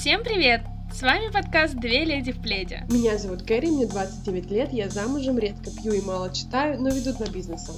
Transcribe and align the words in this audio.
Всем 0.00 0.22
привет! 0.24 0.62
С 0.90 1.02
вами 1.02 1.30
подкаст 1.30 1.74
«Две 1.74 2.06
леди 2.06 2.32
в 2.32 2.40
пледе». 2.40 2.86
Меня 2.88 3.18
зовут 3.18 3.42
Кэрри, 3.42 3.66
мне 3.66 3.84
29 3.84 4.50
лет, 4.50 4.72
я 4.72 4.88
замужем, 4.88 5.38
редко 5.38 5.70
пью 5.70 5.92
и 5.92 6.00
мало 6.00 6.32
читаю, 6.32 6.80
но 6.80 6.88
веду 6.88 7.12
два 7.12 7.26
бизнеса. 7.26 7.74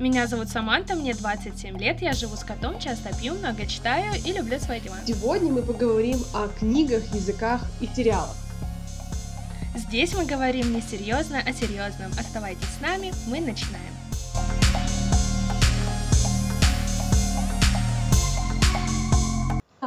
Меня 0.00 0.26
зовут 0.26 0.48
Саманта, 0.48 0.96
мне 0.96 1.14
27 1.14 1.78
лет, 1.78 2.02
я 2.02 2.12
живу 2.12 2.34
с 2.34 2.42
котом, 2.42 2.80
часто 2.80 3.16
пью, 3.20 3.34
много 3.34 3.66
читаю 3.66 4.14
и 4.26 4.32
люблю 4.32 4.58
свои 4.58 4.80
дела. 4.80 4.96
Сегодня 5.06 5.52
мы 5.52 5.62
поговорим 5.62 6.18
о 6.34 6.48
книгах, 6.48 7.04
языках 7.14 7.70
и 7.80 7.86
сериалах. 7.86 8.36
Здесь 9.76 10.14
мы 10.14 10.26
говорим 10.26 10.74
не 10.74 10.80
серьезно, 10.80 11.40
а 11.46 11.52
серьезном. 11.52 12.10
Оставайтесь 12.18 12.66
с 12.76 12.80
нами, 12.80 13.12
мы 13.28 13.40
начинаем. 13.40 13.91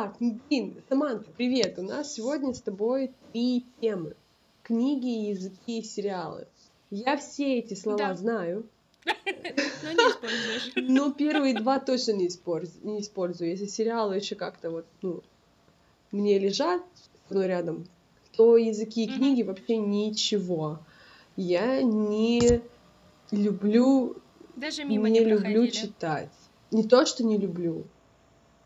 Так, 0.05 0.17
блин, 0.19 0.83
Саманта, 0.87 1.31
привет! 1.35 1.79
У 1.79 1.81
нас 1.81 2.13
сегодня 2.13 2.53
с 2.53 2.61
тобой 2.61 3.11
три 3.33 3.65
темы. 3.81 4.15
Книги, 4.61 5.29
языки 5.29 5.79
и 5.79 5.83
сериалы. 5.83 6.47
Я 6.91 7.17
все 7.17 7.57
эти 7.57 7.73
слова 7.73 7.97
Да. 7.97 8.13
знаю, 8.13 8.69
Но 9.03 9.11
не 9.13 10.11
используешь. 10.11 10.71
но 10.75 11.11
первые 11.11 11.55
два 11.55 11.79
точно 11.79 12.11
не 12.11 12.27
использую. 12.27 12.85
Не 12.85 13.01
использую. 13.01 13.49
Если 13.49 13.65
сериалы 13.65 14.17
еще 14.17 14.35
как-то 14.35 14.69
вот, 14.69 14.85
ну, 15.01 15.23
мне 16.11 16.37
лежат 16.37 16.83
ну, 17.31 17.41
рядом, 17.41 17.87
то 18.37 18.57
языки 18.57 19.05
и 19.05 19.07
книги 19.07 19.41
вообще 19.41 19.77
ничего. 19.77 20.81
Я 21.35 21.81
не 21.81 22.61
люблю 23.31 24.17
Даже 24.55 24.83
мимо 24.83 25.09
не 25.09 25.21
не 25.21 25.25
люблю 25.25 25.67
читать. 25.67 26.29
Не 26.69 26.83
то, 26.83 27.07
что 27.07 27.23
не 27.23 27.39
люблю. 27.39 27.87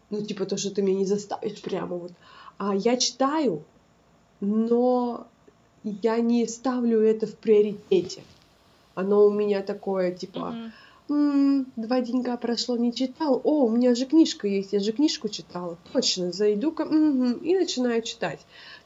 Ну, 0.09 0.22
типа 0.22 0.45
то, 0.45 0.58
что 0.58 0.72
ты 0.72 0.81
меня 0.81 0.99
не 0.99 1.05
заставишь 1.05 1.62
прямо 1.62 1.96
вот. 1.96 2.12
А 2.57 2.76
я 2.76 2.98
читаю, 2.98 3.63
но 4.41 5.27
я 5.84 6.20
не 6.20 6.48
ставлю 6.48 7.02
это 7.02 7.27
в 7.27 7.35
приоритете. 7.35 8.21
Оно 8.96 9.26
у 9.26 9.30
меня 9.32 9.62
такое, 9.62 10.12
типа, 10.12 10.52
Мгм. 10.52 10.71
«М, 11.12 11.65
два 11.76 12.02
денька 12.02 12.37
прошло, 12.37 12.77
не 12.77 12.93
читал. 12.93 13.41
О, 13.43 13.65
у 13.65 13.70
меня 13.70 13.96
же 13.96 14.05
книжка 14.05 14.48
есть, 14.48 14.74
я 14.74 14.80
же 14.80 14.91
книжку 14.91 15.27
читала. 15.27 15.76
Точно, 15.91 16.32
зайду-ка 16.32 16.85
мгм, 16.85 17.34
и 17.34 17.55
начинаю 17.55 18.04
читать. 18.04 18.40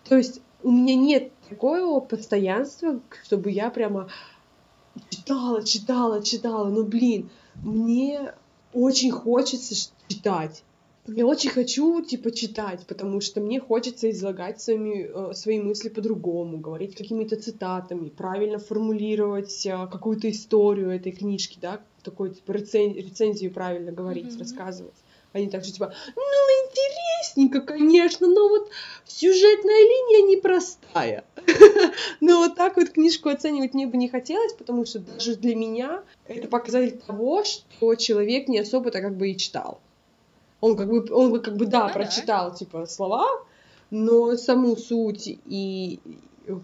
То 0.08 0.16
есть 0.16 0.40
у 0.64 0.72
меня 0.72 0.96
нет 0.96 1.32
такого 1.50 2.00
постоянства, 2.00 3.02
чтобы 3.26 3.52
я 3.52 3.70
прямо 3.70 4.08
читала, 5.10 5.64
читала, 5.64 6.24
читала. 6.24 6.70
Ну, 6.70 6.86
блин, 6.86 7.30
мне 7.62 8.34
очень 8.74 9.12
хочется 9.12 9.76
читать. 10.08 10.64
Я 11.08 11.26
очень 11.26 11.50
хочу, 11.50 12.02
типа, 12.02 12.32
читать, 12.32 12.86
потому 12.88 13.20
что 13.20 13.42
мне 13.42 13.60
хочется 13.60 14.10
излагать 14.10 14.62
своими, 14.62 15.32
э, 15.32 15.34
свои 15.34 15.60
мысли 15.60 15.90
по-другому, 15.90 16.60
говорить 16.60 16.96
какими-то 16.96 17.36
цитатами, 17.36 18.08
правильно 18.08 18.58
формулировать 18.58 19.66
э, 19.66 19.88
какую-то 19.92 20.30
историю 20.32 20.90
этой 20.92 21.12
книжки, 21.12 21.58
да, 21.62 21.82
такой, 22.04 22.34
типа, 22.34 22.54
рецен- 22.54 22.96
рецензию 22.96 23.52
правильно 23.52 23.92
говорить, 23.92 24.32
Мгм. 24.32 24.40
рассказывать. 24.40 24.96
Не 25.34 25.50
так, 25.50 25.64
что, 25.64 25.74
типа, 25.74 25.94
ну, 26.16 26.22
интересненько, 26.22 27.62
конечно, 27.62 28.28
но 28.28 28.48
вот 28.48 28.70
сюжетная 29.06 29.82
линия 29.82 30.36
непростая. 30.38 31.26
Но 32.22 32.38
вот 32.38 32.56
так 32.56 32.78
вот 32.78 32.90
книжку 32.90 33.30
оценивать 33.30 33.74
мне 33.74 33.88
бы 33.88 33.98
не 33.98 34.08
хотелось, 34.10 34.54
потому 34.54 34.86
что 34.86 35.00
даже 35.00 35.36
для 35.36 35.56
меня 35.56 36.04
это 36.28 36.48
показатель 36.48 37.00
того, 37.06 37.44
что 37.44 37.96
человек 37.96 38.48
не 38.48 38.60
особо-то 38.60 39.02
как 39.02 39.18
бы 39.18 39.32
и 39.32 39.38
читал. 39.38 39.82
Он 40.64 40.78
как 40.78 40.88
бы, 40.88 41.06
он 41.12 41.30
бы 41.30 41.42
как 41.42 41.58
бы, 41.58 41.66
да, 41.66 41.82
Ну 41.82 41.88
да. 41.88 41.94
прочитал, 41.94 42.56
типа, 42.56 42.86
слова, 42.86 43.28
но 43.92 44.38
саму 44.38 44.78
суть 44.78 45.28
и 45.28 46.00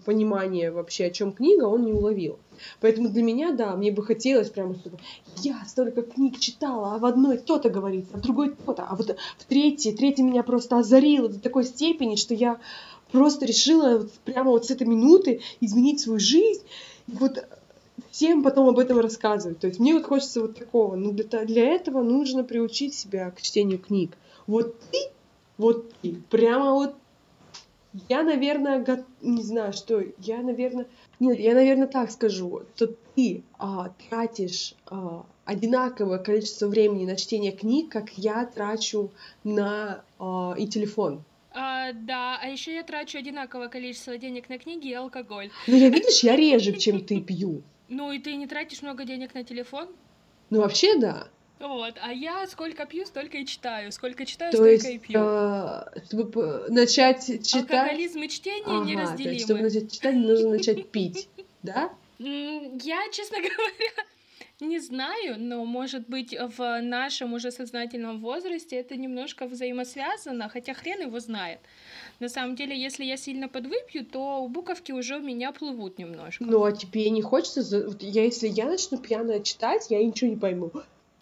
понимание 0.06 0.70
вообще, 0.70 1.04
о 1.04 1.10
чем 1.10 1.32
книга, 1.32 1.64
он 1.64 1.84
не 1.84 1.92
уловил. 1.92 2.38
Поэтому 2.80 3.10
для 3.10 3.22
меня, 3.22 3.52
да, 3.52 3.76
мне 3.76 3.92
бы 3.92 4.02
хотелось 4.02 4.48
прямо, 4.48 4.74
чтобы 4.74 4.96
я 5.42 5.62
столько 5.68 6.00
книг 6.00 6.38
читала, 6.38 6.94
а 6.94 6.98
в 6.98 7.04
одной 7.04 7.36
то-то 7.36 7.68
говорится, 7.68 8.12
а 8.14 8.16
в 8.16 8.22
другой 8.22 8.54
то-то, 8.64 8.86
а 8.88 8.96
вот 8.96 9.18
в 9.36 9.44
третьей, 9.44 9.92
третья 9.92 10.22
меня 10.22 10.44
просто 10.44 10.78
озарила 10.78 11.28
до 11.28 11.38
такой 11.38 11.64
степени, 11.64 12.16
что 12.16 12.32
я 12.32 12.58
просто 13.12 13.44
решила 13.44 13.98
вот 13.98 14.12
прямо 14.24 14.50
вот 14.50 14.64
с 14.64 14.70
этой 14.70 14.86
минуты 14.86 15.42
изменить 15.60 16.00
свою 16.00 16.18
жизнь, 16.18 16.62
и 17.06 17.12
вот 17.12 17.44
всем 18.20 18.42
потом 18.42 18.68
об 18.68 18.78
этом 18.78 19.00
рассказывать. 19.00 19.60
То 19.60 19.66
есть 19.66 19.80
мне 19.80 19.94
вот 19.94 20.04
хочется 20.04 20.42
вот 20.42 20.54
такого. 20.58 20.94
Но 20.94 21.12
для, 21.12 21.24
та- 21.24 21.46
для 21.46 21.64
этого 21.64 22.02
нужно 22.02 22.44
приучить 22.44 22.92
себя 22.92 23.30
к 23.30 23.40
чтению 23.40 23.78
книг. 23.78 24.10
Вот 24.46 24.78
ты, 24.90 24.98
вот 25.56 25.90
ты, 26.02 26.16
прямо 26.28 26.74
вот 26.74 26.94
я, 28.10 28.22
наверное, 28.22 28.84
го- 28.84 29.04
не 29.22 29.42
знаю, 29.42 29.72
что, 29.72 30.04
я, 30.18 30.42
наверное, 30.42 30.86
нет, 31.18 31.40
я, 31.40 31.54
наверное, 31.54 31.86
так 31.86 32.10
скажу, 32.10 32.60
что 32.76 32.94
ты 33.16 33.42
а, 33.58 33.90
тратишь 34.10 34.74
а, 34.86 35.24
одинаковое 35.46 36.18
количество 36.18 36.68
времени 36.68 37.06
на 37.06 37.16
чтение 37.16 37.52
книг, 37.52 37.90
как 37.90 38.18
я 38.18 38.44
трачу 38.44 39.10
на 39.44 40.04
а, 40.18 40.54
и 40.58 40.66
телефон. 40.66 41.22
А, 41.52 41.92
да, 41.94 42.38
а 42.40 42.48
еще 42.48 42.74
я 42.74 42.82
трачу 42.82 43.18
одинаковое 43.18 43.68
количество 43.68 44.18
денег 44.18 44.50
на 44.50 44.58
книги 44.58 44.88
и 44.88 44.94
алкоголь. 44.94 45.50
Ну, 45.66 45.74
я, 45.76 45.88
видишь, 45.88 46.22
я 46.22 46.36
реже, 46.36 46.72
чем 46.74 47.00
ты 47.02 47.20
пью. 47.20 47.62
Ну 47.90 48.12
и 48.12 48.18
ты 48.20 48.36
не 48.36 48.46
тратишь 48.46 48.82
много 48.82 49.04
денег 49.04 49.34
на 49.34 49.44
телефон? 49.44 49.88
Ну, 50.48 50.60
вообще, 50.60 50.96
да. 50.96 51.26
Вот, 51.58 51.94
а 52.00 52.12
я 52.12 52.46
сколько 52.46 52.86
пью, 52.86 53.04
столько 53.04 53.36
и 53.36 53.44
читаю. 53.44 53.92
Сколько 53.92 54.24
читаю, 54.24 54.52
То 54.52 54.58
столько 54.58 54.72
есть, 54.72 54.86
и 54.86 54.98
пью. 54.98 55.20
а, 55.20 55.92
чтобы 56.06 56.66
начать 56.68 57.26
читать... 57.46 57.70
Алкоголизм 57.70 58.20
и 58.22 58.28
чтение 58.28 58.62
Ага, 58.64 58.74
то 58.76 58.80
есть, 58.80 58.90
неразделимы. 58.94 59.38
чтобы 59.40 59.60
начать 59.62 59.92
читать, 59.92 60.14
нужно 60.16 60.48
начать 60.50 60.88
пить, 60.90 61.28
да? 61.62 61.92
М, 62.20 62.78
Я, 62.82 63.02
честно 63.12 63.36
говоря, 63.42 64.04
не 64.60 64.78
знаю, 64.78 65.36
но, 65.38 65.64
может 65.64 66.08
быть, 66.08 66.36
в 66.56 66.80
нашем 66.80 67.32
уже 67.32 67.50
сознательном 67.50 68.20
возрасте 68.20 68.76
это 68.76 68.96
немножко 68.96 69.46
взаимосвязано, 69.46 70.48
хотя 70.48 70.74
хрен 70.74 71.02
его 71.02 71.20
знает. 71.20 71.60
На 72.18 72.28
самом 72.28 72.56
деле, 72.56 72.78
если 72.78 73.04
я 73.04 73.16
сильно 73.16 73.48
подвыпью, 73.48 74.04
то 74.04 74.46
буковки 74.48 74.92
уже 74.92 75.16
у 75.16 75.22
меня 75.22 75.52
плывут 75.52 75.98
немножко. 75.98 76.44
Ну, 76.44 76.64
а 76.64 76.72
тебе 76.72 77.10
не 77.10 77.22
хочется... 77.22 77.86
вот 77.86 78.02
я, 78.02 78.24
если 78.24 78.48
я 78.48 78.66
начну 78.66 78.98
пьяно 78.98 79.42
читать, 79.42 79.86
я 79.90 80.04
ничего 80.04 80.30
не 80.30 80.36
пойму. 80.36 80.70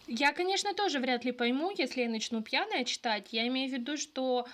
Я, 0.06 0.32
конечно, 0.32 0.72
тоже 0.74 1.00
вряд 1.00 1.24
ли 1.24 1.32
пойму, 1.32 1.70
если 1.76 2.00
я 2.02 2.08
начну 2.08 2.42
пьяная 2.42 2.84
читать. 2.84 3.28
Я 3.30 3.46
имею 3.48 3.68
в 3.70 3.72
виду, 3.72 3.96
что 3.96 4.46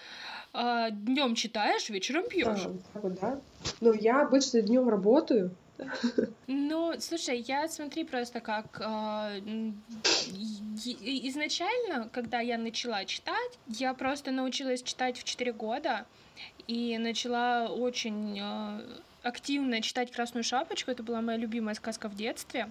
днем 0.53 1.35
читаешь, 1.35 1.89
вечером 1.89 2.29
пьешь. 2.29 2.67
А, 2.95 3.01
да? 3.09 3.41
Ну, 3.81 3.93
я 3.93 4.23
обычно 4.23 4.63
днем 4.63 4.89
работаю. 4.89 5.51
Ну, 6.47 6.95
слушай, 7.01 7.39
я 7.49 7.69
смотри 7.69 8.05
просто 8.05 8.41
как 8.41 8.81
и- 10.85 11.29
изначально, 11.29 12.09
когда 12.13 12.41
я 12.41 12.59
начала 12.59 13.05
читать, 13.05 13.59
я 13.69 13.95
просто 13.95 14.31
научилась 14.31 14.83
читать 14.83 15.19
в 15.19 15.25
4 15.25 15.53
года 15.53 16.07
и 16.67 16.99
начала 16.99 17.69
очень 17.69 18.39
а, 18.41 18.81
активно 19.25 19.81
читать 19.81 20.13
Красную 20.13 20.45
шапочку. 20.45 20.91
Это 20.91 21.03
была 21.03 21.21
моя 21.21 21.39
любимая 21.39 21.75
сказка 21.75 22.09
в 22.09 22.15
детстве. 22.15 22.71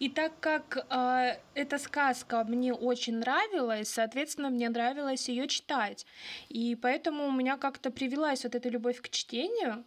И 0.00 0.08
так 0.08 0.32
как 0.40 0.86
а, 0.88 1.36
эта 1.54 1.78
сказка 1.78 2.44
мне 2.44 2.72
очень 2.72 3.18
нравилась, 3.18 3.88
соответственно, 3.88 4.50
мне 4.50 4.68
нравилось 4.68 5.28
ее 5.28 5.46
читать. 5.46 6.06
И 6.48 6.74
поэтому 6.74 7.26
у 7.26 7.30
меня 7.30 7.56
как-то 7.56 7.90
привелась 7.90 8.44
вот 8.44 8.54
эта 8.54 8.68
любовь 8.68 9.00
к 9.00 9.08
чтению. 9.10 9.84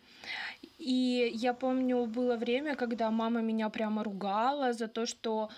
И 0.78 1.32
я 1.34 1.54
помню, 1.54 2.06
было 2.06 2.38
время, 2.38 2.76
когда 2.76 3.12
мама 3.12 3.42
меня 3.42 3.70
прямо 3.70 4.04
ругала 4.04 4.74
за 4.74 4.88
то, 4.88 5.06
что 5.06 5.50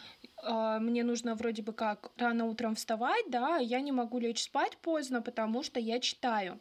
а, 0.43 0.79
мне 0.79 1.03
нужно 1.03 1.35
вроде 1.35 1.61
бы 1.61 1.73
как 1.73 2.11
рано 2.17 2.45
утром 2.45 2.75
вставать, 2.75 3.25
да, 3.29 3.57
а 3.57 3.59
я 3.59 3.81
не 3.81 3.91
могу 3.91 4.19
лечь 4.19 4.43
спать 4.43 4.77
поздно, 4.77 5.21
потому 5.21 5.63
что 5.63 5.79
я 5.79 5.99
читаю. 5.99 6.59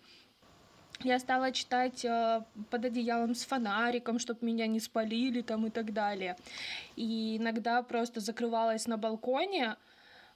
Я 1.04 1.18
стала 1.18 1.52
читать 1.52 2.04
э, 2.04 2.42
под 2.70 2.84
одеялом 2.84 3.34
с 3.34 3.44
фонариком, 3.44 4.18
чтобы 4.18 4.40
меня 4.46 4.66
не 4.66 4.80
спалили 4.80 5.42
там 5.42 5.66
и 5.66 5.70
так 5.70 5.92
далее. 5.92 6.36
И 6.96 7.36
иногда 7.36 7.82
просто 7.82 8.20
закрывалась 8.20 8.86
на 8.86 8.96
балконе, 8.96 9.76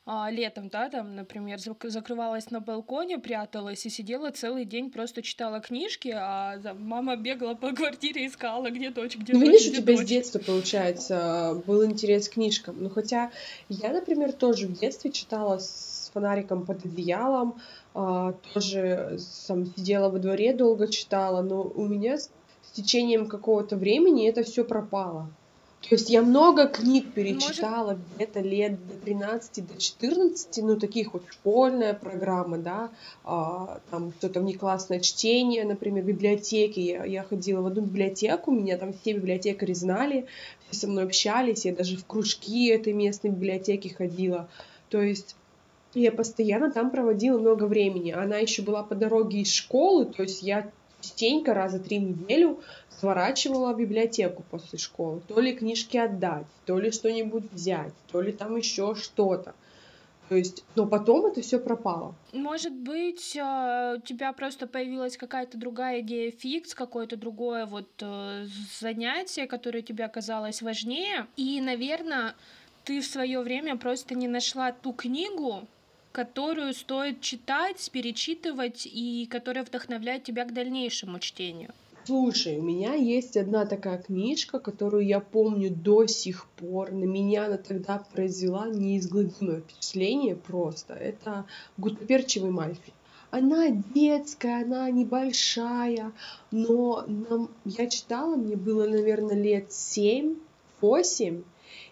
а, 0.06 0.30
летом, 0.30 0.68
да, 0.68 0.88
там, 0.88 1.14
например, 1.14 1.58
зак- 1.58 1.88
закрывалась 1.88 2.50
на 2.50 2.60
балконе, 2.60 3.18
пряталась 3.18 3.84
и 3.86 3.90
сидела 3.90 4.30
целый 4.30 4.64
день, 4.64 4.90
просто 4.90 5.22
читала 5.22 5.60
книжки, 5.60 6.12
а 6.16 6.58
там 6.58 6.82
мама 6.82 7.16
бегала 7.16 7.54
по 7.54 7.72
квартире, 7.72 8.26
искала, 8.26 8.70
где 8.70 8.90
дочь, 8.90 9.16
где 9.16 9.34
Ну, 9.34 9.40
дочь, 9.40 9.48
видишь, 9.48 9.66
у 9.68 9.70
где 9.72 9.80
тебя 9.82 9.96
с 9.96 10.00
дочь. 10.00 10.08
детства, 10.08 10.38
получается, 10.40 11.62
был 11.66 11.84
интерес 11.84 12.28
к 12.28 12.32
книжкам. 12.32 12.76
Ну, 12.82 12.88
хотя 12.90 13.30
я, 13.68 13.92
например, 13.92 14.32
тоже 14.32 14.66
в 14.66 14.78
детстве 14.78 15.12
читала 15.12 15.58
с 15.58 15.89
фонариком 16.12 16.66
под 16.66 16.84
одеялом, 16.84 17.56
а, 17.94 18.34
тоже 18.54 19.16
сам 19.18 19.66
сидела 19.66 20.08
во 20.10 20.18
дворе, 20.18 20.52
долго 20.54 20.88
читала, 20.88 21.42
но 21.42 21.62
у 21.62 21.86
меня 21.86 22.18
с 22.18 22.30
с 22.70 22.72
течением 22.72 23.26
какого-то 23.26 23.76
времени 23.76 24.28
это 24.28 24.42
все 24.42 24.64
пропало. 24.64 25.28
То 25.80 25.94
есть 25.94 26.10
я 26.10 26.20
много 26.20 26.68
книг 26.68 27.14
перечитала 27.14 27.92
Может... 27.92 28.02
где-то 28.14 28.40
лет 28.40 28.86
до 28.86 28.94
13, 29.02 29.66
до 29.66 29.80
14, 29.80 30.58
ну, 30.62 30.76
таких 30.78 31.14
вот 31.14 31.22
школьная 31.30 31.94
программа, 31.94 32.58
да, 32.58 32.90
а, 33.24 33.80
там 33.90 34.12
что-то 34.18 34.40
внеклассное 34.40 35.00
чтение, 35.00 35.64
например, 35.64 36.04
библиотеки. 36.04 36.80
Я, 36.80 37.04
я 37.06 37.22
ходила 37.22 37.62
в 37.62 37.66
одну 37.66 37.80
библиотеку, 37.80 38.50
меня 38.50 38.76
там 38.76 38.92
все 38.92 39.14
библиотекари 39.14 39.72
знали, 39.72 40.26
все 40.68 40.80
со 40.80 40.86
мной 40.86 41.04
общались, 41.04 41.64
я 41.64 41.74
даже 41.74 41.96
в 41.96 42.04
кружки 42.04 42.66
этой 42.68 42.92
местной 42.92 43.30
библиотеки 43.30 43.88
ходила. 43.88 44.50
То 44.90 45.00
есть 45.00 45.34
я 45.94 46.12
постоянно 46.12 46.70
там 46.70 46.90
проводила 46.90 47.38
много 47.38 47.64
времени. 47.64 48.12
Она 48.12 48.36
еще 48.36 48.62
была 48.62 48.82
по 48.82 48.94
дороге 48.94 49.40
из 49.40 49.52
школы, 49.52 50.06
то 50.06 50.22
есть 50.22 50.42
я 50.42 50.70
частенько 51.00 51.54
раза 51.54 51.78
три 51.78 51.98
в 51.98 52.02
неделю 52.02 52.60
сворачивала 52.98 53.72
в 53.72 53.78
библиотеку 53.78 54.44
после 54.50 54.78
школы. 54.78 55.22
То 55.26 55.40
ли 55.40 55.54
книжки 55.54 55.96
отдать, 55.96 56.46
то 56.66 56.78
ли 56.78 56.90
что-нибудь 56.90 57.50
взять, 57.50 57.92
то 58.12 58.20
ли 58.20 58.32
там 58.32 58.56
еще 58.56 58.94
что-то. 58.94 59.54
То 60.28 60.36
есть, 60.36 60.62
но 60.76 60.86
потом 60.86 61.26
это 61.26 61.40
все 61.40 61.58
пропало. 61.58 62.14
Может 62.32 62.72
быть, 62.72 63.36
а, 63.36 63.96
у 63.96 64.00
тебя 64.00 64.32
просто 64.32 64.68
появилась 64.68 65.16
какая-то 65.16 65.58
другая 65.58 66.02
идея 66.02 66.30
фикс, 66.30 66.72
какое-то 66.72 67.16
другое 67.16 67.66
вот 67.66 67.88
э, 68.00 68.46
занятие, 68.80 69.48
которое 69.48 69.82
тебе 69.82 70.04
оказалось 70.04 70.62
важнее. 70.62 71.26
И, 71.36 71.60
наверное, 71.60 72.36
ты 72.84 73.00
в 73.00 73.06
свое 73.06 73.40
время 73.40 73.76
просто 73.76 74.14
не 74.14 74.28
нашла 74.28 74.70
ту 74.70 74.92
книгу, 74.92 75.66
которую 76.12 76.74
стоит 76.74 77.20
читать, 77.20 77.90
перечитывать 77.92 78.86
и 78.86 79.26
которая 79.30 79.64
вдохновляет 79.64 80.24
тебя 80.24 80.44
к 80.44 80.52
дальнейшему 80.52 81.18
чтению. 81.18 81.72
Слушай, 82.04 82.58
у 82.58 82.62
меня 82.62 82.94
есть 82.94 83.36
одна 83.36 83.66
такая 83.66 83.98
книжка, 83.98 84.58
которую 84.58 85.06
я 85.06 85.20
помню 85.20 85.70
до 85.70 86.06
сих 86.06 86.46
пор. 86.56 86.92
На 86.92 87.04
меня 87.04 87.46
она 87.46 87.58
тогда 87.58 88.04
произвела 88.12 88.66
неизгладимое 88.68 89.60
впечатление 89.60 90.34
просто. 90.34 90.94
Это 90.94 91.44
«Гутоперчивый 91.76 92.50
Мальфи». 92.50 92.92
Она 93.30 93.68
детская, 93.68 94.64
она 94.64 94.90
небольшая, 94.90 96.10
но 96.50 97.04
нам, 97.06 97.48
я 97.64 97.86
читала, 97.86 98.34
мне 98.34 98.56
было, 98.56 98.88
наверное, 98.88 99.40
лет 99.40 99.70
семь, 99.72 100.34
восемь, 100.80 101.42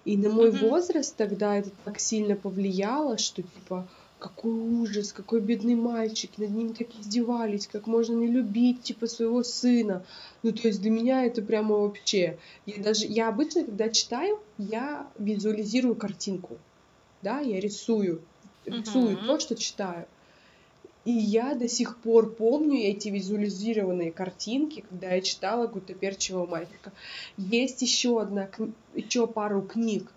и 0.05 0.17
на 0.17 0.31
мой 0.31 0.49
mm-hmm. 0.49 0.69
возраст 0.69 1.15
тогда 1.17 1.57
это 1.57 1.71
так 1.85 2.01
сильно 2.01 2.35
повлияло, 2.35 3.19
что 3.19 3.43
типа 3.43 3.87
какой 4.19 4.53
ужас, 4.53 5.13
какой 5.13 5.41
бедный 5.41 5.75
мальчик, 5.75 6.31
над 6.39 6.51
ним 6.51 6.75
так 6.75 6.89
издевались, 7.01 7.67
как 7.67 7.87
можно 7.87 8.15
не 8.15 8.27
любить, 8.27 8.83
типа, 8.83 9.07
своего 9.07 9.43
сына. 9.43 10.05
Ну, 10.43 10.53
то 10.53 10.69
есть 10.69 10.81
для 10.81 10.91
меня 10.91 11.25
это 11.25 11.43
прямо 11.43 11.77
вообще... 11.77 12.39
Я 12.67 12.83
даже, 12.83 13.07
я 13.07 13.29
обычно, 13.29 13.65
когда 13.65 13.89
читаю, 13.89 14.39
я 14.59 15.09
визуализирую 15.19 15.95
картинку, 15.95 16.59
да, 17.23 17.41
я 17.41 17.61
рисую, 17.61 18.21
рисую 18.67 19.17
uh-huh. 19.17 19.27
то, 19.27 19.41
что 19.41 19.55
читаю. 19.55 20.07
И 21.05 21.13
я 21.13 21.55
до 21.55 21.69
сих 21.69 21.97
пор 21.97 22.31
помню 22.31 22.81
эти 22.81 23.09
визуализированные 23.09 24.13
картинки, 24.13 24.85
когда 24.89 25.15
я 25.15 25.23
читала 25.23 25.67
Гутоперчивого 25.67 26.45
мальчика. 26.45 26.93
Есть 27.39 27.81
еще 27.81 28.21
одна, 28.21 28.51
еще 28.95 29.27
пару 29.27 29.63
книг, 29.63 30.13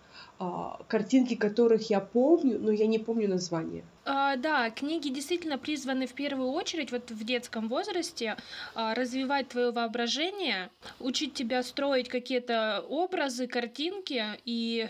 картинки 0.87 1.35
которых 1.35 1.89
я 1.89 1.99
помню, 1.99 2.59
но 2.59 2.71
я 2.71 2.87
не 2.87 2.99
помню 2.99 3.27
название. 3.27 3.83
А, 4.05 4.35
да, 4.35 4.69
книги 4.71 5.09
действительно 5.09 5.57
призваны 5.57 6.07
в 6.07 6.13
первую 6.13 6.49
очередь 6.49 6.91
вот 6.91 7.11
в 7.11 7.23
детском 7.23 7.67
возрасте 7.69 8.35
а, 8.73 8.95
развивать 8.95 9.49
твое 9.49 9.71
воображение, 9.71 10.69
учить 10.99 11.33
тебя 11.33 11.61
строить 11.63 12.09
какие-то 12.09 12.83
образы, 12.89 13.47
картинки, 13.47 14.23
и 14.43 14.89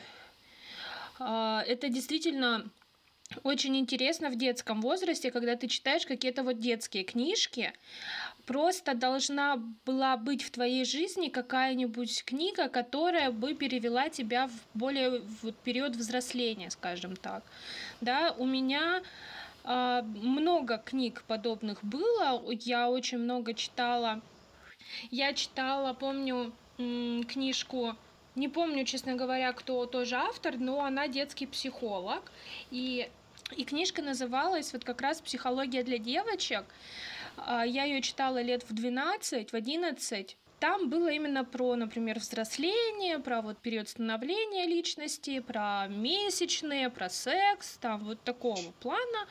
а, 1.19 1.63
это 1.67 1.89
действительно 1.89 2.65
очень 3.43 3.77
интересно 3.77 4.29
в 4.29 4.35
детском 4.35 4.81
возрасте, 4.81 5.31
когда 5.31 5.55
ты 5.55 5.67
читаешь 5.67 6.05
какие-то 6.05 6.43
вот 6.43 6.59
детские 6.59 7.03
книжки, 7.03 7.73
просто 8.45 8.93
должна 8.93 9.57
была 9.85 10.17
быть 10.17 10.43
в 10.43 10.51
твоей 10.51 10.85
жизни 10.85 11.29
какая-нибудь 11.29 12.23
книга, 12.25 12.69
которая 12.69 13.31
бы 13.31 13.53
перевела 13.53 14.09
тебя 14.09 14.47
в 14.47 14.77
более 14.77 15.19
в 15.19 15.51
период 15.63 15.95
взросления, 15.95 16.69
скажем 16.69 17.15
так. 17.15 17.43
Да, 18.01 18.35
у 18.37 18.45
меня 18.45 19.01
э, 19.63 20.01
много 20.03 20.77
книг 20.77 21.23
подобных 21.27 21.83
было, 21.83 22.41
я 22.51 22.89
очень 22.89 23.19
много 23.19 23.53
читала. 23.53 24.21
Я 25.09 25.33
читала, 25.33 25.93
помню, 25.93 26.51
книжку 26.77 27.95
не 28.35 28.47
помню, 28.47 28.85
честно 28.85 29.15
говоря, 29.15 29.51
кто 29.51 29.85
тоже 29.85 30.15
автор, 30.15 30.57
но 30.57 30.83
она 30.83 31.07
детский 31.07 31.45
психолог. 31.45 32.31
И, 32.71 33.09
и 33.55 33.63
книжка 33.63 34.01
называлась 34.01 34.73
вот 34.73 34.83
как 34.83 35.01
раз 35.01 35.21
«Психология 35.21 35.83
для 35.83 35.97
девочек». 35.97 36.63
А, 37.37 37.65
я 37.65 37.85
ее 37.85 38.01
читала 38.01 38.41
лет 38.41 38.63
в 38.67 38.73
12, 38.73 39.51
в 39.51 39.53
11. 39.55 40.37
Там 40.59 40.89
было 40.89 41.09
именно 41.09 41.43
про, 41.43 41.75
например, 41.75 42.19
взросление, 42.19 43.17
про 43.17 43.41
вот 43.41 43.57
период 43.57 43.89
становления 43.89 44.67
личности, 44.67 45.39
про 45.39 45.87
месячные, 45.87 46.91
про 46.91 47.09
секс, 47.09 47.77
там 47.81 48.03
вот 48.03 48.21
такого 48.21 48.71
плана, 48.79 49.27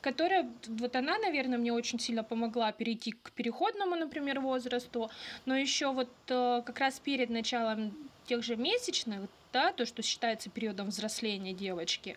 которая, 0.00 0.48
вот 0.68 0.94
она, 0.94 1.18
наверное, 1.18 1.58
мне 1.58 1.72
очень 1.72 1.98
сильно 1.98 2.22
помогла 2.22 2.70
перейти 2.70 3.10
к 3.10 3.32
переходному, 3.32 3.96
например, 3.96 4.38
возрасту, 4.38 5.10
но 5.46 5.56
еще 5.56 5.92
вот 5.92 6.10
э, 6.28 6.62
как 6.64 6.78
раз 6.78 7.00
перед 7.00 7.28
началом 7.28 7.92
тех 8.26 8.44
же 8.44 8.54
месячных, 8.54 9.22
да, 9.52 9.72
то, 9.72 9.86
что 9.86 10.02
считается 10.02 10.50
периодом 10.50 10.88
взросления 10.88 11.52
девочки, 11.52 12.16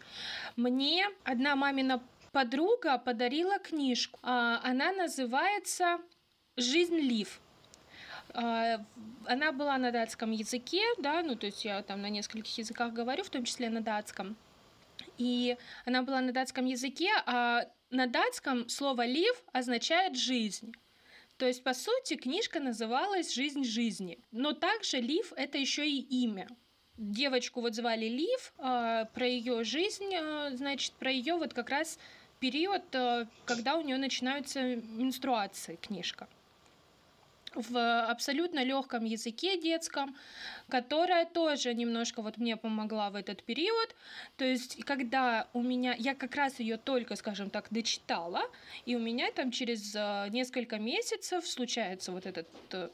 мне 0.55 1.07
одна 1.23 1.55
мамина 1.55 2.01
подруга 2.31 2.97
подарила 2.97 3.59
книжку. 3.59 4.19
А, 4.23 4.61
она 4.63 4.91
называется 4.91 5.99
«Жизнь 6.57 6.97
Лив». 6.97 7.41
А, 8.33 8.83
она 9.25 9.51
была 9.51 9.77
на 9.77 9.91
датском 9.91 10.31
языке, 10.31 10.81
да, 10.97 11.21
ну 11.21 11.35
то 11.35 11.47
есть 11.47 11.65
я 11.65 11.81
там 11.83 12.01
на 12.01 12.09
нескольких 12.09 12.57
языках 12.57 12.93
говорю, 12.93 13.23
в 13.23 13.29
том 13.29 13.43
числе 13.43 13.69
на 13.69 13.81
датском. 13.81 14.35
И 15.17 15.57
она 15.85 16.03
была 16.03 16.21
на 16.21 16.31
датском 16.31 16.65
языке, 16.65 17.09
а 17.25 17.67
на 17.89 18.07
датском 18.07 18.69
слово 18.69 19.05
«лив» 19.05 19.43
означает 19.51 20.15
«жизнь». 20.15 20.73
То 21.37 21.47
есть, 21.47 21.63
по 21.63 21.73
сути, 21.73 22.17
книжка 22.17 22.59
называлась 22.59 23.33
«Жизнь 23.33 23.63
жизни». 23.63 24.19
Но 24.31 24.53
также 24.53 24.97
Лив— 24.97 25.33
это 25.35 25.57
еще 25.57 25.89
и 25.89 25.99
имя 26.23 26.47
девочку 26.97 27.61
вот 27.61 27.75
звали 27.75 28.05
Лив, 28.05 28.53
а, 28.57 29.05
про 29.05 29.27
ее 29.27 29.63
жизнь, 29.63 30.13
а, 30.15 30.51
значит, 30.53 30.93
про 30.93 31.11
ее 31.11 31.35
вот 31.35 31.53
как 31.53 31.69
раз 31.69 31.97
период, 32.39 32.83
э, 32.93 33.27
когда 33.45 33.77
у 33.77 33.81
нее 33.81 33.97
начинаются 33.97 34.75
менструации, 34.75 35.75
книжка 35.75 36.27
в 37.53 38.05
абсолютно 38.05 38.63
легком 38.63 39.03
языке 39.03 39.59
детском, 39.59 40.15
которая 40.69 41.25
тоже 41.25 41.73
немножко 41.73 42.21
вот 42.21 42.37
мне 42.37 42.55
помогла 42.55 43.09
в 43.09 43.15
этот 43.15 43.43
период. 43.43 43.93
То 44.37 44.45
есть, 44.45 44.83
когда 44.85 45.47
у 45.53 45.61
меня, 45.61 45.93
я 45.97 46.15
как 46.15 46.35
раз 46.35 46.59
ее 46.59 46.77
только, 46.77 47.15
скажем 47.15 47.49
так, 47.49 47.67
дочитала, 47.69 48.43
и 48.85 48.95
у 48.95 48.99
меня 48.99 49.31
там 49.31 49.51
через 49.51 49.93
несколько 50.31 50.79
месяцев 50.79 51.45
случается 51.45 52.13
вот 52.13 52.25
этот 52.25 52.47
э, 52.71 52.89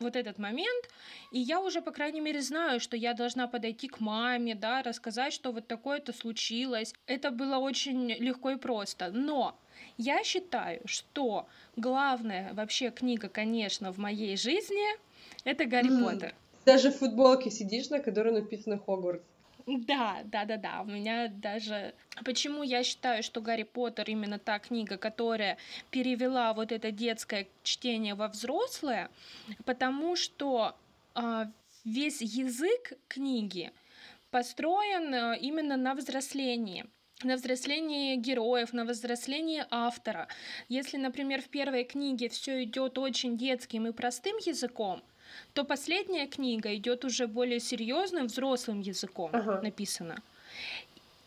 вот 0.00 0.16
этот 0.16 0.38
момент, 0.38 0.88
и 1.32 1.38
я 1.38 1.60
уже, 1.60 1.80
по 1.82 1.90
крайней 1.90 2.20
мере, 2.20 2.40
знаю, 2.40 2.80
что 2.80 2.96
я 2.96 3.14
должна 3.14 3.46
подойти 3.46 3.88
к 3.88 4.00
маме, 4.00 4.54
да, 4.54 4.82
рассказать, 4.82 5.32
что 5.32 5.52
вот 5.52 5.66
такое-то 5.66 6.12
случилось. 6.12 6.94
Это 7.06 7.30
было 7.30 7.58
очень 7.58 8.12
легко 8.12 8.50
и 8.50 8.56
просто. 8.56 9.10
Но 9.10 9.58
я 9.96 10.24
считаю, 10.24 10.80
что 10.84 11.46
главная 11.76 12.52
вообще 12.54 12.90
книга, 12.90 13.28
конечно, 13.28 13.92
в 13.92 13.98
моей 13.98 14.36
жизни 14.36 14.86
это 15.44 15.64
Гарри 15.64 15.90
mm. 15.90 16.04
Поттер. 16.04 16.34
Даже 16.64 16.90
в 16.90 16.96
футболке 16.96 17.50
сидишь, 17.50 17.90
на 17.90 17.98
которой 18.00 18.32
написано 18.32 18.78
Хогвартс. 18.78 19.24
Да, 19.68 20.22
да, 20.24 20.46
да, 20.46 20.56
да. 20.56 20.80
У 20.80 20.86
меня 20.86 21.28
даже... 21.28 21.94
Почему 22.24 22.62
я 22.62 22.82
считаю, 22.82 23.22
что 23.22 23.42
Гарри 23.42 23.64
Поттер 23.64 24.08
именно 24.08 24.38
та 24.38 24.58
книга, 24.58 24.96
которая 24.96 25.58
перевела 25.90 26.54
вот 26.54 26.72
это 26.72 26.90
детское 26.90 27.46
чтение 27.62 28.14
во 28.14 28.28
взрослое? 28.28 29.10
Потому 29.66 30.16
что 30.16 30.74
э, 31.14 31.44
весь 31.84 32.22
язык 32.22 32.94
книги 33.08 33.72
построен 34.30 35.14
э, 35.14 35.38
именно 35.38 35.76
на 35.76 35.94
взрослении 35.94 36.86
на 37.24 37.34
взрослении 37.34 38.14
героев, 38.14 38.72
на 38.72 38.84
взрослении 38.84 39.64
автора. 39.70 40.28
Если, 40.68 40.96
например, 40.98 41.42
в 41.42 41.48
первой 41.48 41.82
книге 41.82 42.28
все 42.28 42.62
идет 42.62 42.96
очень 42.96 43.36
детским 43.36 43.88
и 43.88 43.92
простым 43.92 44.36
языком, 44.36 45.02
то 45.52 45.64
последняя 45.64 46.26
книга 46.26 46.74
идет 46.74 47.04
уже 47.04 47.26
более 47.26 47.60
серьезным 47.60 48.26
взрослым 48.26 48.80
языком 48.80 49.30
ага. 49.32 49.60
написана. 49.62 50.16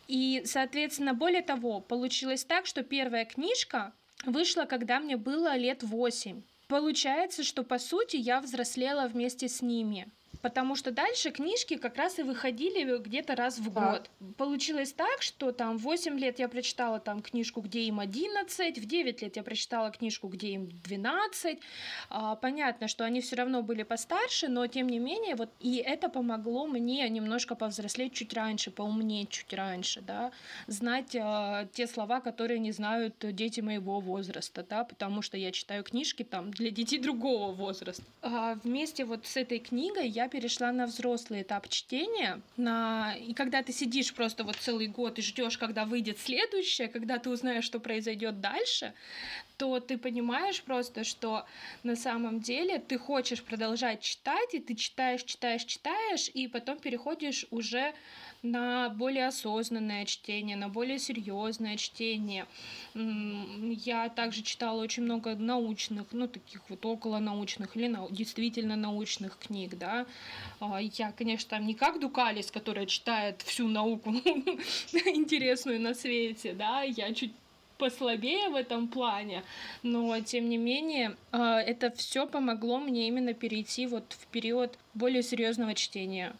И, 0.08 0.42
соответственно, 0.44 1.14
более 1.14 1.42
того, 1.42 1.80
получилось 1.80 2.44
так, 2.44 2.66
что 2.66 2.82
первая 2.82 3.24
книжка 3.24 3.92
вышла, 4.26 4.64
когда 4.64 5.00
мне 5.00 5.16
было 5.16 5.56
лет 5.56 5.82
восемь. 5.82 6.42
Получается, 6.68 7.44
что 7.44 7.64
по 7.64 7.78
сути 7.78 8.16
я 8.16 8.40
взрослела 8.40 9.06
вместе 9.06 9.48
с 9.48 9.62
ними. 9.62 10.06
Потому 10.42 10.74
что 10.76 10.90
дальше 10.90 11.30
книжки 11.30 11.76
как 11.76 11.96
раз 11.96 12.18
и 12.18 12.22
выходили 12.22 12.98
где-то 12.98 13.36
раз 13.36 13.58
в 13.58 13.72
Так. 13.72 13.92
год. 13.92 14.10
Получилось 14.36 14.92
так, 14.92 15.22
что 15.22 15.52
там 15.52 15.78
в 15.78 15.82
8 15.82 16.18
лет 16.18 16.38
я 16.38 16.48
прочитала 16.48 16.98
там 17.00 17.22
книжку, 17.22 17.60
где 17.60 17.82
им 17.82 18.00
11, 18.00 18.78
в 18.78 18.84
9 18.86 19.22
лет 19.22 19.36
я 19.36 19.42
прочитала 19.42 19.90
книжку, 19.90 20.28
где 20.28 20.48
им 20.48 20.68
12. 20.84 21.58
А, 22.10 22.34
понятно, 22.36 22.88
что 22.88 23.04
они 23.04 23.20
все 23.20 23.36
равно 23.36 23.62
были 23.62 23.84
постарше, 23.84 24.48
но 24.48 24.66
тем 24.66 24.88
не 24.88 24.98
менее, 24.98 25.36
вот 25.36 25.50
и 25.60 25.76
это 25.76 26.08
помогло 26.08 26.66
мне 26.66 27.08
немножко 27.08 27.54
повзрослеть 27.54 28.12
чуть 28.12 28.34
раньше, 28.34 28.70
поумнеть 28.70 29.30
чуть 29.30 29.52
раньше, 29.52 30.00
да, 30.00 30.32
знать 30.66 31.16
а, 31.18 31.66
те 31.72 31.86
слова, 31.86 32.20
которые 32.20 32.58
не 32.58 32.72
знают 32.72 33.14
дети 33.20 33.60
моего 33.60 34.00
возраста, 34.00 34.66
да, 34.68 34.84
потому 34.84 35.22
что 35.22 35.36
я 35.36 35.52
читаю 35.52 35.84
книжки 35.84 36.24
там 36.24 36.50
для 36.50 36.70
детей 36.70 36.98
другого 37.02 37.52
возраста. 37.52 38.02
А, 38.22 38.58
вместе 38.64 39.04
вот 39.04 39.26
с 39.26 39.36
этой 39.36 39.60
книгой 39.60 40.08
я 40.08 40.28
перешла 40.32 40.72
на 40.72 40.86
взрослый 40.86 41.42
этап 41.42 41.68
чтения, 41.68 42.40
на... 42.56 43.14
и 43.16 43.34
когда 43.34 43.62
ты 43.62 43.70
сидишь 43.70 44.14
просто 44.14 44.44
вот 44.44 44.56
целый 44.56 44.86
год 44.86 45.18
и 45.18 45.22
ждешь, 45.22 45.58
когда 45.58 45.84
выйдет 45.84 46.18
следующее, 46.18 46.88
когда 46.88 47.18
ты 47.18 47.28
узнаешь, 47.28 47.64
что 47.64 47.78
произойдет 47.78 48.40
дальше, 48.40 48.94
то 49.58 49.78
ты 49.78 49.98
понимаешь 49.98 50.62
просто, 50.62 51.04
что 51.04 51.44
на 51.82 51.96
самом 51.96 52.40
деле 52.40 52.78
ты 52.78 52.98
хочешь 52.98 53.42
продолжать 53.42 54.00
читать, 54.00 54.54
и 54.54 54.58
ты 54.58 54.74
читаешь, 54.74 55.22
читаешь, 55.22 55.64
читаешь, 55.64 56.30
и 56.32 56.48
потом 56.48 56.78
переходишь 56.78 57.44
уже 57.50 57.92
на 58.42 58.88
более 58.88 59.28
осознанное 59.28 60.04
чтение, 60.04 60.56
на 60.56 60.68
более 60.68 60.98
серьезное 60.98 61.76
чтение. 61.76 62.46
Я 62.94 64.08
также 64.08 64.42
читала 64.42 64.80
очень 64.82 65.04
много 65.04 65.36
научных, 65.36 66.06
ну, 66.12 66.26
таких 66.26 66.60
вот 66.68 66.84
около 66.84 67.20
научных 67.20 67.76
или 67.76 67.86
нау- 67.86 68.10
действительно 68.10 68.74
научных 68.76 69.38
книг, 69.38 69.78
да. 69.78 70.06
А, 70.60 70.80
Я, 70.80 71.12
конечно, 71.12 71.50
там 71.50 71.66
не 71.66 71.74
как 71.74 72.00
Дукалис, 72.00 72.50
которая 72.50 72.86
читает 72.86 73.42
всю 73.42 73.68
науку 73.68 74.10
интересную 74.92 75.80
на 75.80 75.94
свете, 75.94 76.52
да, 76.52 76.82
я 76.82 77.14
чуть 77.14 77.32
послабее 77.78 78.48
в 78.48 78.54
этом 78.54 78.88
плане, 78.88 79.42
но 79.82 80.20
тем 80.20 80.48
не 80.48 80.56
менее 80.56 81.16
а, 81.32 81.60
это 81.60 81.90
все 81.92 82.26
помогло 82.26 82.78
мне 82.78 83.08
именно 83.08 83.34
перейти 83.34 83.86
вот 83.86 84.04
в 84.12 84.26
период 84.28 84.78
более 84.94 85.22
серьезного 85.22 85.74
чтения. 85.74 86.32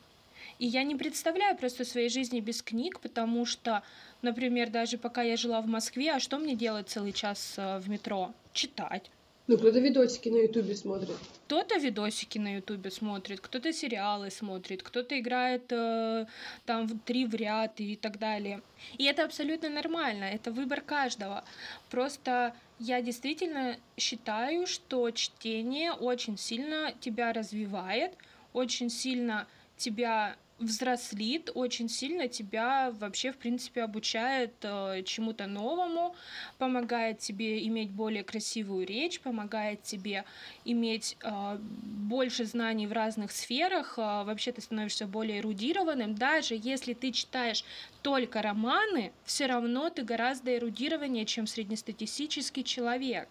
И 0.58 0.66
я 0.66 0.84
не 0.84 0.96
представляю 0.96 1.56
просто 1.56 1.84
своей 1.84 2.08
жизни 2.08 2.40
без 2.40 2.62
книг, 2.62 3.00
потому 3.00 3.46
что, 3.46 3.82
например, 4.22 4.70
даже 4.70 4.98
пока 4.98 5.22
я 5.22 5.36
жила 5.36 5.60
в 5.60 5.66
Москве, 5.66 6.12
а 6.12 6.20
что 6.20 6.38
мне 6.38 6.54
делать 6.54 6.88
целый 6.88 7.12
час 7.12 7.54
э, 7.56 7.78
в 7.78 7.88
метро? 7.88 8.32
Читать. 8.52 9.10
Ну, 9.48 9.58
кто-то 9.58 9.80
видосики 9.80 10.28
на 10.28 10.36
Ютубе 10.36 10.76
смотрит. 10.76 11.16
Кто-то 11.46 11.76
видосики 11.76 12.38
на 12.38 12.54
Ютубе 12.56 12.90
смотрит, 12.90 13.40
кто-то 13.40 13.72
сериалы 13.72 14.30
смотрит, 14.30 14.82
кто-то 14.84 15.18
играет 15.18 15.64
э, 15.70 16.26
там 16.64 16.86
в 16.86 16.98
три 17.00 17.26
в 17.26 17.34
ряд 17.34 17.80
и 17.80 17.96
так 17.96 18.18
далее. 18.18 18.62
И 18.98 19.04
это 19.04 19.24
абсолютно 19.24 19.68
нормально, 19.68 20.24
это 20.24 20.52
выбор 20.52 20.80
каждого. 20.80 21.44
Просто 21.90 22.54
я 22.78 23.02
действительно 23.02 23.76
считаю, 23.96 24.66
что 24.68 25.10
чтение 25.10 25.92
очень 25.92 26.38
сильно 26.38 26.94
тебя 27.00 27.32
развивает, 27.32 28.12
очень 28.52 28.90
сильно 28.90 29.48
тебя 29.76 30.36
взрослит, 30.62 31.50
очень 31.54 31.88
сильно 31.88 32.28
тебя 32.28 32.92
вообще, 32.98 33.32
в 33.32 33.36
принципе, 33.36 33.82
обучает 33.82 34.54
э, 34.62 35.02
чему-то 35.04 35.46
новому, 35.46 36.14
помогает 36.58 37.18
тебе 37.18 37.66
иметь 37.66 37.90
более 37.90 38.24
красивую 38.24 38.86
речь, 38.86 39.20
помогает 39.20 39.82
тебе 39.82 40.24
иметь 40.64 41.16
э, 41.22 41.58
больше 41.58 42.44
знаний 42.44 42.86
в 42.86 42.92
разных 42.92 43.32
сферах, 43.32 43.94
э, 43.98 44.00
вообще 44.00 44.52
ты 44.52 44.60
становишься 44.60 45.06
более 45.06 45.40
эрудированным. 45.40 46.14
Даже 46.14 46.54
если 46.54 46.94
ты 46.94 47.12
читаешь 47.12 47.64
только 48.02 48.42
романы, 48.42 49.12
все 49.24 49.46
равно 49.46 49.90
ты 49.90 50.02
гораздо 50.02 50.56
эрудированнее, 50.56 51.24
чем 51.24 51.46
среднестатистический 51.46 52.64
человек. 52.64 53.28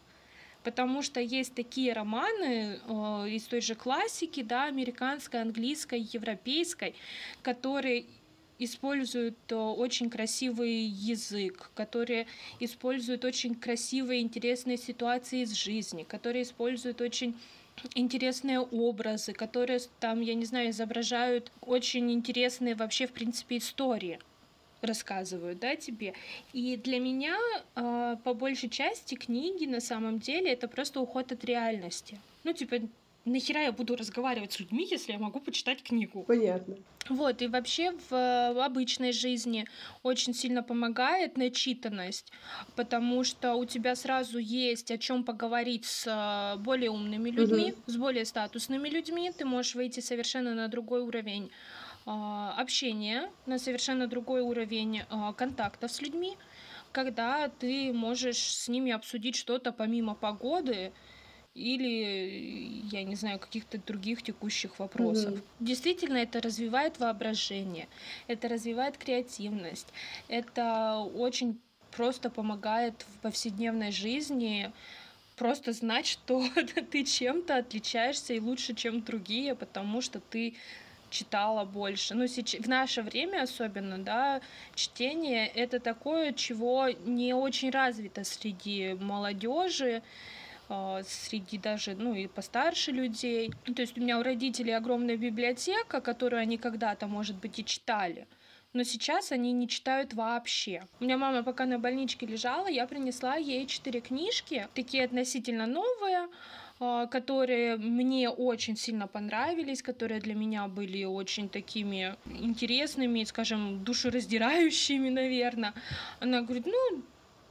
Потому 0.63 1.01
что 1.01 1.19
есть 1.19 1.55
такие 1.55 1.93
романы 1.93 2.79
э, 2.85 3.29
из 3.29 3.43
той 3.45 3.61
же 3.61 3.75
классики, 3.75 4.43
да, 4.43 4.65
американской, 4.65 5.41
английской, 5.41 6.07
европейской, 6.13 6.93
которые 7.41 8.05
используют 8.59 9.37
э, 9.49 9.55
очень 9.55 10.09
красивый 10.09 10.83
язык, 10.83 11.71
которые 11.73 12.27
используют 12.59 13.25
очень 13.25 13.55
красивые, 13.55 14.21
интересные 14.21 14.77
ситуации 14.77 15.41
из 15.41 15.53
жизни, 15.53 16.03
которые 16.03 16.43
используют 16.43 17.01
очень 17.01 17.35
интересные 17.95 18.59
образы, 18.59 19.33
которые 19.33 19.79
там, 19.99 20.21
я 20.21 20.35
не 20.35 20.45
знаю, 20.45 20.69
изображают 20.69 21.51
очень 21.61 22.11
интересные 22.11 22.75
вообще, 22.75 23.07
в 23.07 23.13
принципе, 23.13 23.57
истории 23.57 24.19
рассказывают, 24.81 25.59
да, 25.59 25.75
тебе. 25.75 26.13
И 26.53 26.77
для 26.77 26.99
меня 26.99 27.37
э, 27.75 28.15
по 28.23 28.33
большей 28.33 28.69
части 28.69 29.15
книги 29.15 29.65
на 29.65 29.79
самом 29.79 30.19
деле 30.19 30.51
это 30.51 30.67
просто 30.67 30.99
уход 30.99 31.31
от 31.31 31.45
реальности. 31.45 32.19
Ну, 32.43 32.53
типа, 32.53 32.77
нахера 33.25 33.61
я 33.61 33.71
буду 33.71 33.95
разговаривать 33.95 34.53
с 34.53 34.59
людьми, 34.59 34.87
если 34.89 35.13
я 35.13 35.19
могу 35.19 35.39
почитать 35.39 35.83
книгу? 35.83 36.23
Понятно. 36.23 36.77
Вот, 37.09 37.41
и 37.41 37.47
вообще 37.47 37.91
в 37.91 38.13
э, 38.13 38.63
обычной 38.63 39.11
жизни 39.11 39.67
очень 40.03 40.33
сильно 40.33 40.63
помогает 40.63 41.35
начитанность, 41.35 42.31
потому 42.75 43.23
что 43.23 43.55
у 43.55 43.65
тебя 43.65 43.95
сразу 43.95 44.37
есть 44.37 44.91
о 44.91 44.97
чем 44.97 45.23
поговорить 45.23 45.85
с 45.85 46.05
э, 46.07 46.59
более 46.61 46.91
умными 46.91 47.29
людьми, 47.29 47.73
с 47.87 47.97
более 47.97 48.25
статусными 48.25 48.87
людьми, 48.87 49.31
ты 49.35 49.45
можешь 49.45 49.75
выйти 49.75 49.99
совершенно 49.99 50.53
на 50.53 50.67
другой 50.67 51.01
уровень 51.01 51.51
а, 52.05 52.53
общения, 52.57 53.29
на 53.45 53.59
совершенно 53.59 54.07
другой 54.07 54.41
уровень 54.41 55.03
а, 55.09 55.33
контактов 55.33 55.91
с 55.91 56.01
людьми, 56.01 56.37
когда 56.91 57.49
ты 57.49 57.93
можешь 57.93 58.55
с 58.55 58.67
ними 58.67 58.91
обсудить 58.91 59.35
что-то 59.35 59.71
помимо 59.71 60.15
погоды 60.15 60.91
или, 61.53 62.85
я 62.91 63.03
не 63.03 63.15
знаю, 63.15 63.39
каких-то 63.39 63.77
других 63.77 64.23
текущих 64.23 64.79
вопросов. 64.79 65.33
Мгм. 65.33 65.41
Действительно, 65.59 66.17
это 66.17 66.41
развивает 66.41 66.99
воображение, 66.99 67.87
это 68.27 68.47
развивает 68.47 68.97
креативность, 68.97 69.87
это 70.27 70.97
очень 71.15 71.59
просто 71.91 72.29
помогает 72.29 73.05
в 73.09 73.19
повседневной 73.19 73.91
жизни 73.91 74.71
просто 75.35 75.73
знать, 75.73 76.07
что 76.07 76.43
ты 76.91 77.03
чем-то 77.03 77.57
отличаешься 77.57 78.33
и 78.33 78.39
лучше, 78.39 78.73
чем 78.73 79.01
другие, 79.01 79.55
потому 79.55 80.01
что 80.01 80.19
ты 80.19 80.55
читала 81.11 81.65
больше. 81.65 82.15
Ну, 82.15 82.25
в 82.27 82.67
наше 82.67 83.03
время 83.03 83.43
особенно, 83.43 83.99
да, 83.99 84.41
чтение— 84.73 85.47
это 85.55 85.79
такое, 85.79 86.33
чего 86.33 86.89
не 87.05 87.33
очень 87.33 87.69
развито 87.69 88.23
среди 88.23 88.93
молодежи, 88.99 90.01
а, 90.69 91.03
среди 91.03 91.57
даже, 91.57 91.95
ну, 91.95 92.15
и 92.15 92.27
постарше 92.27 92.91
людей. 92.91 93.51
То 93.75 93.81
есть 93.81 93.97
у 93.97 94.01
меня 94.01 94.17
у 94.17 94.23
родителей 94.23 94.71
огромная 94.71 95.17
библиотека, 95.17 96.01
которую 96.01 96.41
они 96.41 96.57
когда-то, 96.57 97.07
может 97.07 97.35
быть, 97.35 97.59
и 97.59 97.65
читали. 97.65 98.25
Но 98.73 98.83
сейчас 98.83 99.33
они 99.33 99.51
не 99.51 99.67
читают 99.67 100.13
вообще. 100.13 100.83
У 100.99 101.03
меня 101.03 101.17
мама 101.17 101.43
пока 101.43 101.65
на 101.65 101.77
больничке 101.77 102.25
лежала, 102.25 102.67
я 102.67 102.87
принесла 102.87 103.35
ей 103.35 103.67
четыре 103.67 103.99
книжки, 103.99 104.69
такие 104.73 105.03
относительно 105.03 105.67
новые, 105.67 106.29
которые 107.11 107.77
мне 107.77 108.29
очень 108.29 108.75
сильно 108.75 109.07
понравились, 109.07 109.83
которые 109.83 110.19
для 110.19 110.33
меня 110.33 110.67
были 110.67 111.03
очень 111.03 111.47
такими 111.47 112.15
интересными, 112.25 113.23
скажем, 113.23 113.83
душераздирающими, 113.83 115.09
наверное. 115.21 115.73
Она 116.19 116.41
говорит, 116.41 116.65
ну, 116.65 117.03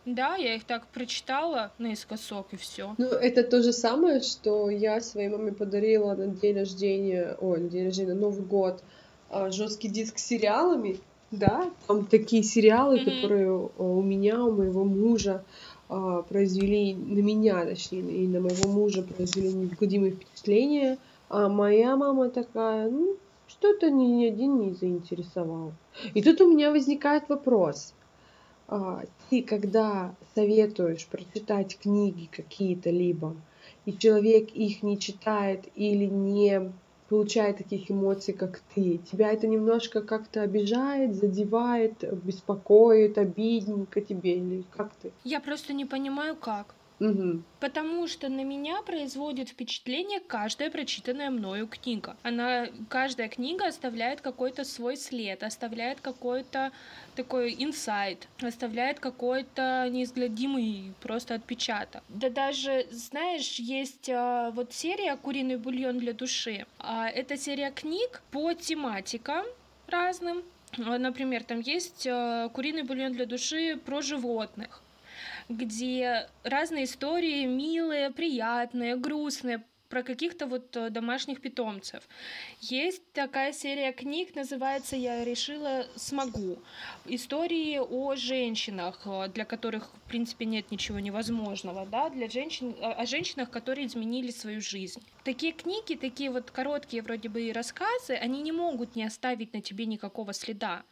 да, 0.04 0.36
я 0.36 0.54
их 0.54 0.64
так 0.64 0.88
прочитала 0.88 1.72
наискосок 1.78 2.52
и 2.52 2.56
все. 2.56 2.94
Ну, 2.98 3.06
это 3.06 3.44
то 3.44 3.62
же 3.62 3.72
самое, 3.72 4.20
что 4.20 4.68
я 4.70 5.00
своей 5.00 5.28
маме 5.28 5.52
подарила 5.52 6.14
на 6.14 6.26
день 6.26 6.56
рождения, 6.56 7.36
ой, 7.40 7.60
на 7.60 7.68
день 7.68 7.84
рождения, 7.84 8.14
на 8.14 8.20
Новый 8.20 8.44
год, 8.44 8.82
жесткий 9.50 9.88
диск 9.88 10.18
с 10.18 10.26
сериалами, 10.26 10.98
да, 11.30 11.70
там 11.86 12.06
такие 12.06 12.42
сериалы, 12.42 12.96
Мгм. 12.96 13.04
которые 13.04 13.48
а, 13.48 13.82
у 13.82 14.02
меня, 14.02 14.42
у 14.44 14.50
моего 14.52 14.84
мужа 14.84 15.34
а, 15.34 15.44
произвели, 16.28 16.94
на 16.94 17.20
меня, 17.20 17.64
точнее, 17.64 18.00
и 18.00 18.26
на 18.26 18.40
моего 18.40 18.68
мужа 18.68 19.02
произвели 19.02 19.52
неизгладимое 19.52 20.12
впечатление, 20.12 20.98
а 21.28 21.48
моя 21.48 21.96
мама 21.96 22.30
такая, 22.30 22.88
ну, 22.88 23.16
что-то 23.48 23.90
ни, 23.90 24.04
ни 24.04 24.26
один 24.26 24.60
не 24.60 24.72
заинтересовал. 24.72 25.72
И 26.14 26.22
тут 26.22 26.40
у 26.40 26.52
меня 26.52 26.70
возникает 26.70 27.28
вопрос. 27.28 27.94
А, 28.68 29.02
ты 29.28 29.42
когда 29.42 30.14
советуешь 30.34 31.06
прочитать 31.06 31.76
книги 31.76 32.28
какие-то 32.30 32.90
либо, 32.90 33.34
и 33.84 33.92
человек 33.92 34.50
их 34.50 34.84
не 34.84 34.98
читает 34.98 35.64
или 35.74 36.04
не 36.04 36.72
получает 37.10 37.58
таких 37.58 37.90
эмоций, 37.90 38.32
как 38.32 38.60
ты, 38.72 38.98
тебя 38.98 39.32
это 39.32 39.48
немножко 39.48 40.00
как-то 40.00 40.42
обижает, 40.42 41.16
задевает, 41.16 42.04
беспокоит, 42.24 43.18
обидненько 43.18 44.00
тебе 44.00 44.36
или 44.36 44.64
как 44.70 44.92
ты? 45.02 45.10
Я 45.24 45.40
просто 45.40 45.72
не 45.72 45.84
понимаю, 45.84 46.36
как. 46.36 46.74
Угу. 47.00 47.42
Потому 47.60 48.06
что 48.06 48.28
на 48.28 48.44
меня 48.44 48.82
производит 48.82 49.48
впечатление 49.48 50.20
каждая 50.20 50.70
прочитанная 50.70 51.30
мною 51.30 51.66
книга. 51.66 52.16
Она, 52.22 52.68
каждая 52.90 53.28
книга 53.28 53.66
оставляет 53.66 54.20
какой-то 54.20 54.64
свой 54.64 54.98
след, 54.98 55.42
оставляет 55.42 56.00
какой-то 56.02 56.72
такой 57.16 57.56
инсайт, 57.58 58.28
оставляет 58.42 59.00
какой-то 59.00 59.88
неизгладимый 59.90 60.92
просто 61.00 61.34
отпечаток. 61.34 62.02
Да 62.08 62.28
даже, 62.28 62.86
знаешь, 62.90 63.58
есть 63.58 64.10
а, 64.10 64.50
вот 64.50 64.74
серия 64.74 65.16
«Куриный 65.16 65.56
бульон 65.56 65.98
для 65.98 66.12
души». 66.12 66.66
А, 66.78 67.08
это 67.08 67.38
серия 67.38 67.70
книг 67.70 68.22
по 68.30 68.52
тематикам 68.52 69.46
разным. 69.86 70.42
Например, 70.76 71.42
там 71.44 71.60
есть 71.60 72.06
а, 72.06 72.50
«Куриный 72.50 72.82
бульон 72.82 73.12
для 73.12 73.24
души» 73.24 73.78
про 73.84 74.02
животных 74.02 74.82
где 75.50 76.28
разные 76.44 76.84
истории 76.84 77.44
милые, 77.44 78.10
приятные, 78.10 78.96
грустные, 78.96 79.64
про 79.88 80.04
каких-то 80.04 80.46
вот 80.46 80.76
э, 80.76 80.88
домашних 80.88 81.40
питомцев. 81.40 82.08
Есть 82.60 83.02
такая 83.12 83.52
серия 83.52 83.92
книг, 83.92 84.36
называется 84.36 84.94
«Я 84.94 85.24
решила, 85.24 85.84
смогу». 85.96 86.58
Истории 87.06 87.78
о 87.78 88.14
женщинах, 88.14 89.00
э, 89.04 89.28
для 89.34 89.44
которых, 89.44 89.90
в 89.92 90.08
принципе, 90.08 90.44
нет 90.44 90.70
ничего 90.70 91.00
невозможного, 91.00 91.84
да, 91.86 92.08
для 92.08 92.28
женщин, 92.28 92.76
о 92.80 93.04
женщинах, 93.04 93.50
которые 93.50 93.88
изменили 93.88 94.30
свою 94.30 94.60
жизнь. 94.60 95.02
Такие 95.24 95.52
книги, 95.52 95.96
такие 95.96 96.30
вот 96.30 96.52
короткие 96.52 97.02
вроде 97.02 97.28
бы 97.28 97.52
рассказы, 97.52 98.14
они 98.14 98.42
не 98.42 98.52
могут 98.52 98.94
не 98.94 99.02
оставить 99.02 99.52
на 99.52 99.60
тебе 99.60 99.86
никакого 99.86 100.32
следа 100.32 100.84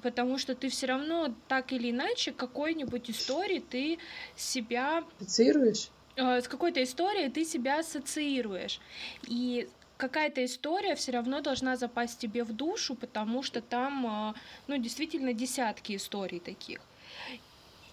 потому 0.00 0.38
что 0.38 0.54
ты 0.54 0.68
все 0.68 0.86
равно 0.86 1.34
так 1.48 1.72
или 1.72 1.90
иначе 1.90 2.32
какой-нибудь 2.32 3.10
истории 3.10 3.60
ты 3.60 3.98
себя... 4.36 5.04
Ассоциируешь? 5.20 5.90
Э, 6.16 6.40
с 6.40 6.48
какой-то 6.48 6.82
историей 6.82 7.28
ты 7.28 7.44
себя 7.44 7.78
ассоциируешь. 7.78 8.80
И 9.26 9.68
какая-то 9.96 10.44
история 10.44 10.94
все 10.94 11.12
равно 11.12 11.40
должна 11.40 11.76
запасть 11.76 12.18
тебе 12.18 12.44
в 12.44 12.52
душу, 12.52 12.94
потому 12.94 13.42
что 13.42 13.60
там, 13.60 14.34
э, 14.34 14.34
ну, 14.66 14.78
действительно 14.78 15.32
десятки 15.32 15.96
историй 15.96 16.40
таких. 16.40 16.80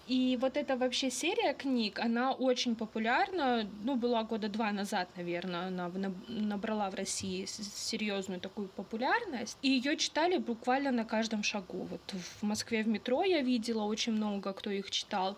И 0.06 0.38
вот 0.40 0.56
эта 0.56 0.76
вообще 0.76 1.10
серия 1.10 1.52
книг, 1.52 1.98
она 1.98 2.32
очень 2.32 2.76
популярна, 2.76 3.68
ну, 3.82 3.96
была 3.96 4.22
года 4.22 4.48
два 4.48 4.70
назад, 4.70 5.08
наверное, 5.16 5.66
она 5.66 5.90
набрала 6.28 6.90
в 6.90 6.94
России 6.94 7.44
серьезную 7.46 8.40
такую 8.40 8.68
популярность, 8.68 9.58
и 9.62 9.68
ее 9.68 9.96
читали 9.96 10.38
буквально 10.38 10.92
на 10.92 11.04
каждом 11.04 11.42
шагу. 11.42 11.88
Вот 11.90 12.14
в 12.40 12.42
Москве 12.44 12.84
в 12.84 12.88
метро 12.88 13.24
я 13.24 13.42
видела 13.42 13.82
очень 13.82 14.12
много, 14.12 14.52
кто 14.52 14.70
их 14.70 14.90
читал. 14.92 15.36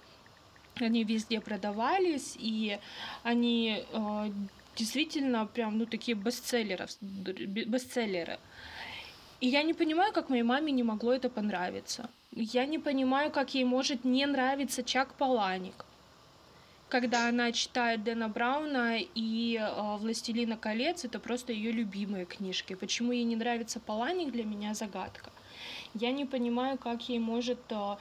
Они 0.75 1.03
везде 1.03 1.41
продавались, 1.41 2.37
и 2.39 2.79
они 3.23 3.85
э, 3.91 4.31
действительно 4.77 5.47
прям, 5.47 5.79
ну, 5.79 5.87
такие 5.87 6.15
бестселлеры, 6.15 6.87
бестселлеры. 7.01 8.39
И 9.41 9.49
я 9.49 9.63
не 9.63 9.73
понимаю, 9.73 10.13
как 10.13 10.29
моей 10.29 10.43
маме 10.43 10.73
не 10.73 10.83
могло 10.83 11.13
это 11.13 11.31
понравиться. 11.31 12.11
Я 12.33 12.67
не 12.67 12.79
понимаю, 12.79 13.31
как 13.31 13.55
ей 13.55 13.65
может 13.65 14.05
не 14.05 14.27
нравиться 14.27 14.83
Чак 14.83 15.15
Паланик. 15.15 15.85
Когда 16.89 17.29
она 17.29 17.53
читает 17.53 18.05
Дэна 18.05 18.29
Брауна 18.29 18.99
и 18.99 19.59
э, 19.61 19.97
«Властелина 19.99 20.57
колец», 20.57 21.05
это 21.05 21.19
просто 21.19 21.53
ее 21.53 21.71
любимые 21.71 22.25
книжки. 22.25 22.75
Почему 22.75 23.13
ей 23.13 23.25
не 23.25 23.37
нравится 23.37 23.79
Паланик, 23.79 24.33
для 24.33 24.45
меня 24.45 24.73
загадка. 24.73 25.31
Я 25.95 26.13
не 26.13 26.25
понимаю, 26.25 26.79
как 26.79 27.09
ей 27.09 27.19
может 27.19 27.61
э, 27.71 27.97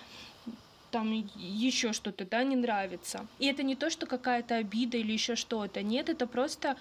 там 0.91 1.11
еще 1.35 1.91
что-то, 1.91 2.25
да, 2.25 2.43
не 2.43 2.55
нравится. 2.55 3.27
И 3.39 3.47
это 3.47 3.63
не 3.63 3.75
то, 3.75 3.89
что 3.89 4.05
какая-то 4.05 4.55
обида 4.55 4.97
или 4.97 5.11
еще 5.11 5.35
что-то. 5.35 5.83
Нет, 5.83 6.07
это 6.09 6.25
просто 6.27 6.77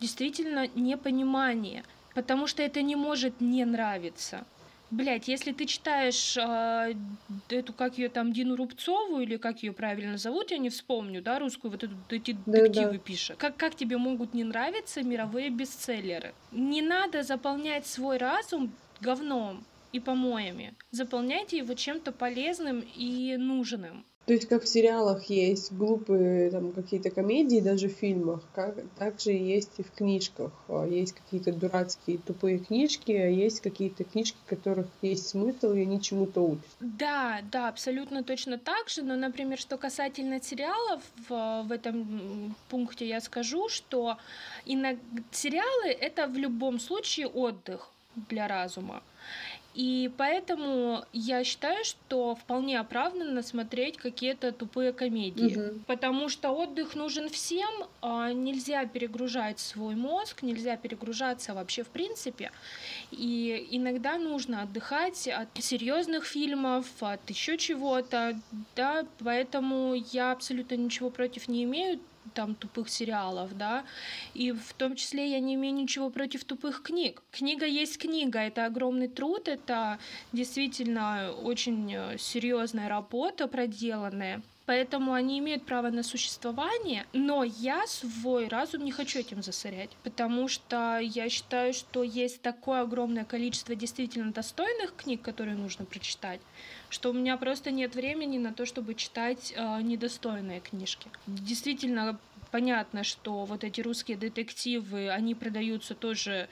действительно 0.00 0.66
непонимание. 0.74 1.84
Потому 2.14 2.46
что 2.46 2.62
это 2.62 2.82
не 2.82 2.96
может 2.96 3.40
не 3.40 3.64
нравиться. 3.64 4.44
Блять, 4.94 5.26
если 5.26 5.52
ты 5.52 5.66
читаешь 5.66 6.36
э, 6.36 6.94
эту, 7.48 7.72
как 7.72 7.98
ее 7.98 8.08
там, 8.08 8.32
Дину 8.32 8.54
Рубцову, 8.54 9.20
или 9.20 9.36
как 9.36 9.62
ее 9.62 9.72
правильно 9.72 10.18
зовут, 10.18 10.52
я 10.52 10.58
не 10.58 10.70
вспомню, 10.70 11.20
да, 11.20 11.38
русскую, 11.40 11.72
вот 11.72 11.82
эту, 11.82 11.94
детективы 12.08 12.92
да. 12.92 12.98
пишет. 12.98 13.36
Как, 13.36 13.56
как 13.56 13.74
тебе 13.74 13.96
могут 13.96 14.34
не 14.34 14.44
нравиться 14.44 15.02
мировые 15.02 15.50
бестселлеры? 15.50 16.32
Не 16.52 16.80
надо 16.80 17.24
заполнять 17.24 17.86
свой 17.86 18.18
разум 18.18 18.72
говном 19.00 19.64
и 19.92 19.98
помоями. 19.98 20.74
Заполняйте 20.92 21.58
его 21.58 21.74
чем-то 21.74 22.12
полезным 22.12 22.84
и 22.94 23.36
нужным. 23.36 24.04
То 24.26 24.32
есть 24.32 24.48
как 24.48 24.62
в 24.62 24.68
сериалах 24.68 25.24
есть 25.24 25.72
глупые 25.72 26.50
там 26.50 26.72
какие-то 26.72 27.10
комедии, 27.10 27.60
даже 27.60 27.88
в 27.88 27.92
фильмах, 27.92 28.40
как, 28.54 29.20
же 29.20 29.32
есть 29.32 29.72
и 29.76 29.82
в 29.82 29.90
книжках. 29.90 30.50
А, 30.68 30.86
есть 30.86 31.12
какие-то 31.12 31.52
дурацкие 31.52 32.18
тупые 32.18 32.58
книжки, 32.58 33.12
а 33.12 33.28
есть 33.28 33.60
какие-то 33.60 34.04
книжки, 34.04 34.36
в 34.46 34.48
которых 34.48 34.86
есть 35.02 35.28
смысл, 35.28 35.72
и 35.72 35.82
они 35.82 36.00
чему-то 36.00 36.40
учат. 36.40 36.64
Да, 36.80 37.40
да, 37.52 37.68
абсолютно 37.68 38.24
точно 38.24 38.58
так 38.58 38.88
же. 38.88 39.02
Но, 39.02 39.16
например, 39.16 39.58
что 39.58 39.76
касательно 39.76 40.42
сериалов, 40.42 41.02
в, 41.28 41.64
в 41.66 41.72
этом 41.72 42.54
пункте 42.70 43.06
я 43.06 43.20
скажу, 43.20 43.68
что 43.68 44.16
иногда 44.64 45.00
сериалы— 45.32 45.88
это 46.00 46.28
в 46.28 46.36
любом 46.36 46.80
случае 46.80 47.26
отдых 47.26 47.90
для 48.28 48.48
разума. 48.48 49.02
И 49.74 50.10
поэтому 50.16 51.04
я 51.12 51.42
считаю, 51.42 51.84
что 51.84 52.36
вполне 52.36 52.78
оправданно 52.78 53.42
смотреть 53.42 53.96
какие-то 53.96 54.52
тупые 54.52 54.92
комедии. 54.92 55.56
Угу. 55.56 55.80
Потому 55.86 56.28
что 56.28 56.50
отдых 56.50 56.94
нужен 56.94 57.28
всем, 57.28 57.70
а 58.00 58.32
нельзя 58.32 58.86
перегружать 58.86 59.58
свой 59.58 59.96
мозг, 59.96 60.42
нельзя 60.42 60.76
перегружаться 60.76 61.54
вообще 61.54 61.82
в 61.82 61.88
принципе. 61.88 62.52
И 63.10 63.66
иногда 63.72 64.16
нужно 64.16 64.62
отдыхать 64.62 65.26
от 65.26 65.48
серьезных 65.58 66.24
фильмов, 66.24 66.86
от 67.00 67.28
еще 67.28 67.58
чего-то. 67.58 68.40
Да, 68.76 69.04
поэтому 69.18 69.94
я 70.12 70.30
абсолютно 70.32 70.76
ничего 70.76 71.10
против 71.10 71.48
не 71.48 71.64
имею 71.64 71.98
там 72.34 72.54
тупых 72.54 72.88
сериалов, 72.88 73.56
да, 73.56 73.84
и 74.34 74.52
в 74.52 74.74
том 74.74 74.96
числе 74.96 75.30
я 75.30 75.40
не 75.40 75.54
имею 75.54 75.74
ничего 75.74 76.10
против 76.10 76.44
тупых 76.44 76.82
книг. 76.82 77.22
Книга 77.30 77.66
есть 77.66 77.98
книга, 77.98 78.40
это 78.40 78.66
огромный 78.66 79.08
труд, 79.08 79.48
это 79.48 79.98
действительно 80.32 81.32
очень 81.42 81.94
э, 81.94 82.18
серьезная 82.18 82.88
работа 82.88 83.46
проделанная. 83.48 84.42
Поэтому 84.66 85.12
они 85.12 85.40
имеют 85.40 85.66
право 85.66 85.90
на 85.90 86.02
существование, 86.02 87.06
но 87.12 87.44
я 87.44 87.86
свой 87.86 88.48
разум 88.48 88.84
не 88.84 88.92
хочу 88.92 89.18
этим 89.18 89.42
засорять, 89.42 89.90
потому 90.02 90.48
что 90.48 90.98
я 90.98 91.28
считаю, 91.28 91.74
что 91.74 92.02
есть 92.02 92.40
такое 92.40 92.80
огромное 92.80 93.24
количество 93.24 93.74
действительно 93.74 94.32
достойных 94.32 94.96
книг, 94.96 95.20
которые 95.20 95.56
нужно 95.56 95.84
прочитать, 95.84 96.40
что 96.94 97.10
у 97.10 97.12
меня 97.12 97.36
просто 97.36 97.72
нет 97.72 97.96
времени 97.96 98.38
на 98.38 98.52
то, 98.52 98.64
чтобы 98.66 98.94
читать 98.94 99.52
э, 99.56 99.82
недостойные 99.82 100.60
книжки. 100.60 101.08
Действительно 101.26 102.20
понятно, 102.52 103.02
что 103.02 103.44
вот 103.44 103.64
эти 103.64 103.80
русские 103.80 104.16
детективы, 104.16 105.10
они 105.10 105.34
продаются 105.34 105.96
тоже 105.96 106.48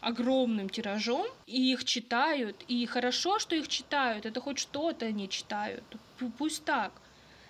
огромным 0.00 0.70
тиражом, 0.70 1.26
и 1.46 1.72
их 1.72 1.84
читают, 1.84 2.56
и 2.68 2.86
хорошо, 2.86 3.38
что 3.38 3.54
их 3.54 3.68
читают, 3.68 4.24
это 4.24 4.40
хоть 4.40 4.58
что-то 4.58 5.04
они 5.04 5.28
читают, 5.28 5.84
пусть 6.38 6.64
так. 6.64 6.92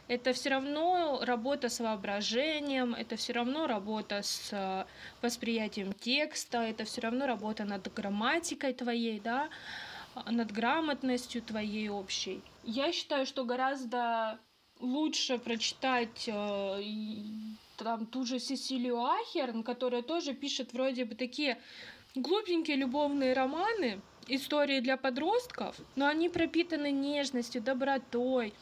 Это 0.09 0.33
все 0.33 0.49
равно 0.49 1.21
работа 1.23 1.69
с 1.69 1.79
воображением, 1.79 2.93
это 2.95 3.15
все 3.15 3.35
равно 3.35 3.69
работа 3.69 4.23
с 4.23 4.49
э, 4.51 4.85
восприятием 5.23 5.93
текста, 5.93 6.59
это 6.63 6.85
все 6.85 7.03
равно 7.03 7.29
работа 7.29 7.63
над 7.63 7.95
грамматикой 7.95 8.75
твоей, 8.75 9.21
да, 9.21 9.49
над 10.27 10.53
грамотностью 10.53 11.43
твоей 11.43 11.89
общей. 11.89 12.43
Я 12.65 12.93
считаю, 12.93 13.27
что 13.27 13.45
гораздо 13.45 14.39
лучше 14.81 15.39
прочитать 15.39 16.29
э, 16.29 16.83
там 17.77 18.07
ту 18.07 18.25
же 18.25 18.39
Сесилию 18.39 19.03
Ахерн, 19.03 19.63
которая 19.63 20.03
тоже 20.03 20.35
пишет 20.35 20.73
вроде 20.73 21.05
бы 21.05 21.15
такие 21.15 21.59
глупенькие 22.15 22.77
любовные 22.77 23.33
романы, 23.33 24.01
истории 24.29 24.81
для 24.81 24.97
подростков, 24.97 25.77
но 25.97 26.07
они 26.07 26.29
пропитаны 26.29 26.91
нежностью, 26.91 27.63
добротой, 27.63 28.55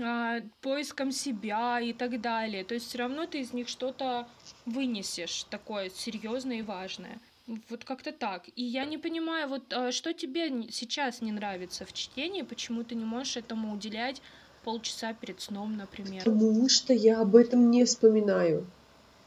а, 0.00 0.40
поиском 0.60 1.12
себя 1.12 1.80
и 1.80 1.92
так 1.92 2.20
далее. 2.20 2.64
То 2.64 2.74
есть 2.74 2.88
все 2.88 2.98
равно 2.98 3.26
ты 3.26 3.40
из 3.40 3.52
них 3.52 3.68
что-то 3.68 4.28
вынесешь 4.64 5.44
такое 5.44 5.90
серьезное 5.90 6.58
и 6.58 6.62
важное. 6.62 7.20
Вот 7.68 7.84
как-то 7.84 8.12
так. 8.12 8.44
И 8.56 8.62
я 8.62 8.84
не 8.84 8.98
понимаю, 8.98 9.48
вот 9.48 9.62
а, 9.72 9.92
что 9.92 10.14
тебе 10.14 10.70
сейчас 10.70 11.20
не 11.20 11.32
нравится 11.32 11.84
в 11.84 11.92
чтении, 11.92 12.42
почему 12.42 12.82
ты 12.82 12.94
не 12.94 13.04
можешь 13.04 13.36
этому 13.36 13.74
уделять 13.74 14.22
полчаса 14.64 15.12
перед 15.12 15.40
сном, 15.40 15.76
например? 15.76 16.24
Потому 16.24 16.68
что 16.68 16.92
я 16.92 17.20
об 17.20 17.36
этом 17.36 17.70
не 17.70 17.84
вспоминаю. 17.84 18.66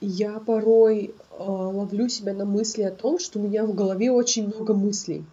Я 0.01 0.39
порой 0.39 1.13
э, 1.31 1.43
ловлю 1.43 2.09
себя 2.09 2.33
на 2.33 2.45
мысли 2.45 2.83
о 2.83 2.91
том, 2.91 3.19
что 3.19 3.39
у 3.39 3.43
меня 3.43 3.65
в 3.65 3.73
голове 3.73 4.11
очень 4.11 4.47
много 4.47 4.73
мыслей. 4.73 5.23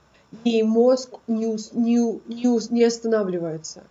И 0.45 0.63
мозг 0.63 1.19
не, 1.27 1.47
не, 1.77 2.21
не, 2.27 2.73
не 2.75 2.85
останавливается. 2.85 3.85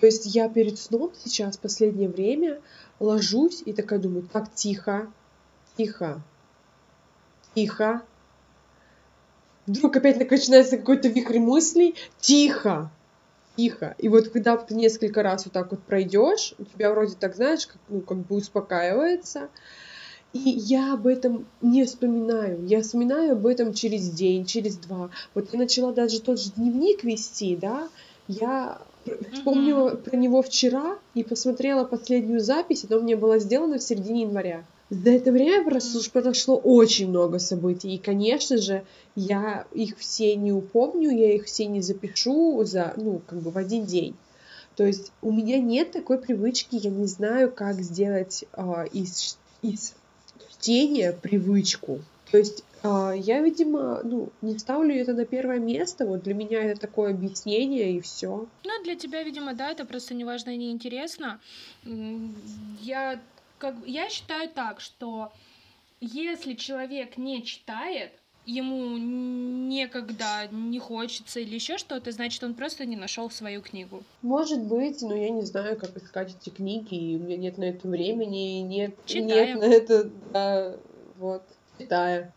То 0.00 0.06
есть 0.06 0.26
я 0.26 0.48
перед 0.48 0.78
сном 0.78 1.12
сейчас, 1.24 1.56
последнее 1.56 2.08
время, 2.08 2.60
ложусь 2.98 3.62
и 3.64 3.72
такая 3.72 3.98
думаю, 3.98 4.28
так, 4.30 4.52
тихо, 4.54 5.10
тихо, 5.76 6.22
тихо. 7.54 8.02
Вдруг 9.66 9.96
опять 9.96 10.18
начинается 10.30 10.76
какой-то 10.76 11.08
вихрь 11.08 11.38
мыслей, 11.38 11.94
тихо, 12.20 12.90
тихо. 13.56 13.96
И 13.98 14.08
вот 14.08 14.28
когда 14.28 14.56
ты 14.56 14.74
несколько 14.74 15.22
раз 15.22 15.44
вот 15.44 15.52
так 15.52 15.70
вот 15.70 15.80
пройдешь, 15.80 16.54
у 16.58 16.64
тебя 16.64 16.90
вроде 16.90 17.16
так, 17.18 17.34
знаешь, 17.34 17.66
как, 17.66 17.78
ну, 17.88 18.00
как 18.00 18.18
бы 18.18 18.36
успокаивается, 18.36 19.48
и 20.32 20.38
я 20.38 20.94
об 20.94 21.06
этом 21.06 21.46
не 21.62 21.84
вспоминаю. 21.84 22.64
Я 22.66 22.82
вспоминаю 22.82 23.32
об 23.32 23.46
этом 23.46 23.72
через 23.72 24.10
день, 24.10 24.44
через 24.44 24.76
два. 24.76 25.10
Вот 25.34 25.52
я 25.52 25.58
начала 25.58 25.92
даже 25.92 26.20
тот 26.20 26.40
же 26.40 26.50
дневник 26.52 27.04
вести, 27.04 27.56
да, 27.56 27.88
я 28.28 28.78
вспомнила 29.32 29.90
mm-hmm. 29.90 30.02
про 30.02 30.16
него 30.16 30.42
вчера 30.42 30.98
и 31.14 31.22
посмотрела 31.22 31.84
последнюю 31.84 32.40
запись, 32.40 32.84
она 32.88 32.98
у 32.98 33.02
меня 33.02 33.16
была 33.16 33.38
сделана 33.38 33.78
в 33.78 33.82
середине 33.82 34.22
января. 34.22 34.64
За 34.88 35.10
это 35.10 35.32
время 35.32 35.64
просто 35.64 35.98
mm-hmm. 35.98 36.12
произошло 36.12 36.56
очень 36.56 37.08
много 37.08 37.38
событий, 37.38 37.94
и, 37.94 37.98
конечно 37.98 38.56
же, 38.56 38.84
я 39.16 39.66
их 39.72 39.98
все 39.98 40.36
не 40.36 40.52
упомню, 40.52 41.10
я 41.10 41.34
их 41.34 41.46
все 41.46 41.66
не 41.66 41.80
запишу 41.80 42.62
за, 42.64 42.94
ну, 42.96 43.20
как 43.26 43.40
бы 43.40 43.50
в 43.50 43.58
один 43.58 43.84
день. 43.84 44.14
То 44.76 44.84
есть 44.84 45.10
у 45.22 45.32
меня 45.32 45.58
нет 45.58 45.90
такой 45.90 46.18
привычки, 46.18 46.76
я 46.76 46.90
не 46.90 47.06
знаю, 47.06 47.50
как 47.50 47.80
сделать 47.80 48.44
э, 48.52 48.84
из, 48.92 49.38
из 49.62 49.94
чтения 50.52 51.12
привычку. 51.12 52.00
То 52.30 52.38
есть 52.38 52.62
а, 52.82 53.12
я, 53.12 53.40
видимо, 53.40 54.00
ну, 54.04 54.28
не 54.42 54.58
ставлю 54.58 54.94
это 54.94 55.12
на 55.14 55.24
первое 55.24 55.58
место. 55.58 56.06
Вот 56.06 56.22
для 56.22 56.34
меня 56.34 56.62
это 56.62 56.80
такое 56.80 57.10
объяснение 57.10 57.92
и 57.92 58.00
все. 58.00 58.46
Ну, 58.64 58.82
для 58.84 58.96
тебя, 58.96 59.22
видимо, 59.22 59.54
да, 59.54 59.70
это 59.70 59.84
просто 59.84 60.14
неважно 60.14 60.50
и 60.50 60.56
неинтересно. 60.56 61.40
Я, 62.82 63.20
как, 63.58 63.74
я 63.86 64.08
считаю 64.08 64.48
так, 64.48 64.80
что 64.80 65.32
если 66.00 66.54
человек 66.54 67.16
не 67.16 67.42
читает, 67.42 68.12
ему 68.44 68.96
некогда 68.96 70.46
не 70.52 70.78
хочется 70.78 71.40
или 71.40 71.54
еще 71.54 71.78
что-то, 71.78 72.12
значит, 72.12 72.44
он 72.44 72.54
просто 72.54 72.84
не 72.86 72.96
нашел 72.96 73.28
свою 73.30 73.60
книгу. 73.60 74.02
Может 74.22 74.60
быть, 74.62 75.02
но 75.02 75.16
я 75.16 75.30
не 75.30 75.42
знаю, 75.42 75.76
как 75.76 75.96
искать 75.96 76.34
эти 76.40 76.50
книги, 76.50 76.94
и 76.94 77.16
у 77.16 77.20
меня 77.20 77.36
нет 77.36 77.58
на 77.58 77.64
это 77.64 77.88
времени, 77.88 78.60
и 78.60 78.62
нет, 78.62 78.94
нет 79.08 79.58
на 79.58 79.64
это, 79.64 80.10
да, 80.32 80.76
вот, 81.18 81.42
читая. 81.78 82.32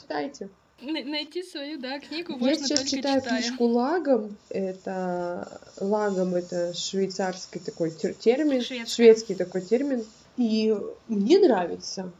Читайте. 0.00 0.48
Найти 0.80 1.42
свою, 1.42 1.80
да, 1.80 1.98
книгу 1.98 2.34
Я 2.34 2.38
можно 2.38 2.54
сейчас 2.54 2.80
только 2.80 2.96
читаю 2.96 3.20
читая. 3.20 3.40
книжку 3.42 3.64
Лагом. 3.66 4.36
Это 4.48 5.60
Лагом 5.80 6.36
это 6.36 6.72
швейцарский 6.72 7.60
такой 7.60 7.90
термин, 7.90 8.62
Шведская. 8.62 8.86
шведский 8.86 9.34
такой 9.34 9.62
термин. 9.62 10.04
И 10.38 10.74
мне 11.08 11.38
нравится. 11.40 12.10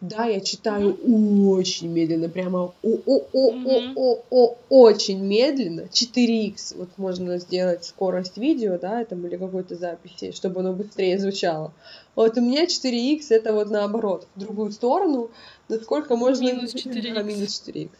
Да, 0.00 0.24
я 0.26 0.40
читаю 0.40 0.90
mm-hmm. 0.94 1.48
очень 1.48 1.88
медленно, 1.88 2.28
прямо 2.28 2.74
о-о-о-о-о 2.82 4.56
очень 4.68 5.22
медленно. 5.22 5.82
4х, 5.90 6.76
вот 6.76 6.90
можно 6.98 7.38
сделать 7.38 7.84
скорость 7.84 8.36
видео, 8.36 8.78
да, 8.78 9.04
там, 9.06 9.26
или 9.26 9.36
какой-то 9.36 9.74
записи, 9.74 10.32
чтобы 10.32 10.60
оно 10.60 10.74
быстрее 10.74 11.18
звучало. 11.18 11.72
Вот 12.14 12.36
у 12.36 12.42
меня 12.42 12.64
4х 12.64 13.22
это 13.30 13.54
вот 13.54 13.70
наоборот, 13.70 14.26
в 14.34 14.40
другую 14.40 14.72
сторону, 14.72 15.30
насколько 15.68 16.14
можно... 16.16 16.44
Минус 16.44 16.74
4х. 16.74 17.22
минус 17.24 17.62
4х. 17.66 17.90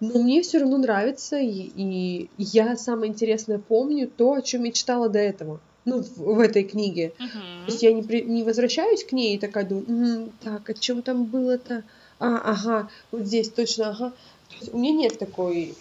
Но 0.00 0.22
мне 0.22 0.42
все 0.42 0.58
равно 0.58 0.76
нравится, 0.76 1.38
и, 1.38 1.70
и 1.74 2.28
я 2.36 2.76
самое 2.76 3.10
интересное 3.10 3.58
помню 3.58 4.10
то, 4.14 4.34
о 4.34 4.42
чем 4.42 4.64
я 4.64 4.72
читала 4.72 5.08
до 5.08 5.18
этого 5.18 5.60
ну, 5.84 6.02
в, 6.02 6.16
в 6.18 6.40
этой 6.40 6.64
книге. 6.64 7.12
Uh-huh. 7.18 7.66
То 7.66 7.72
есть 7.72 7.82
я 7.82 7.92
не, 7.92 8.02
при, 8.02 8.22
не 8.22 8.44
возвращаюсь 8.44 9.04
к 9.04 9.12
ней 9.12 9.36
и 9.36 9.38
такая 9.38 9.64
думаю, 9.64 10.24
угу, 10.24 10.32
так, 10.42 10.68
о 10.68 10.74
чем 10.74 11.02
там 11.02 11.24
было-то? 11.24 11.84
А, 12.18 12.36
ага, 12.38 12.90
вот 13.10 13.22
здесь 13.22 13.48
точно, 13.50 13.90
ага. 13.90 14.10
То 14.50 14.56
есть 14.60 14.74
у 14.74 14.78
меня 14.78 14.92
нет 14.92 15.18
такой 15.18 15.74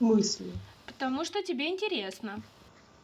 мысли. 0.00 0.46
Потому 0.86 1.24
что 1.24 1.42
тебе 1.42 1.68
интересно. 1.68 2.42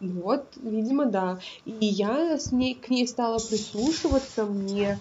Вот, 0.01 0.47
видимо, 0.57 1.07
да. 1.07 1.41
И 1.65 1.87
я 1.87 2.39
с 2.39 2.53
ней, 2.53 2.75
к 2.75 2.89
ней 2.89 3.09
стала 3.09 3.39
прислушиваться, 3.39 4.47
мне 4.47 5.01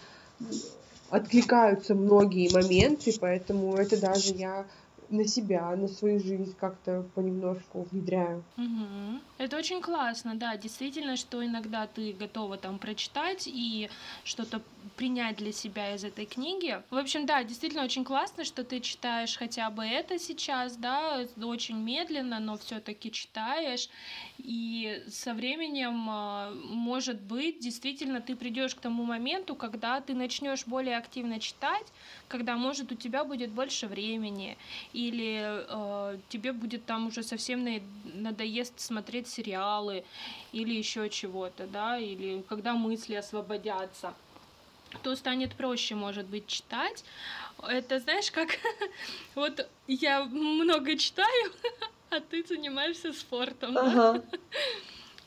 откликаются 1.09 1.93
многие 1.93 2.51
моменты, 2.51 3.13
поэтому 3.19 3.75
это 3.75 3.99
даже 3.99 4.33
я 4.33 4.65
на 5.09 5.25
себя, 5.25 5.75
на 5.75 5.87
свою 5.87 6.19
жизнь 6.19 6.55
как-то 6.59 7.05
понемножку 7.15 7.87
внедряю. 7.91 8.43
Угу. 8.57 9.21
Это 9.37 9.57
очень 9.57 9.81
классно, 9.81 10.35
да, 10.35 10.57
действительно, 10.57 11.15
что 11.15 11.45
иногда 11.45 11.87
ты 11.87 12.13
готова 12.13 12.57
там 12.57 12.79
прочитать 12.79 13.47
и 13.47 13.89
что-то 14.23 14.61
принять 14.95 15.37
для 15.37 15.51
себя 15.51 15.93
из 15.95 16.03
этой 16.03 16.25
книги. 16.25 16.81
В 16.89 16.97
общем, 16.97 17.25
да, 17.25 17.43
действительно 17.43 17.83
очень 17.83 18.03
классно, 18.03 18.43
что 18.43 18.63
ты 18.63 18.79
читаешь 18.79 19.37
хотя 19.37 19.69
бы 19.69 19.85
это 19.85 20.17
сейчас, 20.17 20.75
да, 20.75 21.25
очень 21.41 21.77
медленно, 21.77 22.39
но 22.39 22.57
все-таки 22.57 23.11
читаешь. 23.11 23.89
И 24.37 25.03
со 25.07 25.33
временем, 25.33 26.07
а, 26.09 26.51
может 26.65 27.21
быть, 27.21 27.59
действительно 27.59 28.21
ты 28.21 28.35
придешь 28.35 28.75
к 28.75 28.79
тому 28.79 29.03
моменту, 29.03 29.55
когда 29.55 30.01
ты 30.01 30.13
начнешь 30.13 30.65
более 30.65 30.97
активно 30.97 31.39
читать, 31.39 31.85
когда, 32.27 32.55
может, 32.55 32.91
у 32.91 32.95
тебя 32.95 33.23
будет 33.23 33.51
больше 33.51 33.87
времени, 33.87 34.57
или 34.97 35.39
э, 35.43 36.17
тебе 36.29 36.51
будет 36.53 36.85
там 36.85 37.07
уже 37.07 37.21
совсем 37.21 37.67
надоест 38.15 38.79
смотреть 38.79 39.27
сериалы, 39.27 40.03
или 40.53 40.73
еще 40.73 41.07
чего-то, 41.09 41.67
да, 41.67 41.99
или 41.99 42.43
когда 42.49 42.73
мысли 42.73 43.15
освободятся 43.15 44.13
то 45.03 45.15
станет 45.15 45.53
проще, 45.53 45.95
может 45.95 46.25
быть, 46.27 46.47
читать. 46.47 47.03
Это, 47.67 47.99
знаешь, 47.99 48.31
как 48.31 48.49
вот 49.35 49.67
я 49.87 50.23
много 50.23 50.97
читаю, 50.97 51.51
а 52.09 52.19
ты 52.21 52.43
занимаешься 52.47 53.11
спортом, 53.11 53.77
ага. 53.77 54.13
да? 54.13 54.37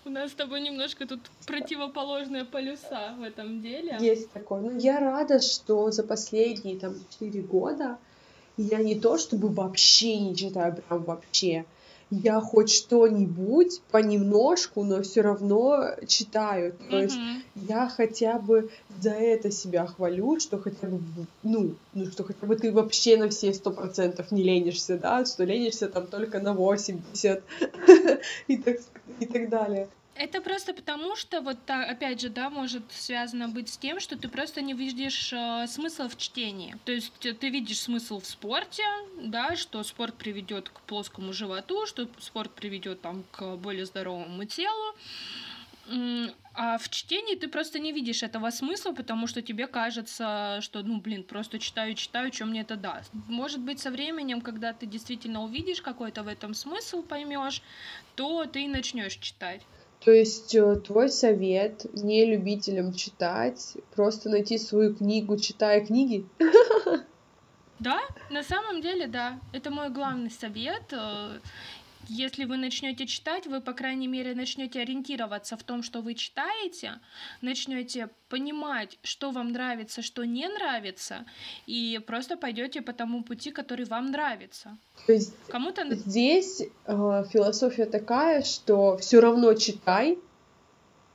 У 0.06 0.10
нас 0.10 0.30
с 0.30 0.34
тобой 0.34 0.62
немножко 0.62 1.06
тут 1.06 1.20
противоположные 1.46 2.46
полюса 2.46 3.14
в 3.18 3.22
этом 3.22 3.60
деле. 3.60 3.98
Есть 4.00 4.32
такое. 4.32 4.62
Ну, 4.62 4.78
я 4.78 4.98
рада, 4.98 5.40
что 5.40 5.90
за 5.90 6.02
последние 6.02 6.78
там 6.78 6.94
четыре 7.10 7.42
года 7.42 7.98
я 8.62 8.78
не 8.78 8.94
то 8.94 9.18
чтобы 9.18 9.48
вообще 9.48 10.18
не 10.18 10.36
читаю, 10.36 10.76
прям 10.76 11.02
вообще 11.04 11.64
я 12.10 12.40
хоть 12.40 12.72
что-нибудь 12.72 13.80
понемножку, 13.90 14.82
но 14.82 15.02
все 15.02 15.20
равно 15.20 15.94
читаю. 16.06 16.74
То 16.90 16.96
mm-hmm. 16.96 17.02
есть 17.02 17.18
я 17.68 17.88
хотя 17.88 18.38
бы 18.38 18.70
за 19.00 19.10
это 19.10 19.50
себя 19.50 19.86
хвалю, 19.86 20.40
что 20.40 20.58
хотя 20.58 20.88
бы, 20.88 21.00
ну, 21.42 21.74
ну, 21.94 22.06
что 22.06 22.24
хотя 22.24 22.46
бы 22.46 22.56
ты 22.56 22.72
вообще 22.72 23.16
на 23.16 23.28
все 23.28 23.54
сто 23.54 23.70
процентов 23.70 24.32
не 24.32 24.42
ленишься, 24.42 24.98
да, 24.98 25.24
что 25.24 25.44
ленишься 25.44 25.88
там 25.88 26.06
только 26.06 26.40
на 26.40 26.52
80 26.52 27.42
и 28.48 28.56
так, 28.56 28.76
и 29.20 29.26
так 29.26 29.48
далее. 29.48 29.88
Это 30.20 30.42
просто 30.42 30.74
потому, 30.74 31.16
что 31.16 31.40
вот 31.40 31.56
опять 31.66 32.20
же, 32.20 32.28
да, 32.28 32.50
может 32.50 32.82
связано 32.92 33.48
быть 33.48 33.70
с 33.70 33.78
тем, 33.78 34.00
что 34.00 34.18
ты 34.18 34.28
просто 34.28 34.60
не 34.60 34.74
видишь 34.74 35.32
э, 35.32 35.66
смысла 35.66 36.10
в 36.10 36.18
чтении. 36.18 36.76
То 36.84 36.92
есть 36.92 37.10
ты 37.18 37.48
видишь 37.48 37.80
смысл 37.80 38.20
в 38.20 38.26
спорте, 38.26 38.82
да, 39.22 39.56
что 39.56 39.82
спорт 39.82 40.14
приведет 40.16 40.68
к 40.68 40.82
плоскому 40.82 41.32
животу, 41.32 41.86
что 41.86 42.06
спорт 42.18 42.54
приведет 42.54 43.00
там 43.00 43.24
к 43.30 43.56
более 43.56 43.86
здоровому 43.86 44.44
телу. 44.44 44.94
А 46.52 46.76
в 46.76 46.90
чтении 46.90 47.34
ты 47.34 47.48
просто 47.48 47.78
не 47.78 47.90
видишь 47.90 48.22
этого 48.22 48.50
смысла, 48.50 48.92
потому 48.92 49.26
что 49.26 49.40
тебе 49.40 49.66
кажется, 49.66 50.58
что, 50.60 50.82
ну, 50.82 51.00
блин, 51.00 51.24
просто 51.24 51.58
читаю, 51.58 51.94
читаю, 51.94 52.30
что 52.30 52.44
мне 52.44 52.60
это 52.60 52.76
даст. 52.76 53.10
Может 53.26 53.60
быть, 53.60 53.80
со 53.80 53.90
временем, 53.90 54.42
когда 54.42 54.74
ты 54.74 54.84
действительно 54.84 55.42
увидишь 55.42 55.80
какой-то 55.80 56.22
в 56.22 56.28
этом 56.28 56.52
смысл, 56.52 57.02
поймешь, 57.02 57.62
то 58.16 58.44
ты 58.44 58.64
и 58.64 58.68
начнешь 58.68 59.14
читать. 59.14 59.62
То 60.04 60.10
есть 60.10 60.54
э, 60.54 60.76
твой 60.76 61.10
совет 61.10 61.86
не 61.94 62.24
любителям 62.24 62.94
читать, 62.94 63.76
просто 63.94 64.30
найти 64.30 64.56
свою 64.56 64.94
книгу, 64.94 65.36
читая 65.36 65.84
книги? 65.84 66.26
Да, 67.78 68.00
на 68.30 68.42
самом 68.42 68.82
деле, 68.82 69.06
да. 69.06 69.40
Это 69.52 69.70
мой 69.70 69.88
главный 69.88 70.30
совет. 70.30 70.92
Если 72.08 72.44
вы 72.44 72.56
начнете 72.56 73.06
читать, 73.06 73.46
вы, 73.46 73.60
по 73.60 73.72
крайней 73.72 74.08
мере, 74.08 74.34
начнете 74.34 74.80
ориентироваться 74.80 75.56
в 75.56 75.62
том, 75.62 75.82
что 75.82 76.00
вы 76.00 76.14
читаете, 76.14 77.00
начнете 77.40 78.08
понимать, 78.28 78.98
что 79.02 79.30
вам 79.30 79.52
нравится, 79.52 80.02
что 80.02 80.24
не 80.24 80.48
нравится, 80.48 81.24
и 81.66 82.00
просто 82.06 82.36
пойдете 82.36 82.82
по 82.82 82.92
тому 82.92 83.22
пути, 83.22 83.50
который 83.50 83.84
вам 83.84 84.10
нравится. 84.10 84.76
То 85.06 85.12
есть 85.12 85.34
Кому-то... 85.48 85.94
здесь 85.94 86.62
э, 86.62 87.24
философия 87.32 87.86
такая, 87.86 88.42
что 88.42 88.96
все 88.96 89.20
равно 89.20 89.54
читай, 89.54 90.18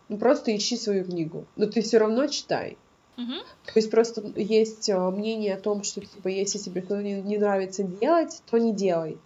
ну, 0.09 0.17
просто 0.17 0.55
ищи 0.55 0.77
свою 0.77 1.03
книгу, 1.05 1.45
но 1.55 1.65
ты 1.65 1.81
все 1.81 1.97
равно 1.97 2.27
читай. 2.27 2.77
Угу. 3.17 3.33
То 3.65 3.71
есть 3.75 3.91
просто 3.91 4.21
есть 4.35 4.89
э, 4.89 5.09
мнение 5.09 5.55
о 5.55 5.59
том, 5.59 5.83
что 5.83 6.01
типа 6.01 6.27
если 6.27 6.57
тебе 6.57 6.81
что-то 6.81 7.01
не, 7.01 7.21
не 7.21 7.37
нравится 7.37 7.83
делать, 7.83 8.41
то 8.49 8.57
не 8.57 8.73
делай. 8.73 9.17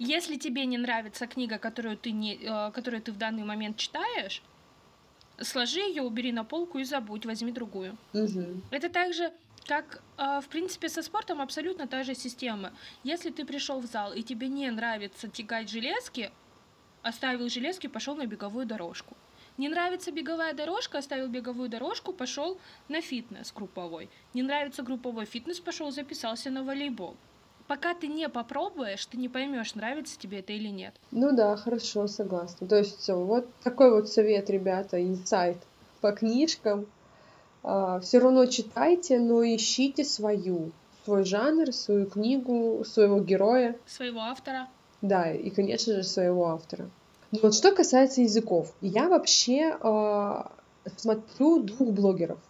Если 0.00 0.36
тебе 0.36 0.66
не 0.66 0.78
нравится 0.78 1.26
книга, 1.28 1.58
которую 1.58 1.96
ты, 1.96 2.10
не, 2.10 2.34
э, 2.34 2.72
которую 2.72 3.02
ты 3.02 3.12
в 3.12 3.18
данный 3.18 3.44
момент 3.44 3.76
читаешь, 3.76 4.42
Сложи 5.40 5.80
ее, 5.80 6.02
убери 6.02 6.32
на 6.32 6.44
полку 6.44 6.78
и 6.78 6.84
забудь, 6.84 7.24
возьми 7.24 7.50
другую. 7.50 7.96
Угу. 8.12 8.60
Это 8.70 8.90
также 8.90 9.32
как, 9.66 10.02
э, 10.18 10.40
в 10.42 10.48
принципе, 10.48 10.88
со 10.88 11.02
спортом 11.02 11.40
абсолютно 11.40 11.86
та 11.86 12.02
же 12.02 12.14
система. 12.14 12.72
Если 13.04 13.30
ты 13.30 13.46
пришел 13.46 13.80
в 13.80 13.86
зал 13.86 14.12
и 14.12 14.22
тебе 14.22 14.48
не 14.48 14.70
нравится 14.70 15.28
тягать 15.28 15.70
железки, 15.70 16.30
оставил 17.02 17.48
железки, 17.48 17.86
пошел 17.86 18.16
на 18.16 18.26
беговую 18.26 18.66
дорожку. 18.66 19.16
Не 19.56 19.68
нравится 19.68 20.12
беговая 20.12 20.52
дорожка, 20.52 20.98
оставил 20.98 21.28
беговую 21.28 21.70
дорожку, 21.70 22.12
пошел 22.12 22.58
на 22.88 23.00
фитнес 23.00 23.52
групповой. 23.52 24.10
Не 24.34 24.42
нравится 24.42 24.82
групповой 24.82 25.24
фитнес, 25.24 25.58
пошел 25.60 25.90
записался 25.90 26.50
на 26.50 26.62
волейбол. 26.62 27.16
Пока 27.70 27.94
ты 27.94 28.08
не 28.08 28.28
попробуешь, 28.28 29.06
ты 29.06 29.16
не 29.16 29.28
поймешь, 29.28 29.76
нравится 29.76 30.18
тебе 30.18 30.40
это 30.40 30.52
или 30.52 30.66
нет. 30.66 30.92
Ну 31.12 31.30
да, 31.30 31.54
хорошо, 31.54 32.08
согласна. 32.08 32.66
То 32.66 32.74
есть 32.74 33.08
вот 33.08 33.46
такой 33.62 33.92
вот 33.92 34.08
совет, 34.08 34.50
ребята, 34.50 35.00
инсайт 35.00 35.56
по 36.00 36.10
книжкам. 36.10 36.86
А, 37.62 38.00
все 38.00 38.18
равно 38.18 38.46
читайте, 38.46 39.20
но 39.20 39.44
ищите 39.44 40.02
свою, 40.02 40.72
свой 41.04 41.22
жанр, 41.24 41.72
свою 41.72 42.06
книгу, 42.06 42.82
своего 42.84 43.20
героя. 43.20 43.76
Своего 43.86 44.18
автора. 44.18 44.66
Да, 45.00 45.30
и, 45.30 45.48
конечно 45.50 45.94
же, 45.94 46.02
своего 46.02 46.48
автора. 46.48 46.90
Но 47.30 47.38
вот 47.40 47.54
что 47.54 47.70
касается 47.70 48.22
языков, 48.22 48.74
я 48.80 49.08
вообще 49.08 49.78
э, 49.80 50.42
смотрю 50.96 51.62
двух 51.62 51.92
блогеров. 51.92 52.40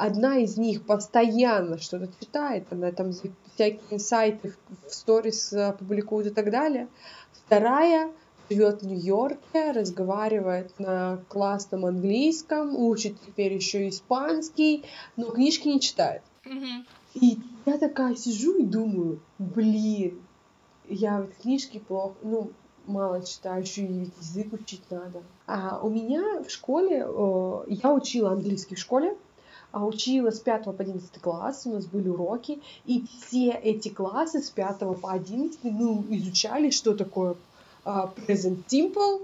Одна 0.00 0.38
из 0.38 0.56
них 0.56 0.86
постоянно 0.86 1.76
что-то 1.76 2.08
читает, 2.18 2.66
она 2.70 2.90
там 2.90 3.12
всякие 3.12 3.98
сайты 3.98 4.54
в 4.88 4.94
сторис 4.94 5.52
э, 5.52 5.74
публикует 5.78 6.28
и 6.28 6.30
так 6.30 6.50
далее. 6.50 6.88
Вторая 7.34 8.10
живет 8.48 8.80
в 8.80 8.86
Нью-Йорке, 8.86 9.72
разговаривает 9.72 10.72
на 10.78 11.18
классном 11.28 11.84
английском, 11.84 12.74
учит 12.76 13.20
теперь 13.26 13.52
еще 13.52 13.90
испанский, 13.90 14.86
но 15.16 15.32
книжки 15.32 15.68
не 15.68 15.80
читает. 15.80 16.22
Mm-hmm. 16.46 16.86
И 17.16 17.38
я 17.66 17.76
такая 17.76 18.16
сижу 18.16 18.56
и 18.56 18.64
думаю, 18.64 19.20
блин, 19.38 20.22
я 20.88 21.20
вот 21.20 21.34
книжки 21.42 21.78
плохо, 21.78 22.14
ну, 22.22 22.52
мало 22.86 23.22
читаю, 23.22 23.60
еще 23.60 23.82
и 23.82 24.10
язык 24.18 24.50
учить 24.54 24.82
надо. 24.90 25.22
А 25.46 25.78
у 25.82 25.90
меня 25.90 26.42
в 26.42 26.50
школе, 26.50 27.04
э, 27.06 27.64
я 27.68 27.92
учила 27.92 28.30
английский 28.30 28.76
в 28.76 28.78
школе, 28.78 29.14
учила 29.72 30.30
с 30.30 30.40
5 30.40 30.64
по 30.64 30.74
11 30.78 31.20
класс, 31.20 31.62
у 31.66 31.72
нас 31.72 31.86
были 31.86 32.08
уроки, 32.08 32.60
и 32.86 33.04
все 33.20 33.50
эти 33.50 33.88
классы 33.88 34.42
с 34.42 34.50
5 34.50 34.78
по 35.00 35.12
11 35.12 35.62
мы 35.64 36.04
изучали, 36.16 36.70
что 36.70 36.94
такое 36.94 37.36
uh, 37.84 38.10
present 38.26 38.64
simple, 38.68 39.22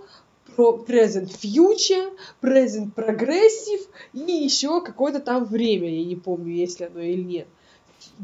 present 0.57 1.31
future, 1.31 2.13
present 2.41 2.95
progressive 2.95 3.87
и 4.15 4.33
еще 4.33 4.81
какое-то 4.81 5.21
там 5.21 5.45
время, 5.45 5.89
я 5.89 6.05
не 6.05 6.17
помню, 6.17 6.53
есть 6.53 6.81
ли 6.81 6.87
оно 6.87 7.01
или 7.01 7.23
нет. 7.23 7.49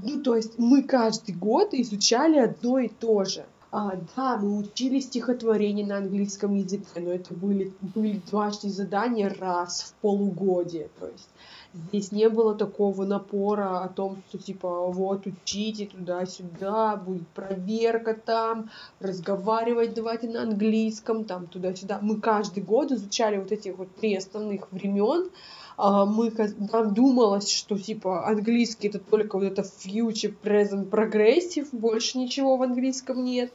Ну, 0.02 0.22
то 0.22 0.36
есть 0.36 0.58
мы 0.58 0.82
каждый 0.82 1.34
год 1.34 1.74
изучали 1.74 2.38
одно 2.38 2.78
и 2.78 2.88
то 2.88 3.24
же. 3.24 3.44
А, 3.70 3.92
да, 4.16 4.36
мы 4.36 4.58
учили 4.58 5.00
стихотворение 5.00 5.86
на 5.86 5.96
английском 5.96 6.54
языке, 6.54 7.00
но 7.00 7.10
это 7.10 7.32
были, 7.32 7.72
были 7.80 8.20
домашние 8.30 8.72
задания 8.72 9.34
раз 9.38 9.82
в 9.82 9.94
полугодие. 10.02 10.88
То 11.00 11.06
есть 11.06 11.28
здесь 11.74 12.12
не 12.12 12.28
было 12.28 12.54
такого 12.54 13.04
напора 13.04 13.82
о 13.82 13.88
том, 13.88 14.22
что 14.28 14.38
типа 14.38 14.86
вот 14.88 15.26
учите 15.26 15.86
туда-сюда, 15.86 16.96
будет 16.96 17.26
проверка 17.28 18.14
там, 18.14 18.70
разговаривать 19.00 19.94
давайте 19.94 20.28
на 20.28 20.42
английском, 20.42 21.24
там 21.24 21.46
туда-сюда. 21.46 21.98
Мы 22.02 22.20
каждый 22.20 22.62
год 22.62 22.92
изучали 22.92 23.38
вот 23.38 23.52
этих 23.52 23.78
вот 23.78 23.94
три 23.96 24.16
основных 24.16 24.70
времен, 24.72 25.30
а 25.76 26.04
мы, 26.04 26.32
нам 26.72 26.94
думалось, 26.94 27.50
что 27.50 27.78
типа 27.78 28.26
английский 28.26 28.88
это 28.88 28.98
только 28.98 29.38
вот 29.38 29.44
это 29.44 29.62
future, 29.62 30.34
present, 30.42 30.90
progressive, 30.90 31.68
больше 31.72 32.18
ничего 32.18 32.56
в 32.56 32.62
английском 32.62 33.24
нет 33.24 33.52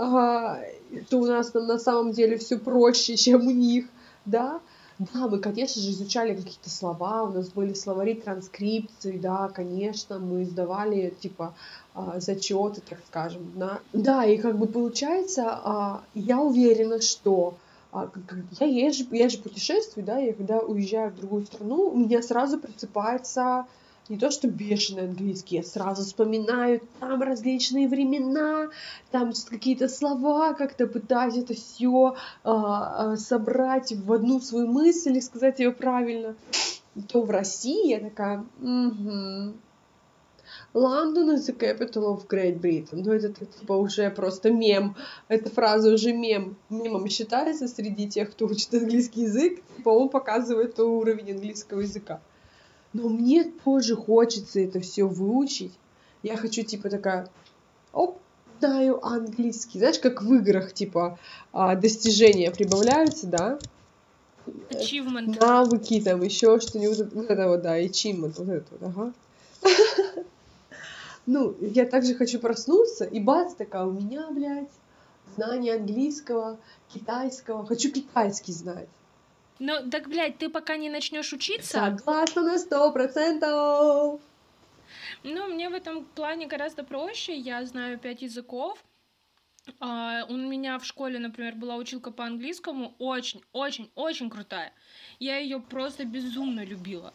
ага, 0.00 0.60
что 1.06 1.18
у 1.18 1.26
нас 1.26 1.50
там 1.50 1.66
на 1.66 1.78
самом 1.78 2.12
деле 2.12 2.38
все 2.38 2.58
проще, 2.58 3.16
чем 3.16 3.46
у 3.46 3.50
них, 3.50 3.86
да. 4.24 4.60
Да, 5.00 5.28
мы, 5.28 5.38
конечно 5.38 5.80
же, 5.80 5.92
изучали 5.92 6.34
какие-то 6.34 6.68
слова, 6.68 7.22
у 7.22 7.32
нас 7.32 7.48
были 7.48 7.72
словари 7.72 8.14
транскрипции, 8.14 9.16
да, 9.16 9.48
конечно, 9.48 10.18
мы 10.18 10.44
сдавали, 10.44 11.14
типа, 11.20 11.54
а, 11.94 12.20
зачеты, 12.20 12.82
так 12.86 12.98
скажем, 13.08 13.50
да. 13.54 13.78
Да, 13.94 14.26
и 14.26 14.36
как 14.36 14.58
бы 14.58 14.66
получается, 14.66 15.58
а, 15.64 16.02
я 16.12 16.38
уверена, 16.38 17.00
что 17.00 17.54
а, 17.92 18.10
я 18.60 18.66
езжу, 18.66 19.06
я 19.12 19.30
же 19.30 19.38
путешествую, 19.38 20.04
да, 20.04 20.20
и 20.20 20.34
когда 20.34 20.58
уезжаю 20.58 21.12
в 21.12 21.16
другую 21.16 21.46
страну, 21.46 21.88
у 21.88 21.96
меня 21.96 22.20
сразу 22.20 22.58
просыпается 22.58 23.64
не 24.10 24.18
то 24.18 24.30
что 24.30 24.48
бешеный 24.48 25.04
английский, 25.04 25.56
я 25.56 25.62
сразу 25.62 26.02
вспоминаю 26.02 26.82
там 26.98 27.22
различные 27.22 27.88
времена, 27.88 28.68
там 29.12 29.32
какие-то 29.48 29.88
слова, 29.88 30.52
как-то 30.54 30.88
пытаюсь 30.88 31.36
это 31.36 31.54
все 31.54 32.16
а, 32.42 33.12
а, 33.12 33.16
собрать 33.16 33.92
в 33.92 34.12
одну 34.12 34.40
свою 34.40 34.66
мысль 34.66 35.16
и 35.16 35.20
сказать 35.20 35.60
ее 35.60 35.70
правильно. 35.70 36.34
То 37.08 37.22
в 37.22 37.30
России 37.30 37.90
я 37.90 38.00
такая, 38.00 38.44
угу. 38.60 39.54
London 40.74 41.34
is 41.34 41.46
the 41.46 41.56
capital 41.56 42.12
of 42.12 42.26
Great 42.28 42.60
Britain. 42.60 43.02
Ну, 43.04 43.12
это 43.12 43.32
типа 43.44 43.74
уже 43.74 44.10
просто 44.10 44.50
мем. 44.50 44.96
Эта 45.28 45.50
фраза 45.50 45.92
уже 45.92 46.12
мем. 46.12 46.56
Мемом 46.68 47.08
считается 47.08 47.68
среди 47.68 48.08
тех, 48.08 48.32
кто 48.32 48.46
учит 48.46 48.74
английский 48.74 49.22
язык. 49.22 49.62
Он 49.84 50.08
показывает 50.08 50.78
уровень 50.80 51.32
английского 51.32 51.80
языка 51.80 52.20
но 52.92 53.08
мне 53.08 53.44
позже 53.64 53.96
хочется 53.96 54.60
это 54.60 54.80
все 54.80 55.04
выучить. 55.04 55.72
Я 56.22 56.36
хочу, 56.36 56.62
типа, 56.62 56.90
такая, 56.90 57.28
оп, 57.92 58.18
знаю 58.58 59.04
английский. 59.04 59.78
Знаешь, 59.78 59.98
как 59.98 60.22
в 60.22 60.34
играх, 60.34 60.72
типа, 60.72 61.18
а, 61.52 61.76
достижения 61.76 62.50
прибавляются, 62.50 63.26
да? 63.26 63.58
Achievement. 64.70 65.38
Навыки, 65.40 66.00
там, 66.00 66.22
еще 66.22 66.58
что-нибудь. 66.60 67.12
Вот 67.14 67.30
это 67.30 67.48
вот, 67.48 67.62
да, 67.62 67.80
achievement, 67.80 68.34
вот 68.38 68.48
это 68.48 68.66
вот, 68.78 68.82
ага. 68.82 69.12
Ну, 71.26 71.54
я 71.60 71.86
также 71.86 72.14
хочу 72.14 72.40
проснуться, 72.40 73.04
и 73.04 73.20
бац, 73.20 73.54
такая, 73.54 73.84
у 73.84 73.92
меня, 73.92 74.28
блядь, 74.30 74.70
знание 75.36 75.76
английского, 75.76 76.58
китайского. 76.92 77.64
Хочу 77.64 77.92
китайский 77.92 78.52
знать. 78.52 78.88
Ну, 79.60 79.90
так, 79.90 80.08
блядь, 80.08 80.38
ты 80.38 80.48
пока 80.48 80.78
не 80.78 80.88
начнешь 80.88 81.34
учиться... 81.34 81.96
Согласна 81.98 82.42
на 82.42 82.58
сто 82.58 82.90
процентов! 82.92 84.20
Ну, 85.22 85.46
мне 85.48 85.68
в 85.68 85.74
этом 85.74 86.06
плане 86.06 86.46
гораздо 86.46 86.82
проще. 86.82 87.36
Я 87.36 87.62
знаю 87.66 87.98
пять 87.98 88.22
языков. 88.22 88.82
Uh, 89.78 90.24
у 90.30 90.36
меня 90.36 90.78
в 90.78 90.86
школе, 90.86 91.18
например, 91.18 91.54
была 91.54 91.76
училка 91.76 92.10
по 92.10 92.24
английскому, 92.24 92.96
очень, 92.98 93.42
очень, 93.52 93.90
очень 93.94 94.30
крутая. 94.30 94.72
Я 95.18 95.36
ее 95.36 95.60
просто 95.60 96.06
безумно 96.06 96.64
любила. 96.64 97.12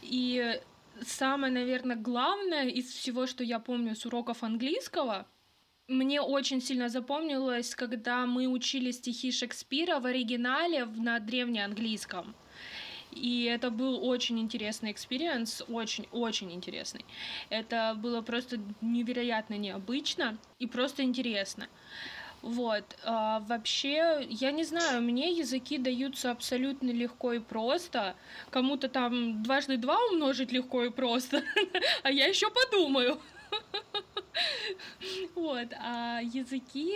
И 0.00 0.60
самое, 1.02 1.52
наверное, 1.52 1.96
главное 1.96 2.68
из 2.68 2.86
всего, 2.92 3.26
что 3.26 3.42
я 3.42 3.58
помню 3.58 3.96
с 3.96 4.06
уроков 4.06 4.44
английского, 4.44 5.26
мне 5.88 6.20
очень 6.20 6.60
сильно 6.60 6.88
запомнилось, 6.90 7.74
когда 7.74 8.26
мы 8.26 8.46
учили 8.46 8.90
стихи 8.90 9.32
Шекспира 9.32 9.98
в 9.98 10.06
оригинале 10.06 10.84
на 10.84 11.18
древнеанглийском. 11.18 12.34
И 13.12 13.44
это 13.44 13.70
был 13.70 14.06
очень 14.06 14.38
интересный 14.38 14.92
experience, 14.92 15.62
очень-очень 15.68 16.52
интересный. 16.52 17.06
Это 17.48 17.94
было 17.96 18.20
просто 18.20 18.60
невероятно 18.82 19.54
необычно 19.54 20.36
и 20.58 20.66
просто 20.66 21.02
интересно. 21.02 21.68
Вот. 22.42 22.84
А, 23.02 23.40
вообще, 23.40 24.26
я 24.28 24.52
не 24.52 24.64
знаю, 24.64 25.02
мне 25.02 25.32
языки 25.32 25.78
даются 25.78 26.30
абсолютно 26.30 26.90
легко 26.90 27.32
и 27.32 27.38
просто. 27.40 28.14
Кому-то 28.50 28.88
там 28.88 29.42
дважды 29.42 29.78
два 29.78 29.98
умножить 30.12 30.52
легко 30.52 30.84
и 30.84 30.90
просто, 30.90 31.42
а 32.02 32.10
я 32.12 32.26
еще 32.26 32.50
подумаю. 32.50 33.18
Вот, 35.34 35.68
а 35.78 36.20
языки, 36.20 36.92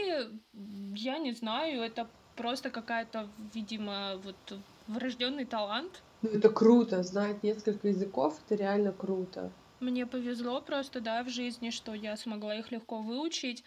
я 0.94 1.18
не 1.18 1.32
знаю, 1.32 1.82
это 1.82 2.08
просто 2.36 2.70
какая-то, 2.70 3.28
видимо, 3.54 4.16
вот 4.24 4.58
врожденный 4.86 5.44
талант. 5.44 6.02
Ну, 6.22 6.30
это 6.30 6.50
круто, 6.50 7.02
знать 7.02 7.42
несколько 7.42 7.88
языков, 7.88 8.38
это 8.46 8.54
реально 8.54 8.92
круто. 8.92 9.50
Мне 9.80 10.06
повезло 10.06 10.60
просто, 10.60 11.00
да, 11.00 11.24
в 11.24 11.28
жизни, 11.28 11.70
что 11.70 11.94
я 11.94 12.16
смогла 12.16 12.54
их 12.54 12.70
легко 12.70 12.98
выучить. 12.98 13.64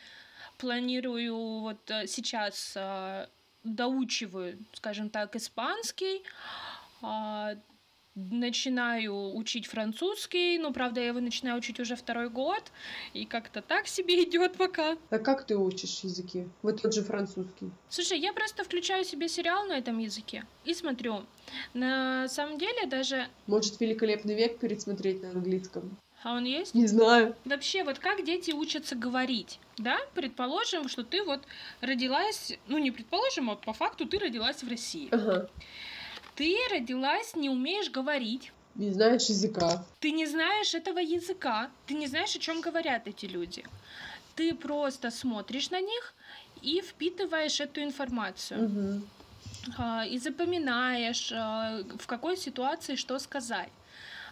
Планирую 0.57 1.59
вот 1.59 1.91
э, 1.91 2.07
сейчас 2.07 2.73
э, 2.77 3.27
доучиваю, 3.65 4.57
скажем 4.73 5.09
так, 5.09 5.35
испанский. 5.35 6.23
Начинаю 8.15 9.35
учить 9.35 9.67
французский, 9.67 10.57
ну, 10.57 10.71
правда, 10.71 11.01
я 11.01 11.07
его 11.07 11.19
начинаю 11.19 11.57
учить 11.57 11.81
уже 11.81 11.97
второй 11.97 12.29
год, 12.29 12.63
и 13.13 13.25
как-то 13.25 13.61
так 13.61 13.87
себе 13.87 14.23
идет 14.29 14.55
пока. 14.55 14.97
А 15.09 15.19
как 15.19 15.45
ты 15.45 15.57
учишь 15.57 15.99
языки? 15.99 16.47
Вот 16.61 16.81
тот 16.81 16.93
же 16.93 17.03
французский. 17.03 17.71
Слушай, 17.89 18.19
я 18.19 18.31
просто 18.31 18.63
включаю 18.63 19.03
себе 19.03 19.27
сериал 19.27 19.65
на 19.65 19.73
этом 19.73 19.99
языке 19.99 20.45
и 20.63 20.73
смотрю. 20.73 21.25
На 21.73 22.29
самом 22.29 22.57
деле 22.57 22.85
даже... 22.85 23.27
Может, 23.47 23.81
«Великолепный 23.81 24.33
век» 24.35 24.59
пересмотреть 24.59 25.21
на 25.21 25.31
английском? 25.31 25.97
А 26.23 26.33
он 26.33 26.45
есть? 26.45 26.73
Не 26.73 26.87
знаю. 26.87 27.35
Вообще, 27.43 27.83
вот 27.83 27.99
как 27.99 28.25
дети 28.25 28.51
учатся 28.51 28.95
говорить, 28.95 29.59
да? 29.77 29.99
Предположим, 30.15 30.87
что 30.87 31.03
ты 31.03 31.21
вот 31.21 31.41
родилась, 31.81 32.57
ну 32.67 32.77
не 32.77 32.91
предположим, 32.91 33.51
а 33.51 33.55
по 33.55 33.73
факту 33.73 34.07
ты 34.07 34.17
родилась 34.17 34.63
в 34.63 34.69
России. 34.69 35.09
Ага. 35.11 35.49
Ты 36.35 36.57
родилась, 36.71 37.35
не 37.35 37.49
умеешь 37.49 37.89
говорить. 37.89 38.51
Не 38.75 38.91
знаешь 38.91 39.29
языка. 39.29 39.85
Ты 39.99 40.11
не 40.11 40.25
знаешь 40.25 40.75
этого 40.75 40.99
языка, 40.99 41.69
ты 41.85 41.93
не 41.93 42.07
знаешь, 42.07 42.35
о 42.35 42.39
чем 42.39 42.61
говорят 42.61 43.07
эти 43.07 43.25
люди. 43.25 43.63
Ты 44.35 44.53
просто 44.53 45.11
смотришь 45.11 45.71
на 45.71 45.79
них 45.79 46.13
и 46.61 46.81
впитываешь 46.81 47.61
эту 47.61 47.81
информацию. 47.81 48.65
Угу. 48.65 49.01
И 50.09 50.17
запоминаешь, 50.19 51.31
а, 51.31 51.81
в 51.97 52.05
какой 52.05 52.37
ситуации 52.37 52.95
что 52.95 53.17
сказать. 53.19 53.71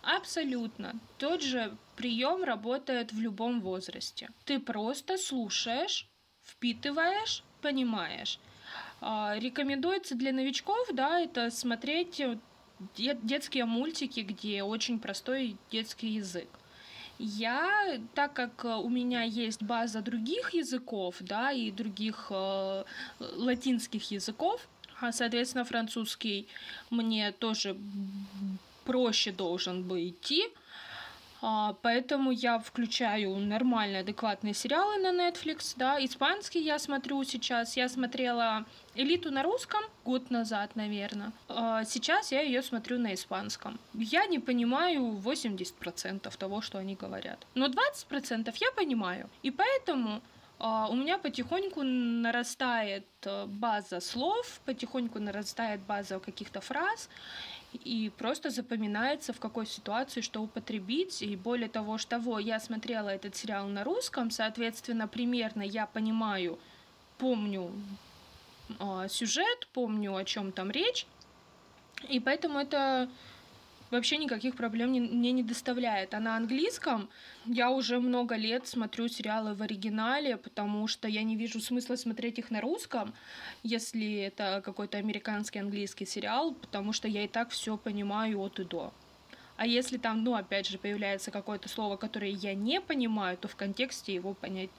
Абсолютно. 0.04 0.94
Тот 1.18 1.42
же 1.42 1.76
прием 1.96 2.44
работает 2.44 3.14
в 3.14 3.20
любом 3.20 3.62
возрасте. 3.62 4.30
Ты 4.44 4.60
просто 4.60 5.18
слушаешь, 5.18 6.08
впитываешь, 6.44 7.44
понимаешь. 7.62 8.40
А, 9.06 9.36
рекомендуется 9.38 10.16
для 10.16 10.32
новичков, 10.32 10.88
да, 10.94 11.20
это 11.20 11.52
смотреть 11.52 12.22
детские 12.96 13.66
мультики, 13.66 14.22
где 14.22 14.64
очень 14.64 14.98
простой 14.98 15.58
детский 15.72 16.08
язык. 16.08 16.48
Я, 17.20 18.00
так 18.16 18.34
как 18.34 18.64
у 18.64 18.90
меня 18.90 19.24
есть 19.24 19.62
база 19.62 20.02
других 20.02 20.54
языков, 20.54 21.18
да, 21.20 21.52
и 21.52 21.70
других 21.70 22.28
э, 22.30 22.84
латинских 23.20 24.10
языков, 24.10 24.68
а, 25.02 25.12
соответственно, 25.12 25.66
французский 25.66 26.48
мне 26.90 27.34
тоже 27.34 27.78
проще 28.86 29.34
должен 29.34 29.84
бы 29.84 30.08
идти. 30.08 30.46
А, 31.46 31.76
поэтому 31.82 32.32
я 32.32 32.58
включаю 32.58 33.36
нормальные, 33.38 34.00
адекватные 34.00 34.54
сериалы 34.54 34.98
на 34.98 35.12
Netflix, 35.12 35.74
да. 35.76 36.04
Испанский 36.04 36.62
я 36.62 36.80
смотрю 36.80 37.22
сейчас. 37.26 37.76
Я 37.76 37.90
смотрела 37.90 38.64
«Элиту» 38.96 39.30
на 39.30 39.44
русском 39.44 39.84
год 40.06 40.32
назад, 40.32 40.78
наверное. 40.78 41.34
А, 41.50 41.84
сейчас 41.84 42.32
я 42.32 42.40
ее 42.40 42.62
смотрю 42.62 42.98
на 42.98 43.14
испанском. 43.14 43.78
Я 43.94 44.26
не 44.26 44.40
понимаю 44.40 45.22
80% 45.22 46.38
того, 46.38 46.62
что 46.62 46.78
они 46.78 46.96
говорят. 46.96 47.46
Но 47.56 47.68
20% 47.68 48.56
я 48.62 48.72
понимаю. 48.72 49.30
И 49.42 49.52
поэтому 49.52 50.22
а, 50.60 50.88
у 50.88 50.96
меня 50.96 51.18
потихоньку 51.18 51.84
нарастает 51.84 53.06
э, 53.26 53.46
база 53.48 54.00
слов, 54.00 54.62
потихоньку 54.66 55.20
нарастает 55.20 55.82
база 55.82 56.20
каких-то 56.20 56.62
фраз, 56.62 57.10
и 57.74 58.12
просто 58.18 58.50
запоминается, 58.50 59.34
в 59.34 59.40
какой 59.40 59.66
ситуации 59.66 60.22
что 60.22 60.42
употребить. 60.42 61.22
И 61.22 61.36
более 61.36 61.70
того, 61.70 61.98
что 61.98 62.12
того, 62.12 62.40
я 62.40 62.60
смотрела 62.60 63.10
этот 63.10 63.36
сериал 63.36 63.68
на 63.68 63.84
русском, 63.84 64.32
соответственно, 64.32 65.08
примерно 65.08 65.64
я 65.64 65.86
понимаю, 65.86 66.60
помню 67.18 67.72
э, 68.80 69.08
сюжет, 69.10 69.68
помню, 69.74 70.16
о 70.16 70.24
чем 70.24 70.52
там 70.52 70.72
речь. 70.72 71.08
И 72.10 72.20
поэтому 72.20 72.60
это 72.60 73.10
вообще 73.94 74.18
никаких 74.18 74.56
проблем 74.56 74.92
не, 74.92 75.00
мне 75.00 75.32
не 75.32 75.44
доставляет. 75.44 76.14
А 76.14 76.20
на 76.20 76.36
английском 76.36 77.10
я 77.46 77.70
уже 77.70 78.00
много 78.00 78.36
лет 78.36 78.68
смотрю 78.68 79.08
сериалы 79.08 79.54
в 79.54 79.62
оригинале, 79.62 80.38
потому 80.38 80.88
что 80.88 81.08
я 81.08 81.24
не 81.24 81.36
вижу 81.36 81.62
смысла 81.62 81.96
смотреть 81.96 82.40
их 82.40 82.52
на 82.52 82.60
русском, 82.62 83.14
если 83.64 84.16
это 84.16 84.62
какой-то 84.64 84.98
американский 84.98 85.60
английский 85.60 86.06
сериал, 86.06 86.54
потому 86.54 86.94
что 86.94 87.08
я 87.08 87.24
и 87.24 87.28
так 87.28 87.50
все 87.52 87.78
понимаю 87.78 88.40
от 88.42 88.60
и 88.60 88.64
до. 88.64 88.94
А 89.56 89.68
если 89.68 89.98
там, 89.98 90.24
ну, 90.24 90.34
опять 90.34 90.68
же, 90.68 90.78
появляется 90.78 91.32
какое-то 91.32 91.70
слово, 91.70 91.96
которое 91.96 92.32
я 92.32 92.56
не 92.56 92.82
понимаю, 92.82 93.38
то 93.38 93.48
в 93.48 93.56
контексте 93.56 94.14
его 94.14 94.34
понять 94.34 94.72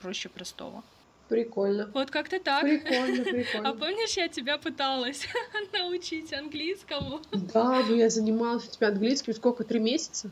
проще 0.00 0.28
простого. 0.28 0.82
Прикольно. 1.30 1.88
Вот 1.94 2.10
как-то 2.10 2.40
так. 2.40 2.62
Прикольно, 2.62 3.22
прикольно. 3.32 3.68
А 3.68 3.72
помнишь, 3.72 4.16
я 4.16 4.26
тебя 4.26 4.58
пыталась 4.58 5.28
научить 5.72 6.32
английскому? 6.32 7.20
Да, 7.32 7.84
ну 7.88 7.94
я 7.94 8.10
занималась 8.10 8.66
у 8.66 8.70
тебя 8.72 8.88
английским 8.88 9.32
сколько, 9.32 9.62
три 9.62 9.78
месяца? 9.78 10.28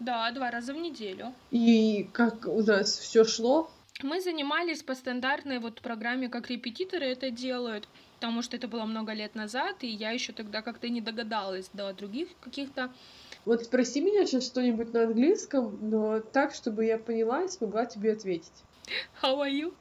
Да, 0.00 0.28
два 0.32 0.50
раза 0.50 0.74
в 0.74 0.76
неделю. 0.76 1.32
И 1.52 2.10
как 2.12 2.48
у 2.48 2.62
нас 2.64 2.98
все 2.98 3.24
шло? 3.24 3.70
Мы 4.02 4.20
занимались 4.20 4.82
по 4.82 4.96
стандартной 4.96 5.60
вот 5.60 5.80
программе, 5.80 6.28
как 6.28 6.50
репетиторы 6.50 7.06
это 7.06 7.30
делают, 7.30 7.88
потому 8.16 8.42
что 8.42 8.56
это 8.56 8.66
было 8.66 8.86
много 8.86 9.12
лет 9.12 9.36
назад, 9.36 9.76
и 9.82 9.86
я 9.86 10.10
еще 10.10 10.32
тогда 10.32 10.62
как-то 10.62 10.88
не 10.88 11.00
догадалась 11.00 11.70
до 11.72 11.92
других 11.92 12.28
каких-то 12.40 12.92
вот 13.44 13.62
спроси 13.62 14.00
меня 14.00 14.26
сейчас 14.26 14.46
что-нибудь 14.46 14.92
на 14.92 15.04
английском, 15.04 15.78
но 15.80 16.18
так, 16.18 16.52
чтобы 16.52 16.84
я 16.84 16.98
поняла 16.98 17.44
и 17.44 17.48
смогла 17.48 17.86
тебе 17.86 18.12
ответить. 18.12 18.65
How 19.22 19.40
are 19.40 19.48
you? 19.48 19.74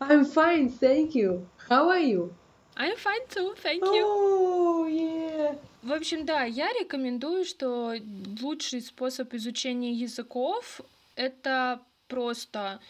I'm 0.00 0.24
fine, 0.24 0.68
thank 0.68 1.14
you. 1.14 1.46
How 1.68 1.88
are 1.88 2.00
you? 2.00 2.34
I'm 2.76 2.96
fine 2.96 3.26
too, 3.28 3.54
thank 3.62 3.82
you. 3.82 4.04
Oh, 4.04 4.86
yeah. 4.86 5.58
В 5.82 5.92
общем, 5.92 6.24
да, 6.24 6.44
я 6.44 6.72
рекомендую, 6.72 7.44
что 7.44 7.94
лучший 8.40 8.80
способ 8.80 9.34
изучения 9.34 9.92
языков— 9.92 10.80
это 11.14 11.80
просто 12.08 12.80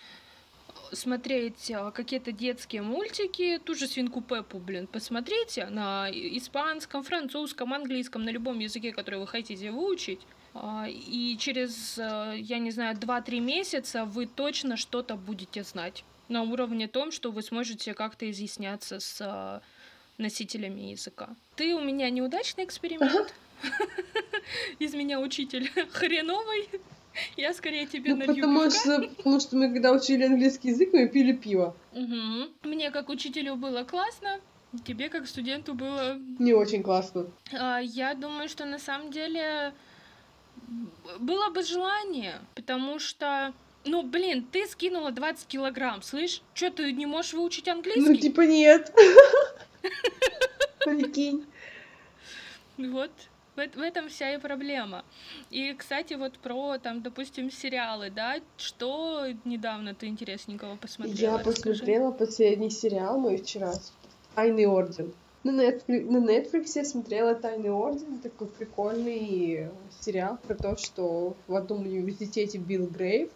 смотреть 0.92 1.70
а, 1.72 1.90
какие-то 1.90 2.32
детские 2.32 2.82
мультики, 2.82 3.60
ту 3.64 3.74
же 3.74 3.86
свинку 3.86 4.20
Пеппу, 4.20 4.58
блин, 4.58 4.86
посмотрите 4.86 5.66
на 5.66 6.08
испанском, 6.10 7.02
французском, 7.02 7.74
английском, 7.74 8.22
на 8.22 8.30
любом 8.30 8.58
языке, 8.60 8.92
который 8.92 9.18
вы 9.18 9.26
хотите 9.26 9.70
выучить. 9.70 10.20
А, 10.54 10.86
и 10.88 11.36
через, 11.36 11.98
э, 11.98 12.36
я 12.38 12.58
не 12.58 12.70
знаю, 12.70 12.96
2-3 12.96 13.40
месяца 13.40 14.04
вы 14.04 14.26
точно 14.26 14.76
что-то 14.76 15.16
будете 15.16 15.64
знать 15.64 16.04
на 16.28 16.42
уровне 16.42 16.88
том, 16.88 17.10
что 17.10 17.32
вы 17.32 17.42
сможете 17.42 17.92
как-то 17.92 18.30
изъясняться 18.30 19.00
с 19.00 19.20
э, 19.20 19.60
носителями 20.18 20.92
языка. 20.92 21.30
Ты 21.56 21.74
у 21.74 21.80
меня 21.80 22.08
неудачный 22.10 22.64
эксперимент. 22.64 23.34
Из 24.78 24.94
меня 24.94 25.20
учитель 25.20 25.70
хреновый. 25.92 26.68
Я 27.36 27.52
скорее 27.54 27.86
тебе 27.86 28.14
ну, 28.14 28.26
потому 28.26 28.70
что, 28.70 29.02
потому 29.16 29.40
что 29.40 29.56
мы 29.56 29.72
когда 29.72 29.92
учили 29.92 30.24
английский 30.24 30.70
язык, 30.70 30.90
мы 30.92 31.08
пили 31.08 31.32
пиво. 31.32 31.76
Угу. 31.92 32.68
Мне 32.68 32.90
как 32.90 33.08
учителю 33.08 33.54
было 33.54 33.84
классно, 33.84 34.40
тебе 34.84 35.08
как 35.08 35.26
студенту 35.28 35.74
было... 35.74 36.18
Не 36.38 36.54
очень 36.54 36.82
классно. 36.82 37.26
А, 37.52 37.78
я 37.78 38.14
думаю, 38.14 38.48
что 38.48 38.64
на 38.64 38.80
самом 38.80 39.12
деле 39.12 39.72
было 41.18 41.50
бы 41.50 41.62
желание, 41.62 42.40
потому 42.54 42.98
что 42.98 43.52
ну, 43.84 44.02
блин, 44.02 44.46
ты 44.50 44.66
скинула 44.66 45.10
20 45.10 45.46
килограмм, 45.46 46.02
слышь? 46.02 46.40
Что, 46.54 46.70
ты 46.70 46.92
не 46.92 47.06
можешь 47.06 47.34
выучить 47.34 47.68
английский? 47.68 48.00
Ну, 48.00 48.16
типа 48.16 48.40
нет. 48.42 48.92
Прикинь. 50.84 51.44
Вот, 52.78 53.10
в, 53.56 53.56
в 53.56 53.80
этом 53.80 54.08
вся 54.08 54.34
и 54.34 54.38
проблема. 54.38 55.04
И, 55.50 55.72
кстати, 55.74 56.14
вот 56.14 56.38
про, 56.38 56.78
там, 56.78 57.02
допустим, 57.02 57.50
сериалы, 57.50 58.10
да, 58.10 58.36
что 58.56 59.26
недавно 59.44 59.94
ты 59.94 60.06
интересненького 60.06 60.76
посмотрела? 60.76 61.38
Я 61.38 61.38
посмотрела 61.38 62.10
последний 62.10 62.70
сериал 62.70 63.18
мой 63.18 63.36
вчера, 63.36 63.74
«Тайный 64.34 64.66
орден». 64.66 65.12
На 65.44 65.50
Netflix, 65.50 66.10
на 66.10 66.16
Netflix 66.16 66.72
я 66.74 66.84
смотрела 66.86 67.34
«Тайный 67.34 67.70
орден», 67.70 68.18
такой 68.20 68.46
прикольный 68.46 69.68
сериал 70.00 70.38
про 70.38 70.54
то, 70.54 70.78
что 70.78 71.36
в 71.46 71.54
одном 71.54 71.82
университете 71.82 72.56
Билл 72.56 72.86
Грейв, 72.86 73.28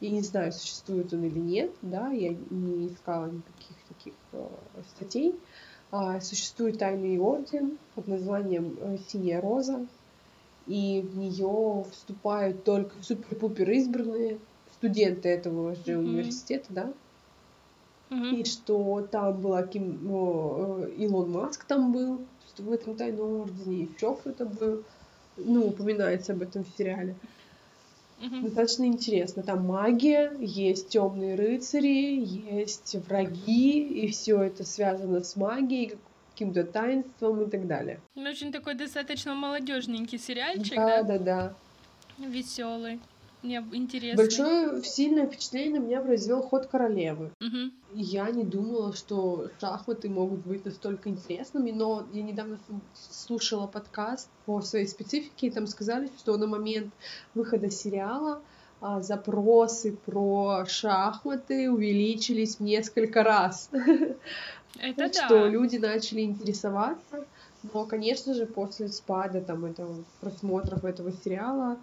я 0.00 0.10
не 0.10 0.22
знаю, 0.22 0.52
существует 0.52 1.12
он 1.12 1.24
или 1.24 1.40
нет, 1.40 1.72
да, 1.82 2.10
я 2.10 2.36
не 2.50 2.86
искала 2.86 3.26
никаких 3.26 3.76
таких 3.88 4.12
э, 4.30 4.46
статей, 4.94 5.34
а, 5.90 6.20
существует 6.20 6.78
тайный 6.78 7.18
орден 7.18 7.76
под 7.96 8.06
названием 8.06 8.78
э, 8.80 8.98
«Синяя 9.08 9.40
роза», 9.40 9.84
и 10.68 11.00
в 11.00 11.18
нее 11.18 11.84
вступают 11.90 12.62
только 12.62 12.94
супер-пупер 13.02 13.68
избранные 13.68 14.38
студенты 14.74 15.28
этого 15.28 15.74
же 15.74 15.82
mm-hmm. 15.82 15.98
университета, 15.98 16.66
да, 16.68 16.92
И 18.12 18.44
что 18.44 19.06
там 19.10 19.40
была 19.40 19.62
Ким, 19.62 20.10
о, 20.12 20.80
э, 20.80 20.90
Илон 20.98 21.30
Маск 21.30 21.64
там 21.64 21.92
был 21.92 22.20
что 22.52 22.62
в 22.62 22.72
этом 22.72 22.96
тайном 22.96 23.42
ордене, 23.42 23.84
еще 23.84 24.14
кто-то 24.14 24.44
был. 24.44 24.84
Ну, 25.36 25.68
упоминается 25.68 26.32
об 26.32 26.42
этом 26.42 26.64
в 26.64 26.76
сериале. 26.76 27.14
Достаточно 28.20 28.84
интересно. 28.84 29.42
Там 29.42 29.66
магия, 29.66 30.32
есть 30.38 30.90
темные 30.90 31.34
рыцари, 31.34 32.22
есть 32.60 32.94
враги, 33.08 33.80
и 33.80 34.08
все 34.10 34.42
это 34.42 34.64
связано 34.64 35.24
с 35.24 35.34
магией. 35.34 35.96
каким-то 36.32 36.64
таинством 36.64 37.42
и 37.42 37.50
так 37.50 37.66
далее. 37.66 38.00
Ну, 38.14 38.30
очень 38.30 38.52
такой 38.52 38.74
достаточно 38.74 39.34
молодежненький 39.34 40.18
сериальчик, 40.18 40.76
да? 40.76 41.02
Да, 41.02 41.18
да, 41.18 41.18
да. 41.18 41.54
Веселый. 42.18 43.00
Мне 43.42 43.64
интересно. 43.72 44.22
Большое 44.22 44.82
сильное 44.84 45.26
впечатление 45.26 45.80
на 45.80 45.84
меня 45.84 46.00
произвел 46.00 46.42
ход 46.42 46.66
королевы. 46.66 47.32
Угу. 47.40 47.72
Я 47.94 48.30
не 48.30 48.44
думала, 48.44 48.94
что 48.94 49.48
шахматы 49.60 50.08
могут 50.08 50.46
быть 50.46 50.64
настолько 50.64 51.08
интересными, 51.08 51.72
но 51.72 52.06
я 52.12 52.22
недавно 52.22 52.58
слушала 52.94 53.66
подкаст 53.66 54.28
по 54.46 54.60
своей 54.60 54.86
специфике, 54.86 55.48
и 55.48 55.50
там 55.50 55.66
сказали, 55.66 56.08
что 56.18 56.36
на 56.36 56.46
момент 56.46 56.92
выхода 57.34 57.68
сериала 57.70 58.40
а, 58.80 59.00
запросы 59.00 59.96
про 60.06 60.64
шахматы 60.66 61.70
увеличились 61.70 62.60
несколько 62.60 63.24
раз. 63.24 63.70
Это 64.78 65.08
да. 65.08 65.12
Что 65.12 65.46
люди 65.46 65.76
начали 65.76 66.20
интересоваться. 66.20 67.26
Но, 67.72 67.84
конечно 67.86 68.34
же, 68.34 68.46
после 68.46 68.88
спада 68.88 69.40
там 69.40 69.64
этого 69.64 70.04
просмотров 70.20 70.84
этого 70.84 71.12
сериала 71.24 71.78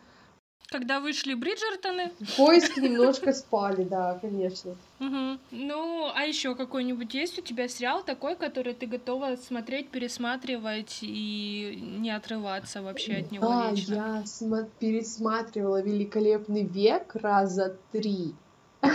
когда 0.70 1.00
вышли 1.00 1.34
Бриджертоны. 1.34 2.12
Поиски 2.38 2.80
немножко 2.80 3.34
спали, 3.34 3.84
да, 3.84 4.18
конечно. 4.22 4.76
Угу. 5.00 5.40
Ну, 5.52 6.12
а 6.14 6.24
еще 6.24 6.56
какой-нибудь 6.56 7.14
есть 7.14 7.40
у 7.40 7.42
тебя 7.42 7.68
сериал 7.68 8.04
такой, 8.04 8.36
который 8.36 8.74
ты 8.74 8.86
готова 8.86 9.36
смотреть, 9.36 9.90
пересматривать 9.90 11.00
и 11.02 11.80
не 12.00 12.12
отрываться 12.12 12.82
вообще 12.82 13.16
от 13.16 13.32
него 13.32 13.48
да, 13.48 13.72
вечно? 13.72 13.94
я 13.94 14.24
см- 14.26 14.70
пересматривала 14.80 15.82
«Великолепный 15.82 16.64
век» 16.64 17.16
раза 17.16 17.76
три. 17.92 18.34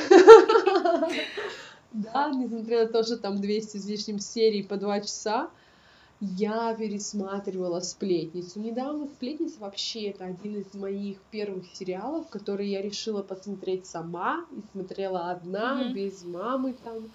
Да, 1.97 2.29
несмотря 2.35 2.87
на 2.87 2.93
то, 2.93 3.05
что 3.05 3.17
там 3.17 3.41
200 3.41 3.77
с 3.77 3.87
лишним 3.87 4.19
серий 4.19 4.65
по 4.65 4.75
два 4.77 5.01
часа, 5.01 5.49
я 6.21 6.75
пересматривала 6.75 7.81
«Сплетницу». 7.81 8.61
Недавно 8.61 9.07
«Сплетница» 9.09 9.61
вообще 9.61 10.11
это 10.11 10.25
один 10.25 10.57
из 10.57 10.73
моих 10.75 11.21
первых 11.31 11.67
сериалов, 11.75 12.29
который 12.29 12.69
я 12.69 12.83
решила 12.83 13.23
посмотреть 13.23 13.87
сама 13.87 14.45
и 14.51 14.63
смотрела 14.73 15.31
одна, 15.31 15.83
mm-hmm. 15.83 15.93
без 15.93 16.25
мамы 16.25 16.75
там 16.85 17.11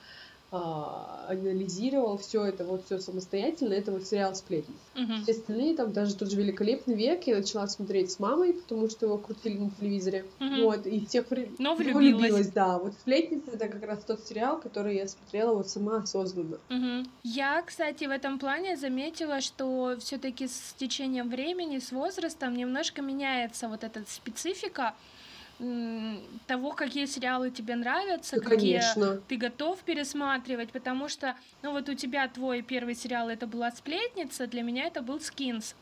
анализировал 0.52 2.18
все 2.18 2.45
это 2.45 2.64
вот 2.64 2.86
все 2.86 3.00
самостоятельно, 3.00 3.74
это 3.74 3.91
вот 3.91 4.06
сериал 4.08 4.34
«Сплетница». 4.34 4.80
Uh-huh. 4.95 5.22
Все 5.22 5.34
остальные, 5.34 5.76
там 5.76 5.93
даже 5.93 6.16
тот 6.16 6.32
же 6.32 6.38
«Великолепный 6.38 6.95
век» 6.95 7.28
я 7.28 7.38
начала 7.38 7.68
смотреть 7.68 8.12
с 8.12 8.20
мамой, 8.20 8.54
потому 8.54 8.89
что 8.89 9.06
его 9.06 9.18
крутили 9.20 9.58
на 9.60 9.70
телевизоре. 9.70 10.26
Uh-huh. 10.39 10.64
Вот, 10.64 10.88
и 10.88 11.02
тех 11.02 11.30
времен... 11.30 11.56
Но 11.60 11.76
влюбилась. 11.76 12.18
влюбилась. 12.18 12.47
да. 12.47 12.80
Вот 12.80 12.93
«Сплетница»— 12.93 13.52
это 13.54 13.68
как 13.68 13.84
раз 13.84 14.04
тот 14.04 14.26
сериал, 14.26 14.60
который 14.60 14.95
я 14.95 15.08
смотрела 15.08 15.54
вот 15.54 15.70
сама 15.70 15.97
осознанно. 15.97 16.58
Uh-huh. 16.70 17.08
Я, 17.24 17.62
кстати, 17.62 18.06
в 18.06 18.12
этом 18.12 18.39
плане 18.39 18.76
заметила, 18.76 19.41
что 19.41 19.97
все 20.00 20.18
таки 20.18 20.47
с 20.47 20.74
течением 20.78 21.30
времени, 21.30 21.78
с 21.78 21.91
возрастом 21.91 22.56
немножко 22.56 23.04
меняется 23.04 23.68
вот 23.68 23.84
эта 23.84 24.04
специфика, 24.08 24.95
того, 26.47 26.72
какие 26.72 27.05
сериалы 27.05 27.51
тебе 27.51 27.76
нравятся, 27.76 28.38
да, 28.38 28.49
какие 28.49 28.80
конечно. 28.80 29.22
ты 29.28 29.36
готов 29.36 29.80
пересматривать, 29.80 30.72
потому 30.72 31.10
что, 31.10 31.36
ну 31.62 31.72
вот 31.72 31.89
у 31.89 31.95
тебя 31.95 32.28
твой 32.30 32.62
первый 32.62 32.95
сериал 32.95 33.30
это 33.30 33.45
была 33.45 33.70
сплетница, 33.72 34.47
для 34.47 34.64
меня 34.64 34.86
это 34.86 35.01
был 35.01 35.20
Скинс. 35.20 35.76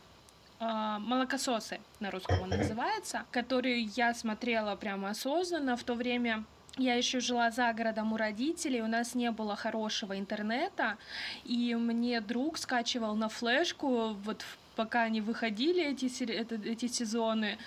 Uh, 0.60 0.98
молокососы 0.98 1.78
на 2.00 2.10
русском 2.10 2.40
он 2.42 2.48
называется, 2.48 3.24
который 3.30 3.82
я 3.94 4.12
смотрела 4.12 4.74
прямо 4.74 5.10
осознанно 5.10 5.76
в 5.76 5.84
то 5.84 5.94
время. 5.94 6.44
Я 6.76 6.94
еще 6.94 7.20
жила 7.20 7.52
за 7.52 7.72
городом 7.72 8.12
у 8.12 8.16
родителей, 8.16 8.82
у 8.82 8.88
нас 8.88 9.14
не 9.14 9.30
было 9.30 9.54
хорошего 9.54 10.18
интернета, 10.18 10.98
и 11.44 11.76
мне 11.76 12.20
друг 12.20 12.58
скачивал 12.58 13.14
на 13.14 13.28
флешку 13.28 14.14
вот 14.24 14.44
пока 14.78 15.02
они 15.02 15.20
выходили, 15.20 15.82
эти, 15.82 16.06
эти 16.70 16.86
сезоны, 16.86 17.58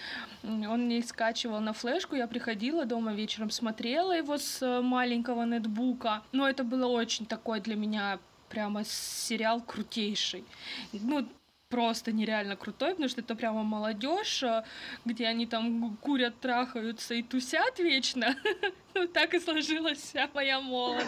он 0.43 0.85
мне 0.85 1.03
скачивал 1.03 1.59
на 1.59 1.73
флешку, 1.73 2.15
я 2.15 2.25
приходила 2.25 2.85
дома 2.85 3.13
вечером, 3.13 3.49
смотрела 3.49 4.13
его 4.13 4.37
с 4.37 4.61
э, 4.61 4.81
маленького 4.81 5.43
нетбука, 5.43 6.21
но 6.31 6.47
это 6.47 6.63
было 6.63 6.87
очень 6.87 7.25
такой 7.25 7.59
для 7.59 7.75
меня 7.75 8.17
прямо 8.47 8.85
сериал 8.85 9.61
крутейший. 9.61 10.45
Ну, 10.93 11.27
просто 11.67 12.13
нереально 12.13 12.55
крутой, 12.55 12.91
потому 12.91 13.09
что 13.09 13.19
это 13.19 13.35
прямо 13.35 13.63
молодежь, 13.63 14.43
э, 14.43 14.63
где 15.03 15.27
они 15.27 15.45
там 15.45 15.97
курят, 15.97 16.39
трахаются 16.39 17.13
и 17.13 17.23
тусят 17.23 17.79
вечно. 17.79 18.35
Ну, 18.93 19.07
так 19.07 19.33
и 19.33 19.39
сложилась 19.39 19.99
вся 19.99 20.29
моя 20.33 20.59
молодость. 20.59 21.07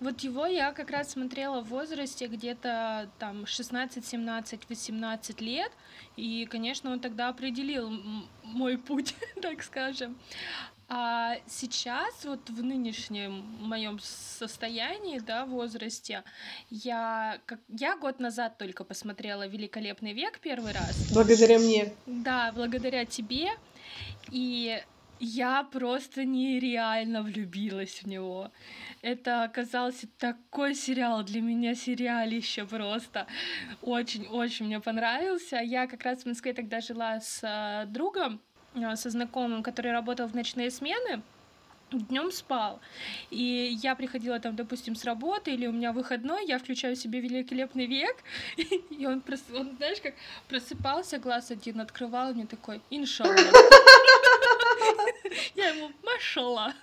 Вот 0.00 0.20
его 0.20 0.46
я 0.46 0.72
как 0.72 0.90
раз 0.90 1.12
смотрела 1.12 1.60
в 1.60 1.68
возрасте 1.68 2.26
где-то 2.26 3.10
там 3.18 3.46
16, 3.46 4.04
17, 4.04 4.68
18 4.68 5.40
лет, 5.40 5.72
и, 6.16 6.46
конечно, 6.50 6.90
он 6.92 7.00
тогда 7.00 7.28
определил 7.28 7.90
мой 8.42 8.78
путь, 8.78 9.14
так 9.42 9.62
скажем. 9.62 10.16
А 10.94 11.36
сейчас, 11.46 12.24
вот 12.24 12.50
в 12.50 12.62
нынешнем 12.62 13.46
моем 13.60 13.98
состоянии, 14.00 15.20
да, 15.20 15.46
возрасте, 15.46 16.22
я, 16.68 17.38
как, 17.46 17.60
я 17.68 17.96
год 17.96 18.20
назад 18.20 18.58
только 18.58 18.84
посмотрела 18.84 19.46
«Великолепный 19.46 20.12
век» 20.12 20.38
первый 20.40 20.72
раз. 20.72 21.10
Благодаря 21.14 21.58
мне. 21.58 21.94
Да, 22.04 22.52
благодаря 22.54 23.06
тебе. 23.06 23.52
И 24.30 24.82
я 25.22 25.62
просто 25.62 26.24
нереально 26.24 27.22
влюбилась 27.22 28.02
в 28.02 28.06
него. 28.08 28.50
Это 29.02 29.44
оказался 29.44 30.08
такой 30.18 30.74
сериал 30.74 31.22
для 31.22 31.40
меня, 31.40 31.76
сериалище 31.76 32.64
просто. 32.64 33.28
Очень-очень 33.82 34.66
мне 34.66 34.80
понравился. 34.80 35.56
Я 35.58 35.86
как 35.86 36.02
раз 36.02 36.22
в 36.22 36.26
Москве 36.26 36.52
тогда 36.52 36.80
жила 36.80 37.20
с 37.20 37.38
э, 37.44 37.86
другом, 37.86 38.40
э, 38.74 38.96
со 38.96 39.10
знакомым, 39.10 39.62
который 39.62 39.92
работал 39.92 40.26
в 40.26 40.34
ночные 40.34 40.72
смены 40.72 41.22
днем 41.92 42.32
спал. 42.32 42.80
И 43.30 43.78
я 43.82 43.94
приходила 43.94 44.40
там, 44.40 44.56
допустим, 44.56 44.96
с 44.96 45.04
работы, 45.04 45.52
или 45.52 45.66
у 45.66 45.72
меня 45.72 45.92
выходной, 45.92 46.46
я 46.46 46.58
включаю 46.58 46.96
себе 46.96 47.20
великолепный 47.20 47.86
век, 47.86 48.16
и 48.56 49.06
он, 49.06 49.20
прос... 49.20 49.44
он 49.54 49.76
знаешь, 49.76 50.00
как 50.00 50.14
просыпался, 50.48 51.18
глаз 51.18 51.50
один 51.50 51.80
открывал, 51.80 52.34
мне 52.34 52.46
такой, 52.46 52.80
иншалла. 52.90 53.36
Я 55.54 55.68
ему, 55.68 55.90
машала. 56.02 56.74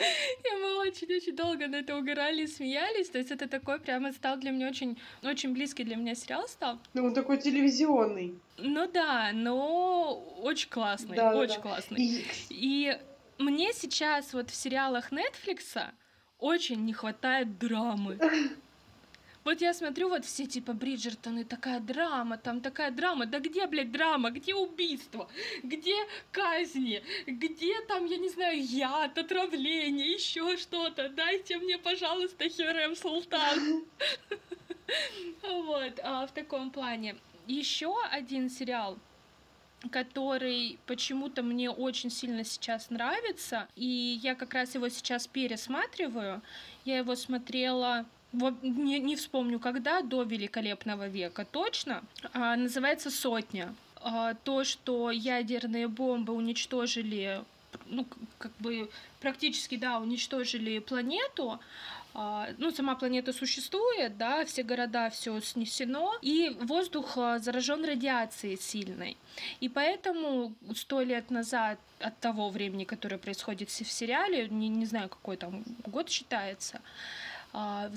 И 0.00 0.56
мы 0.56 0.78
очень-очень 0.78 1.36
долго 1.36 1.66
на 1.68 1.76
это 1.76 1.96
угорали 1.96 2.42
и 2.42 2.46
смеялись. 2.46 3.10
То 3.10 3.18
есть 3.18 3.30
это 3.30 3.46
такой 3.48 3.78
прямо 3.78 4.12
стал 4.12 4.38
для 4.38 4.50
меня 4.50 4.68
очень, 4.68 4.98
очень 5.22 5.52
близкий 5.52 5.84
для 5.84 5.96
меня 5.96 6.14
сериал 6.14 6.48
стал. 6.48 6.78
Ну, 6.94 7.04
он 7.04 7.14
такой 7.14 7.36
телевизионный. 7.36 8.34
Ну 8.56 8.90
да, 8.90 9.30
но 9.34 10.24
очень 10.42 10.70
классный, 10.70 11.16
да, 11.16 11.34
очень 11.34 11.56
да. 11.56 11.60
классный. 11.60 11.98
И... 11.98 12.24
и 12.48 12.98
мне 13.38 13.72
сейчас 13.72 14.32
вот 14.32 14.50
в 14.50 14.54
сериалах 14.54 15.12
Netflix 15.12 15.82
очень 16.38 16.84
не 16.84 16.92
хватает 16.92 17.58
драмы. 17.58 18.18
Вот 19.42 19.62
я 19.62 19.72
смотрю, 19.72 20.10
вот 20.10 20.26
все 20.26 20.46
типа 20.46 20.74
Бриджертоны, 20.74 21.44
такая 21.44 21.80
драма, 21.80 22.36
там 22.36 22.60
такая 22.60 22.90
драма. 22.90 23.24
Да 23.24 23.40
где, 23.40 23.66
блядь, 23.66 23.90
драма? 23.90 24.30
Где 24.30 24.54
убийство? 24.54 25.30
Где 25.62 25.96
казни? 26.30 27.02
Где 27.26 27.80
там, 27.82 28.04
я 28.04 28.18
не 28.18 28.28
знаю, 28.28 28.62
яд, 28.62 29.16
отравление, 29.16 30.12
еще 30.12 30.56
что-то? 30.58 31.08
Дайте 31.08 31.56
мне, 31.58 31.78
пожалуйста, 31.78 32.48
Херем 32.48 32.96
Султан. 32.96 33.84
Вот, 35.42 36.00
а 36.02 36.26
в 36.26 36.32
таком 36.32 36.72
плане. 36.72 37.16
Еще 37.46 37.94
один 38.10 38.50
сериал, 38.50 38.98
который 39.92 40.80
почему-то 40.86 41.44
мне 41.44 41.70
очень 41.70 42.10
сильно 42.10 42.44
сейчас 42.44 42.90
нравится, 42.90 43.68
и 43.76 44.18
я 44.20 44.34
как 44.34 44.54
раз 44.54 44.74
его 44.74 44.88
сейчас 44.88 45.28
пересматриваю. 45.28 46.42
Я 46.84 46.98
его 46.98 47.14
смотрела 47.14 48.04
не, 48.32 48.98
не 48.98 49.16
вспомню 49.16 49.58
когда, 49.58 50.02
до 50.02 50.22
Великолепного 50.22 51.08
века 51.08 51.44
точно, 51.44 52.02
а, 52.32 52.56
называется 52.56 53.10
«Сотня». 53.10 53.74
А, 54.02 54.34
то, 54.34 54.64
что 54.64 55.10
ядерные 55.10 55.86
бомбы 55.86 56.32
уничтожили, 56.32 57.42
ну, 57.86 58.06
как 58.38 58.52
бы 58.58 58.90
практически, 59.20 59.76
да, 59.76 59.98
уничтожили 59.98 60.78
планету, 60.78 61.60
а, 62.12 62.48
ну, 62.58 62.70
сама 62.72 62.96
планета 62.96 63.32
существует, 63.32 64.16
да, 64.16 64.44
все 64.44 64.62
города, 64.62 65.10
все 65.10 65.40
снесено, 65.40 66.14
и 66.22 66.56
воздух 66.62 67.16
а, 67.16 67.38
заражен 67.38 67.84
радиацией 67.84 68.58
сильной. 68.58 69.16
И 69.60 69.68
поэтому 69.68 70.52
сто 70.74 71.02
лет 71.02 71.30
назад 71.30 71.78
от 72.00 72.18
того 72.18 72.48
времени, 72.50 72.84
которое 72.84 73.18
происходит 73.18 73.70
в 73.70 73.92
сериале, 73.92 74.48
не, 74.48 74.68
не 74.68 74.86
знаю, 74.86 75.08
какой 75.08 75.36
там 75.36 75.62
год 75.86 76.08
считается, 76.08 76.80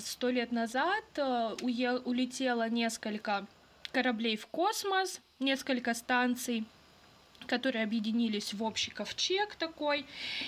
сто 0.00 0.30
лет 0.30 0.52
назад 0.52 1.04
э, 1.16 1.56
улетело 1.62 2.68
несколько 2.68 3.46
кораблей 3.92 4.36
в 4.36 4.46
космос, 4.46 5.20
несколько 5.38 5.94
станций, 5.94 6.64
которые 7.46 7.84
объединились 7.84 8.54
в 8.54 8.62
общий 8.62 8.90
ковчег 8.90 9.54
такой, 9.54 10.06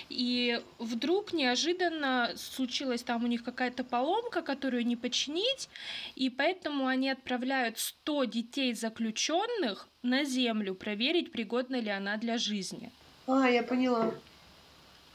и 0.09 0.61
вдруг 0.79 1.33
неожиданно 1.33 2.31
случилась 2.35 3.03
там 3.03 3.23
у 3.23 3.27
них 3.27 3.43
какая-то 3.43 3.83
поломка, 3.83 4.41
которую 4.41 4.85
не 4.85 4.95
починить, 4.95 5.69
и 6.15 6.29
поэтому 6.29 6.87
они 6.87 7.09
отправляют 7.09 7.79
100 7.79 8.25
детей 8.25 8.73
заключенных 8.73 9.87
на 10.03 10.23
землю 10.23 10.75
проверить, 10.75 11.31
пригодна 11.31 11.79
ли 11.79 11.89
она 11.89 12.17
для 12.17 12.37
жизни. 12.37 12.91
А, 13.27 13.47
я 13.47 13.63
поняла. 13.63 14.13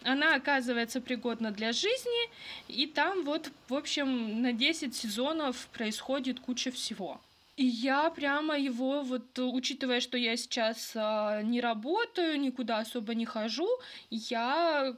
Она 0.04 0.34
оказывается 0.34 1.00
пригодна 1.00 1.50
для 1.50 1.72
жизни, 1.72 2.30
и 2.68 2.86
там 2.86 3.24
вот, 3.24 3.50
в 3.68 3.74
общем, 3.74 4.42
на 4.42 4.52
10 4.52 4.94
сезонов 4.94 5.68
происходит 5.72 6.40
куча 6.40 6.70
всего. 6.70 7.20
И 7.56 7.66
я 7.66 8.08
прямо 8.10 8.58
его, 8.58 9.02
вот 9.02 9.38
учитывая, 9.38 10.00
что 10.00 10.16
я 10.16 10.36
сейчас 10.36 10.92
а, 10.94 11.42
не 11.42 11.60
работаю, 11.60 12.40
никуда 12.40 12.78
особо 12.78 13.14
не 13.14 13.26
хожу, 13.26 13.68
я 14.10 14.96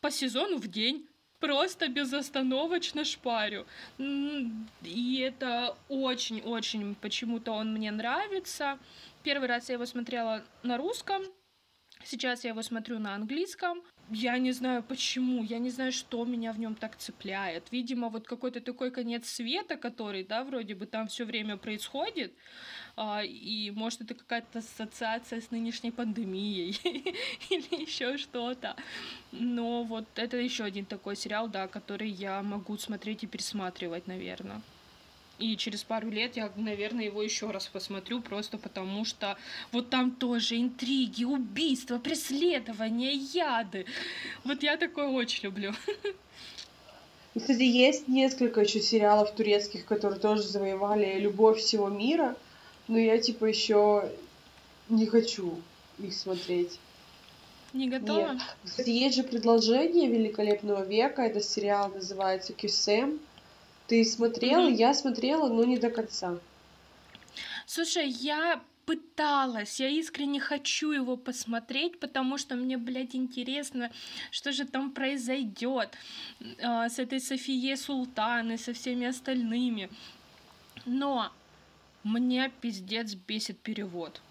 по 0.00 0.10
сезону 0.10 0.58
в 0.58 0.66
день 0.68 1.06
просто 1.38 1.88
безостановочно 1.88 3.04
шпарю. 3.04 3.66
И 3.98 5.18
это 5.20 5.76
очень-очень 5.88 6.94
почему-то 6.96 7.52
он 7.52 7.72
мне 7.72 7.90
нравится. 7.90 8.78
Первый 9.22 9.48
раз 9.48 9.68
я 9.68 9.74
его 9.74 9.86
смотрела 9.86 10.42
на 10.62 10.76
русском, 10.76 11.22
сейчас 12.04 12.44
я 12.44 12.50
его 12.50 12.62
смотрю 12.62 12.98
на 12.98 13.14
английском. 13.14 13.82
Я 14.10 14.38
не 14.38 14.52
знаю 14.52 14.82
почему, 14.82 15.42
я 15.42 15.58
не 15.58 15.70
знаю, 15.70 15.92
что 15.92 16.24
меня 16.24 16.52
в 16.52 16.58
нем 16.58 16.74
так 16.74 16.96
цепляет. 16.96 17.64
Видимо, 17.70 18.08
вот 18.08 18.26
какой-то 18.26 18.60
такой 18.60 18.90
конец 18.90 19.28
света, 19.28 19.76
который, 19.76 20.24
да, 20.24 20.44
вроде 20.44 20.74
бы 20.74 20.86
там 20.86 21.06
все 21.06 21.24
время 21.24 21.56
происходит, 21.56 22.32
а, 22.96 23.22
и 23.24 23.70
может 23.70 24.02
это 24.02 24.14
какая-то 24.14 24.58
ассоциация 24.58 25.40
с 25.40 25.50
нынешней 25.50 25.92
пандемией 25.92 26.78
или 27.50 27.82
еще 27.82 28.18
что-то. 28.18 28.76
Но 29.32 29.82
вот 29.84 30.06
это 30.16 30.36
еще 30.36 30.64
один 30.64 30.84
такой 30.84 31.16
сериал, 31.16 31.48
да, 31.48 31.68
который 31.68 32.10
я 32.10 32.42
могу 32.42 32.76
смотреть 32.76 33.24
и 33.24 33.26
пересматривать, 33.26 34.06
наверное. 34.06 34.60
И 35.38 35.56
через 35.56 35.82
пару 35.82 36.08
лет 36.08 36.36
я, 36.36 36.52
наверное, 36.56 37.06
его 37.06 37.22
еще 37.22 37.50
раз 37.50 37.66
посмотрю, 37.66 38.20
просто 38.20 38.58
потому 38.58 39.04
что 39.04 39.36
вот 39.72 39.90
там 39.90 40.12
тоже 40.12 40.56
интриги, 40.60 41.24
убийства, 41.24 41.98
преследования, 41.98 43.12
яды. 43.12 43.86
Вот 44.44 44.62
я 44.62 44.76
такое 44.76 45.08
очень 45.08 45.44
люблю. 45.44 45.72
Кстати, 47.34 47.62
есть 47.62 48.08
несколько 48.08 48.60
еще 48.60 48.80
сериалов 48.80 49.34
турецких, 49.34 49.86
которые 49.86 50.20
тоже 50.20 50.42
завоевали 50.42 51.18
любовь 51.18 51.58
всего 51.58 51.88
мира, 51.88 52.36
но 52.88 52.98
я 52.98 53.18
типа 53.18 53.46
еще 53.46 54.12
не 54.90 55.06
хочу 55.06 55.60
их 55.98 56.12
смотреть. 56.12 56.78
Не 57.72 57.88
готова? 57.88 58.32
Нет. 58.32 58.42
Кстати, 58.64 58.90
есть 58.90 59.16
же 59.16 59.22
предложение 59.22 60.10
великолепного 60.10 60.84
века. 60.84 61.22
Это 61.22 61.40
сериал 61.40 61.88
называется 61.88 62.52
Кюсем. 62.52 63.18
Ты 63.92 64.06
смотрела, 64.06 64.70
mm-hmm. 64.70 64.76
я 64.76 64.94
смотрела, 64.94 65.48
но 65.48 65.64
не 65.64 65.76
до 65.76 65.90
конца. 65.90 66.38
Слушай, 67.66 68.08
я 68.08 68.62
пыталась, 68.86 69.80
я 69.80 69.88
искренне 69.90 70.40
хочу 70.40 70.92
его 70.92 71.18
посмотреть, 71.18 72.00
потому 72.00 72.38
что 72.38 72.54
мне, 72.54 72.78
блядь, 72.78 73.14
интересно, 73.14 73.90
что 74.30 74.50
же 74.50 74.64
там 74.64 74.92
произойдет 74.92 75.90
э, 76.40 76.88
с 76.88 76.98
этой 76.98 77.20
Софией 77.20 77.76
Султан 77.76 78.52
и 78.52 78.56
со 78.56 78.72
всеми 78.72 79.06
остальными. 79.06 79.90
Но 80.86 81.30
мне 82.02 82.50
пиздец 82.62 83.12
бесит 83.12 83.58
перевод. 83.58 84.22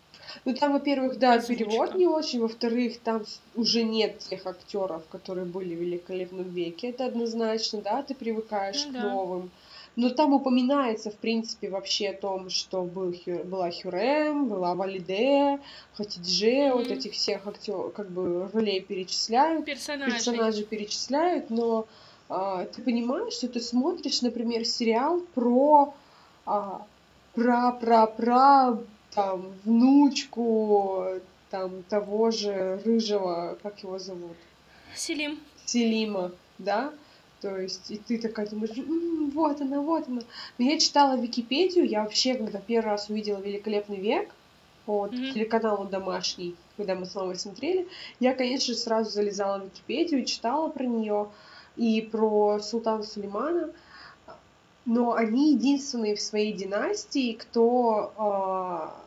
Ну 0.46 0.54
там, 0.54 0.74
во-первых, 0.74 1.18
да, 1.20 1.40
перевод 1.40 1.96
не 1.96 2.08
очень, 2.08 2.40
во-вторых, 2.40 3.00
там 3.00 3.24
уже 3.56 3.84
нет 3.84 4.20
тех 4.20 4.46
актеров, 4.46 5.04
которые 5.10 5.46
были 5.46 5.76
в 5.76 5.80
великолепном 5.80 6.50
веке, 6.50 6.90
это 6.90 7.06
однозначно, 7.06 7.82
да, 7.82 8.04
ты 8.04 8.16
привыкаешь 8.16 8.86
ну, 8.86 8.92
к 8.92 8.94
да. 8.94 9.04
новым. 9.04 9.52
Но 9.98 10.10
там 10.10 10.34
упоминается, 10.34 11.12
в 11.12 11.16
принципе, 11.16 11.70
вообще 11.70 12.10
о 12.10 12.14
том, 12.14 12.50
что 12.50 12.84
был, 12.84 13.14
была 13.44 13.70
Хюрем, 13.72 14.48
была 14.48 14.74
Валиде, 14.74 15.60
Хатидже, 15.96 16.48
mm-hmm. 16.48 16.74
вот 16.74 16.88
этих 16.88 17.12
всех 17.12 17.46
актеров, 17.46 17.94
как 17.94 18.10
бы 18.10 18.50
ролей 18.54 18.80
перечисляют. 18.80 19.66
Персонажей. 19.66 20.14
Персонажей 20.14 20.64
перечисляют, 20.64 21.50
но 21.50 21.88
а, 22.30 22.66
ты 22.66 22.82
понимаешь, 22.82 23.34
что 23.34 23.50
ты 23.50 23.60
смотришь, 23.60 24.22
например, 24.22 24.66
сериал 24.66 25.22
про 25.36 25.94
а, 26.46 26.86
про-про-про 27.34 28.78
там 29.14 29.54
внучку 29.64 31.06
там 31.50 31.84
того 31.90 32.32
же 32.32 32.82
рыжего, 32.86 33.58
как 33.62 33.84
его 33.84 34.00
зовут? 34.00 34.38
Селим. 34.96 35.40
Селима, 35.66 36.32
да? 36.58 36.94
То 37.42 37.58
есть, 37.58 37.90
и 37.90 37.98
ты 37.98 38.20
такая 38.20 38.48
думаешь, 38.48 38.78
м-м, 38.78 39.32
вот 39.32 39.62
она, 39.62 39.82
вот 39.82 40.08
она. 40.08 40.22
Но 40.58 40.66
я 40.66 40.78
читала 40.80 41.20
Википедию, 41.20 41.88
я 41.88 42.04
вообще, 42.04 42.36
когда 42.36 42.60
первый 42.60 42.92
раз 42.92 43.10
увидела 43.10 43.40
«Великолепный 43.40 44.00
век», 44.00 44.30
от 44.88 45.12
mm-hmm. 45.12 45.34
телеканалу 45.34 45.86
«Домашний», 45.86 46.56
когда 46.78 46.96
мы 46.96 47.06
с 47.06 47.16
мамой 47.16 47.36
смотрели, 47.36 47.88
я, 48.20 48.34
конечно, 48.34 48.74
сразу 48.74 49.12
залезала 49.12 49.60
в 49.60 49.66
Википедию, 49.66 50.26
читала 50.26 50.70
про 50.70 50.84
нее 50.86 51.30
и 51.76 52.02
про 52.02 52.60
Султана 52.60 53.04
Сулеймана, 53.04 53.72
но 54.86 55.14
они 55.14 55.54
единственные 55.54 56.16
в 56.16 56.22
своей 56.22 56.54
династии, 56.54 57.34
кто 57.34 58.12
э... 58.18 59.01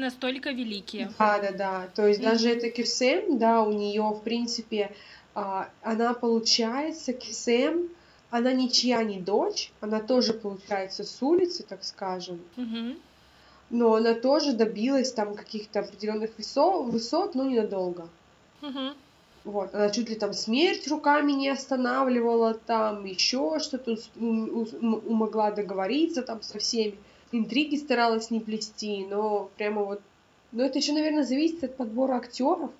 настолько 0.00 0.50
великие. 0.50 1.10
Да, 1.18 1.38
да, 1.38 1.52
да. 1.52 1.88
То 1.94 2.06
есть 2.06 2.20
mm-hmm. 2.20 2.24
даже 2.24 2.50
эта 2.50 2.70
Кирсем, 2.70 3.38
да, 3.38 3.62
у 3.62 3.72
нее 3.72 4.02
в 4.02 4.22
принципе 4.22 4.90
э, 5.34 5.64
она 5.82 6.14
получается 6.14 7.12
Кирсем, 7.12 7.88
она 8.30 8.52
ничья 8.52 9.02
не 9.02 9.20
дочь, 9.20 9.72
она 9.80 10.00
тоже 10.00 10.32
получается 10.32 11.04
с 11.04 11.22
улицы, 11.22 11.64
так 11.68 11.84
скажем. 11.84 12.40
Mm-hmm. 12.56 12.98
Но 13.70 13.94
она 13.94 14.14
тоже 14.14 14.52
добилась 14.52 15.12
там 15.12 15.34
каких-то 15.34 15.80
определенных 15.80 16.30
высот, 16.36 16.86
высот, 16.92 17.34
но 17.34 17.44
ненадолго. 17.44 18.08
Mm-hmm. 18.62 18.94
Вот, 19.44 19.74
она 19.74 19.88
чуть 19.90 20.10
ли 20.10 20.16
там 20.16 20.32
смерть 20.34 20.86
руками 20.88 21.32
не 21.32 21.48
останавливала, 21.48 22.54
там 22.54 23.04
еще 23.04 23.58
что-то 23.58 23.96
могла 24.16 25.50
договориться 25.50 26.22
там 26.22 26.42
со 26.42 26.58
всеми. 26.58 26.96
Интриги 27.32 27.76
старалась 27.76 28.30
не 28.30 28.40
плести, 28.40 29.04
но 29.06 29.50
прямо 29.56 29.84
вот... 29.84 30.00
Но 30.52 30.64
это 30.64 30.78
еще, 30.78 30.92
наверное, 30.92 31.22
зависит 31.22 31.62
от 31.62 31.76
подбора 31.76 32.16
актеров. 32.16 32.70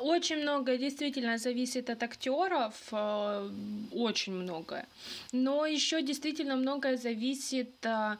Очень 0.00 0.42
много 0.42 0.76
действительно 0.76 1.36
зависит 1.38 1.90
от 1.90 2.00
актеров, 2.02 2.74
э, 2.92 3.50
очень 3.92 4.32
многое. 4.32 4.86
Но 5.32 5.66
еще 5.66 6.00
действительно 6.02 6.54
многое 6.54 6.96
зависит 6.96 7.84
э, 7.84 8.16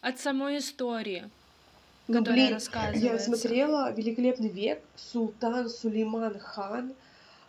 от 0.00 0.18
самой 0.18 0.58
истории. 0.58 1.28
Ну, 2.08 2.22
блин, 2.22 2.58
я 2.94 3.18
смотрела 3.18 3.92
«Великолепный 3.92 4.48
век», 4.48 4.80
Султан 4.96 5.68
Сулейман 5.68 6.38
хан 6.38 6.94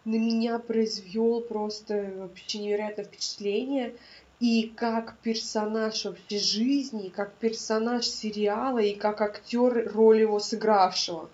на 0.05 0.15
меня 0.15 0.59
произвел 0.59 1.41
просто 1.41 2.13
вообще 2.15 2.59
невероятное 2.59 3.05
впечатление. 3.05 3.95
И 4.39 4.71
как 4.75 5.15
персонаж 5.23 6.05
вообще 6.05 6.39
жизни, 6.39 7.09
как 7.09 7.33
персонаж 7.35 8.05
сериала, 8.05 8.79
и 8.79 8.93
как 8.93 9.21
актер 9.21 9.91
роль 9.93 10.21
его 10.21 10.39
сыгравшего. 10.39 11.29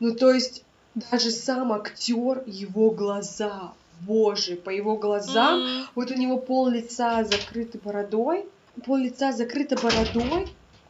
Ну, 0.00 0.14
то 0.14 0.32
есть, 0.32 0.62
даже 0.94 1.30
сам 1.30 1.72
актер, 1.72 2.42
его 2.46 2.90
глаза, 2.90 3.72
боже, 4.00 4.56
по 4.56 4.70
его 4.70 4.96
глазам, 4.96 5.60
mm. 5.60 5.84
вот 5.94 6.10
у 6.10 6.14
него 6.14 6.38
пол 6.38 6.68
лица 6.68 7.24
закрыто 7.24 7.78
бородой, 7.78 8.46
пол 8.84 8.96
лица 8.96 9.32
закрыто 9.32 9.76
бородой, 9.76 10.48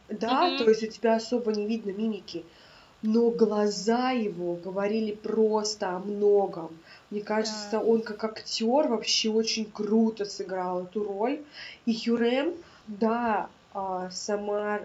да, 0.09 0.49
mm-hmm. 0.49 0.57
то 0.57 0.69
есть 0.69 0.83
у 0.83 0.87
тебя 0.87 1.15
особо 1.15 1.53
не 1.53 1.65
видно 1.65 1.91
мимики, 1.91 2.45
но 3.07 3.29
глаза 3.29 4.11
его 4.11 4.55
говорили 4.55 5.13
просто 5.13 5.95
о 5.95 5.99
многом. 5.99 6.77
Мне 7.09 7.21
кажется, 7.21 7.69
да. 7.71 7.79
он 7.79 8.01
как 8.01 8.25
актер 8.25 8.89
вообще 8.89 9.29
очень 9.29 9.63
круто 9.63 10.25
сыграл 10.25 10.83
эту 10.83 11.05
роль. 11.05 11.39
И 11.85 11.93
Хюрем, 11.95 12.53
да, 12.87 13.47
а, 13.73 14.09
сама 14.11 14.81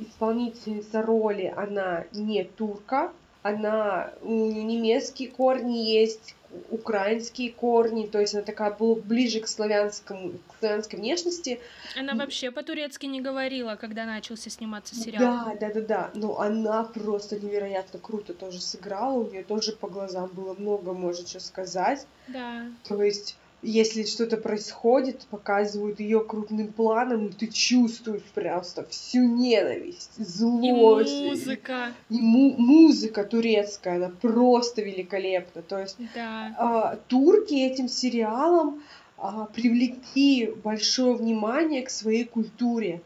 исполнительница 0.00 1.00
роли, 1.00 1.54
она 1.56 2.06
не 2.10 2.42
турка, 2.42 3.12
она 3.42 4.10
у 4.22 4.50
немецкие 4.50 5.28
корни 5.28 5.78
есть, 5.78 6.34
украинские 6.70 7.52
корни, 7.52 8.06
то 8.06 8.20
есть 8.20 8.34
она 8.34 8.42
такая 8.42 8.70
была 8.70 8.96
ближе 8.96 9.40
к 9.40 9.48
славянскому, 9.48 10.32
к 10.48 10.58
славянской 10.58 10.98
внешности. 10.98 11.60
Она 11.96 12.14
вообще 12.14 12.50
по-турецки 12.50 13.06
не 13.06 13.20
говорила, 13.20 13.76
когда 13.76 14.04
начался 14.04 14.50
сниматься 14.50 14.94
сериал. 14.94 15.20
Да, 15.20 15.56
да, 15.60 15.74
да, 15.74 15.80
да, 15.80 16.10
но 16.14 16.40
она 16.40 16.84
просто 16.84 17.38
невероятно 17.38 17.98
круто 17.98 18.34
тоже 18.34 18.60
сыграла, 18.60 19.20
у 19.20 19.30
нее 19.30 19.44
тоже 19.44 19.72
по 19.72 19.88
глазам 19.88 20.28
было 20.32 20.54
много, 20.54 20.92
может 20.92 21.28
что 21.28 21.40
сказать. 21.40 22.06
Да. 22.28 22.66
То 22.88 23.02
есть 23.02 23.36
если 23.62 24.04
что-то 24.04 24.38
происходит, 24.38 25.26
показывают 25.30 26.00
ее 26.00 26.24
крупным 26.24 26.72
планом, 26.72 27.26
и 27.26 27.32
ты 27.32 27.46
чувствуешь 27.48 28.22
просто 28.34 28.86
всю 28.86 29.20
ненависть, 29.20 30.12
злость. 30.16 31.10
И 31.10 31.28
музыка. 31.28 31.92
И 32.08 32.20
му- 32.20 32.54
музыка 32.56 33.24
турецкая, 33.24 33.96
она 33.96 34.10
просто 34.20 34.82
великолепна. 34.82 35.62
То 35.62 35.78
есть 35.78 35.96
да. 36.14 36.94
э, 36.94 36.98
турки 37.08 37.54
этим 37.54 37.88
сериалом 37.88 38.82
э, 39.18 39.22
привлекли 39.54 40.46
большое 40.64 41.14
внимание 41.14 41.82
к 41.82 41.90
своей 41.90 42.24
культуре. 42.24 43.02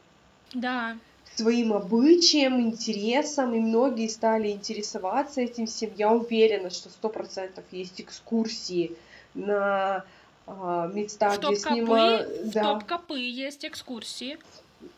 Да. 0.52 0.96
К 1.24 1.38
своим 1.38 1.72
обычаям, 1.72 2.60
интересам, 2.60 3.54
и 3.54 3.58
многие 3.58 4.06
стали 4.06 4.50
интересоваться 4.50 5.40
этим 5.40 5.66
всем. 5.66 5.90
Я 5.96 6.12
уверена, 6.12 6.70
что 6.70 6.90
сто 6.90 7.08
процентов 7.08 7.64
есть 7.72 8.00
экскурсии 8.00 8.92
на 9.34 10.04
а, 10.46 10.88
места, 10.88 11.36
где 11.36 11.56
снимают... 11.56 12.50
Да. 12.50 12.62
В 12.62 12.78
топ-копы 12.78 13.18
есть 13.18 13.64
экскурсии. 13.64 14.38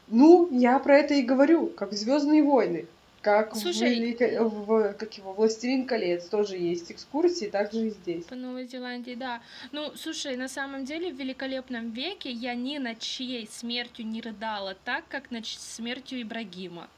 Ну, 0.09 0.49
я 0.53 0.78
про 0.78 0.99
это 0.99 1.14
и 1.14 1.22
говорю, 1.22 1.68
как 1.68 1.92
Звездные 1.92 2.42
войны. 2.42 2.86
Как 3.22 3.57
Слушай, 3.57 3.88
в, 3.88 3.99
Велико... 3.99 4.44
в 4.44 4.92
как 4.94 5.18
его 5.18 5.32
Властелин 5.32 5.84
колец 5.84 6.26
тоже 6.26 6.57
есть 6.57 6.92
экскурсии, 6.92 7.47
так 7.47 7.72
же 7.72 7.88
и 7.88 7.90
здесь. 7.90 8.24
По 8.24 8.36
Новой 8.36 8.68
Зеландии, 8.68 9.16
да. 9.16 9.40
Ну, 9.72 9.90
слушай, 9.97 10.36
на 10.36 10.47
самом 10.47 10.84
деле 10.84 11.12
в 11.12 11.16
великолепном 11.16 11.90
веке 11.90 12.30
я 12.30 12.55
ни 12.55 12.78
над 12.78 13.01
чьей 13.01 13.49
смертью 13.51 14.07
не 14.07 14.20
рыдала 14.20 14.76
так, 14.84 15.09
как 15.09 15.32
над 15.32 15.44
смертью 15.44 16.22
Ибрагима. 16.22 16.88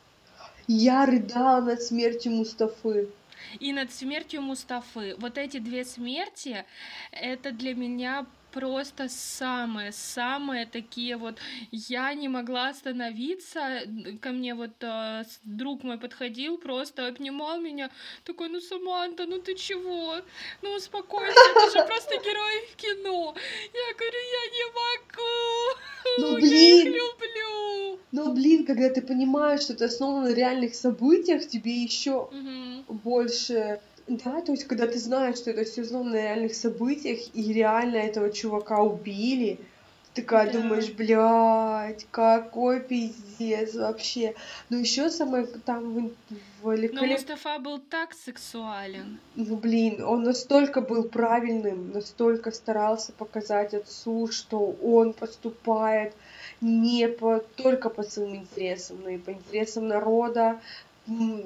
Я 0.66 1.06
рыдала 1.06 1.62
над 1.62 1.82
смертью 1.82 2.32
Мустафы 2.32 3.08
и 3.58 3.72
над 3.72 3.90
смертью 3.90 4.42
Мустафы. 4.42 5.16
Вот 5.18 5.38
эти 5.38 5.58
две 5.58 5.86
смерти, 5.86 6.66
это 7.10 7.52
для 7.52 7.74
меня 7.74 8.26
просто 8.58 9.08
самые-самые 9.08 10.66
такие 10.66 11.16
вот... 11.16 11.38
Я 11.70 12.14
не 12.14 12.28
могла 12.28 12.68
остановиться, 12.68 13.60
ко 14.20 14.30
мне 14.30 14.54
вот 14.54 14.82
э, 14.82 15.22
друг 15.44 15.84
мой 15.84 15.98
подходил, 15.98 16.58
просто 16.58 17.06
обнимал 17.06 17.60
меня, 17.60 17.90
такой, 18.24 18.48
ну, 18.48 18.60
Саманта, 18.60 19.26
ну 19.26 19.38
ты 19.38 19.54
чего? 19.54 20.16
Ну, 20.62 20.74
успокойся, 20.74 21.34
ты 21.54 21.78
же 21.78 21.86
просто 21.86 22.16
герой 22.16 22.66
в 22.72 22.76
кино. 22.76 23.34
Я 23.74 23.94
говорю, 23.94 24.20
я 24.40 24.44
не 24.56 24.64
могу, 24.80 25.38
ну, 26.18 26.34
блин. 26.36 26.52
я 26.52 26.82
их 26.82 26.84
люблю. 26.86 27.98
Ну, 28.10 28.32
блин, 28.34 28.66
когда 28.66 28.88
ты 28.88 29.02
понимаешь, 29.02 29.60
что 29.60 29.74
это 29.74 29.84
основано 29.84 30.30
на 30.30 30.34
реальных 30.34 30.74
событиях, 30.74 31.46
тебе 31.46 31.72
еще 31.84 32.22
угу. 32.22 32.94
больше 33.04 33.80
да, 34.08 34.40
то 34.40 34.52
есть, 34.52 34.64
когда 34.64 34.86
ты 34.86 34.98
знаешь, 34.98 35.36
что 35.36 35.50
это 35.50 35.64
все 35.64 35.82
основано 35.82 36.12
на 36.12 36.22
реальных 36.22 36.54
событиях, 36.54 37.20
и 37.34 37.52
реально 37.52 37.96
этого 37.96 38.30
чувака 38.32 38.80
убили, 38.80 39.58
ты 40.14 40.22
такая 40.22 40.50
да. 40.50 40.60
думаешь, 40.60 40.90
блядь, 40.90 42.06
какой 42.10 42.80
пиздец 42.80 43.74
вообще. 43.74 44.34
Но 44.70 44.78
еще 44.78 45.10
самое 45.10 45.46
там 45.46 45.92
в, 45.92 46.10
в 46.62 46.72
великолеп... 46.72 47.02
Но 47.02 47.06
Мустафа 47.06 47.58
был 47.58 47.78
так 47.78 48.14
сексуален. 48.14 49.18
Ну, 49.36 49.56
блин, 49.56 50.02
он 50.02 50.24
настолько 50.24 50.80
был 50.80 51.04
правильным, 51.04 51.92
настолько 51.92 52.50
старался 52.50 53.12
показать 53.12 53.74
отцу, 53.74 54.28
что 54.32 54.74
он 54.82 55.12
поступает 55.12 56.14
не 56.60 57.08
по, 57.08 57.40
только 57.56 57.90
по 57.90 58.02
своим 58.02 58.36
интересам, 58.36 59.02
но 59.02 59.10
и 59.10 59.18
по 59.18 59.30
интересам 59.30 59.86
народа. 59.86 60.60
Ну, 61.06 61.44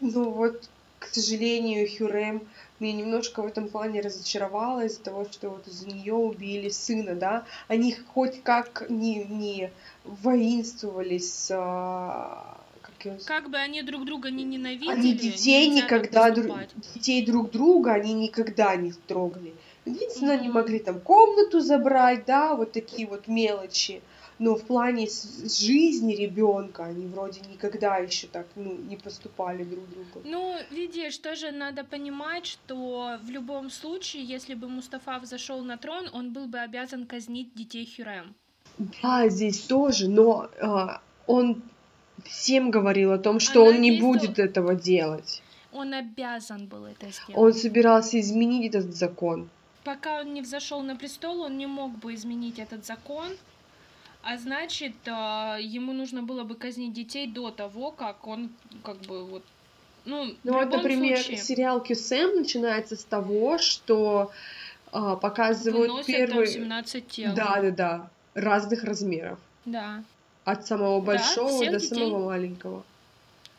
вот 0.00 0.68
к 1.02 1.14
сожалению, 1.14 1.88
Хюрем 1.88 2.42
меня 2.82 2.94
немножко 2.94 3.42
в 3.42 3.46
этом 3.46 3.68
плане 3.68 4.00
разочаровала 4.00 4.84
из-за 4.84 5.00
того, 5.02 5.24
что 5.30 5.50
вот 5.50 5.66
из-за 5.68 5.86
нее 5.86 6.14
убили 6.14 6.68
сына, 6.68 7.14
да. 7.14 7.44
Они 7.68 7.94
хоть 8.14 8.42
как 8.42 8.86
не, 8.88 9.24
не 9.24 9.70
воинствовали 10.04 11.18
с 11.18 11.48
а, 11.52 12.58
как, 12.80 13.24
как 13.24 13.50
бы 13.50 13.56
они 13.56 13.82
друг 13.82 14.04
друга 14.04 14.30
не 14.30 14.44
ненавидели, 14.44 14.90
они 14.90 15.12
детей 15.14 15.68
никогда 15.68 16.30
друг, 16.30 16.56
детей 16.94 17.24
друг 17.24 17.50
друга 17.50 17.92
они 17.92 18.12
никогда 18.12 18.74
не 18.76 18.92
трогали. 18.92 19.54
Единственное, 19.84 20.36
mm-hmm. 20.36 20.40
они 20.40 20.48
могли 20.48 20.78
там 20.78 21.00
комнату 21.00 21.60
забрать, 21.60 22.24
да, 22.24 22.54
вот 22.54 22.72
такие 22.72 23.08
вот 23.08 23.26
мелочи 23.26 24.00
но 24.38 24.56
в 24.56 24.62
плане 24.64 25.08
жизни 25.08 26.14
ребенка 26.14 26.84
они 26.84 27.06
вроде 27.06 27.40
никогда 27.40 27.98
еще 27.98 28.26
так 28.26 28.46
ну, 28.56 28.76
не 28.76 28.96
поступали 28.96 29.64
друг 29.64 29.88
другу. 29.90 30.22
Ну, 30.24 30.56
видишь, 30.70 31.18
тоже 31.18 31.52
надо 31.52 31.84
понимать, 31.84 32.46
что 32.46 33.18
в 33.22 33.30
любом 33.30 33.70
случае, 33.70 34.24
если 34.24 34.54
бы 34.54 34.68
Мустафа 34.68 35.18
взошел 35.18 35.62
на 35.62 35.76
трон, 35.76 36.08
он 36.12 36.32
был 36.32 36.46
бы 36.46 36.58
обязан 36.58 37.06
казнить 37.06 37.54
детей 37.54 37.86
Хюрем. 37.86 38.34
Да, 38.78 39.28
здесь 39.28 39.60
тоже, 39.60 40.08
но 40.08 40.48
э, 40.60 40.86
он 41.26 41.62
всем 42.24 42.70
говорил 42.70 43.12
о 43.12 43.18
том, 43.18 43.40
что 43.40 43.62
Она 43.62 43.70
он 43.70 43.80
не 43.80 44.00
будет 44.00 44.38
этого 44.38 44.74
делать. 44.74 45.42
Он 45.72 45.94
обязан 45.94 46.66
был 46.66 46.84
это 46.84 47.10
сделать. 47.10 47.36
Он 47.36 47.52
собирался 47.52 48.20
изменить 48.20 48.74
этот 48.74 48.94
закон. 48.94 49.48
Пока 49.84 50.20
он 50.20 50.32
не 50.32 50.42
взошел 50.42 50.80
на 50.82 50.96
престол, 50.96 51.40
он 51.40 51.58
не 51.58 51.66
мог 51.66 51.98
бы 51.98 52.14
изменить 52.14 52.58
этот 52.58 52.86
закон. 52.86 53.28
А 54.22 54.36
значит, 54.38 54.94
а, 55.06 55.58
ему 55.60 55.92
нужно 55.92 56.22
было 56.22 56.44
бы 56.44 56.54
казнить 56.54 56.92
детей 56.92 57.26
до 57.26 57.50
того, 57.50 57.90
как 57.90 58.26
он 58.26 58.50
как 58.84 58.98
бы 58.98 59.24
вот 59.24 59.42
ну, 60.04 60.34
ну 60.42 60.54
вот, 60.54 60.70
например, 60.70 61.18
случае... 61.18 61.38
сериал 61.38 61.80
Кюсем 61.80 62.36
начинается 62.36 62.96
с 62.96 63.04
того, 63.04 63.58
что 63.58 64.32
а, 64.90 65.16
показывают 65.16 65.90
Выносят 65.90 66.06
первые... 66.06 66.46
Там 66.46 66.54
17 66.54 67.08
тел. 67.08 67.34
Да, 67.34 67.60
да, 67.60 67.70
да. 67.70 68.10
Разных 68.34 68.84
размеров. 68.84 69.38
Да. 69.64 70.02
От 70.44 70.66
самого 70.66 71.00
большого 71.00 71.64
да, 71.64 71.72
до 71.72 71.78
детей. 71.78 71.94
самого 71.94 72.24
маленького. 72.26 72.82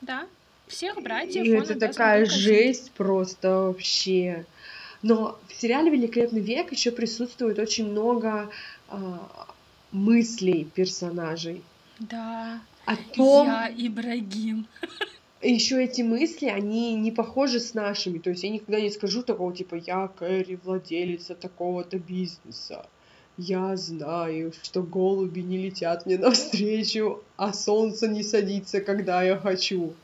Да. 0.01 0.27
Всех 0.67 1.01
братьев. 1.01 1.45
И 1.45 1.49
это 1.49 1.79
такая 1.79 2.25
жесть 2.25 2.91
просто 2.91 3.67
вообще. 3.67 4.45
Но 5.01 5.37
в 5.47 5.53
сериале 5.53 5.91
Великолепный 5.91 6.41
век 6.41 6.71
еще 6.71 6.91
присутствует 6.91 7.59
очень 7.59 7.89
много 7.89 8.49
а, 8.89 9.47
мыслей 9.93 10.65
персонажей. 10.75 11.63
Да. 11.99 12.59
О 12.85 12.95
том... 12.97 13.47
Я 13.47 13.71
Ибрагим. 13.75 14.67
Еще 15.41 15.83
эти 15.83 16.01
мысли, 16.01 16.47
они 16.47 16.95
не 16.95 17.11
похожи 17.11 17.59
с 17.59 17.73
нашими. 17.73 18.17
То 18.17 18.31
есть 18.31 18.43
я 18.43 18.49
никогда 18.49 18.81
не 18.81 18.89
скажу 18.89 19.23
такого, 19.23 19.53
типа, 19.53 19.75
я 19.75 20.07
Кэрри, 20.07 20.59
владелица 20.63 21.35
такого-то 21.35 21.99
бизнеса. 21.99 22.85
Я 23.37 23.75
знаю, 23.77 24.53
что 24.61 24.83
голуби 24.83 25.41
не 25.41 25.57
летят 25.57 26.05
мне 26.05 26.17
навстречу, 26.17 27.21
а 27.35 27.53
солнце 27.53 28.07
не 28.07 28.23
садится, 28.23 28.79
когда 28.79 29.23
я 29.23 29.37
хочу. 29.37 29.93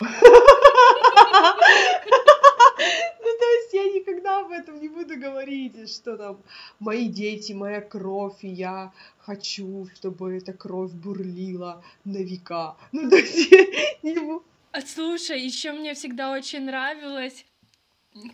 никогда 4.20 4.40
об 4.40 4.50
говорить, 5.20 5.92
что 5.92 6.16
там 6.16 6.38
мои 6.78 7.08
дети, 7.08 7.52
моя 7.52 7.80
кровь, 7.80 8.42
и 8.42 8.48
я 8.48 8.92
хочу, 9.18 9.88
чтобы 9.94 10.36
эта 10.36 10.52
кровь 10.52 10.92
бурлила 10.92 11.82
на 12.04 12.18
века. 12.18 12.76
Ну, 12.92 13.08
то 13.10 13.16
есть 13.16 13.52
не 14.02 14.40
а 14.72 14.80
слушай, 14.82 15.40
еще 15.40 15.72
мне 15.72 15.94
всегда 15.94 16.30
очень 16.32 16.64
нравилось, 16.64 17.44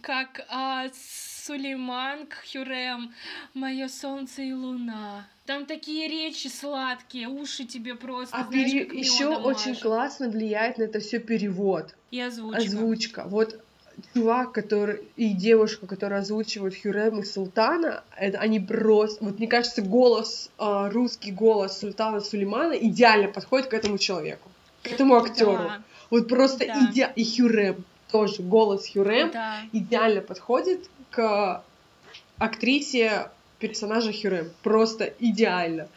как 0.03 0.45
а, 0.51 0.87
Сулейман 0.93 2.28
Хюрем, 2.53 3.14
мое 3.55 3.89
солнце 3.89 4.43
и 4.43 4.53
луна. 4.53 5.26
Там 5.47 5.64
такие 5.64 6.09
речи 6.09 6.49
сладкие, 6.49 7.28
уши 7.28 7.64
тебе 7.64 7.95
просто. 7.95 8.37
А 8.37 8.45
знаешь, 8.45 8.70
пере... 8.70 8.99
еще 8.99 9.28
очень 9.28 9.76
классно 9.76 10.28
влияет 10.28 10.76
на 10.76 10.82
это 10.82 11.01
все 11.01 11.20
перевод. 11.20 11.95
И 12.11 12.20
озвучка. 12.20 12.62
Озвучка. 12.62 13.24
Вот 13.28 13.64
чувак, 14.14 14.53
который 14.53 15.03
и 15.16 15.30
девушка, 15.32 15.86
которая 15.86 16.20
озвучивают 16.20 16.74
Хюрем 16.80 17.20
и 17.20 17.24
Султана, 17.24 18.03
это 18.16 18.38
они 18.38 18.61
просто, 18.61 19.24
вот 19.24 19.38
мне 19.38 19.49
кажется, 19.49 19.82
голос, 19.82 20.51
э, 20.59 20.88
русский 20.92 21.32
голос 21.32 21.78
Султана 21.78 22.20
Сулеймана 22.20 22.74
идеально 22.74 23.28
подходит 23.28 23.68
к 23.68 23.74
этому 23.74 23.99
человеку, 23.99 24.51
к 24.82 24.88
этому 24.88 25.16
актеру. 25.16 25.53
Да. 25.53 25.82
Вот 26.11 26.28
просто 26.28 26.66
да. 26.66 26.88
иде... 26.90 27.12
и 27.16 27.24
Хюрем 27.24 27.84
тоже 28.11 28.42
голос 28.42 28.88
Хюрем 28.92 29.30
да. 29.32 29.61
идеально 29.72 30.20
подходит 30.20 30.88
к 31.11 31.62
актрисе 32.38 33.30
персонажа 33.59 34.12
Хюрем, 34.12 34.51
просто 34.62 35.12
идеально. 35.18 35.88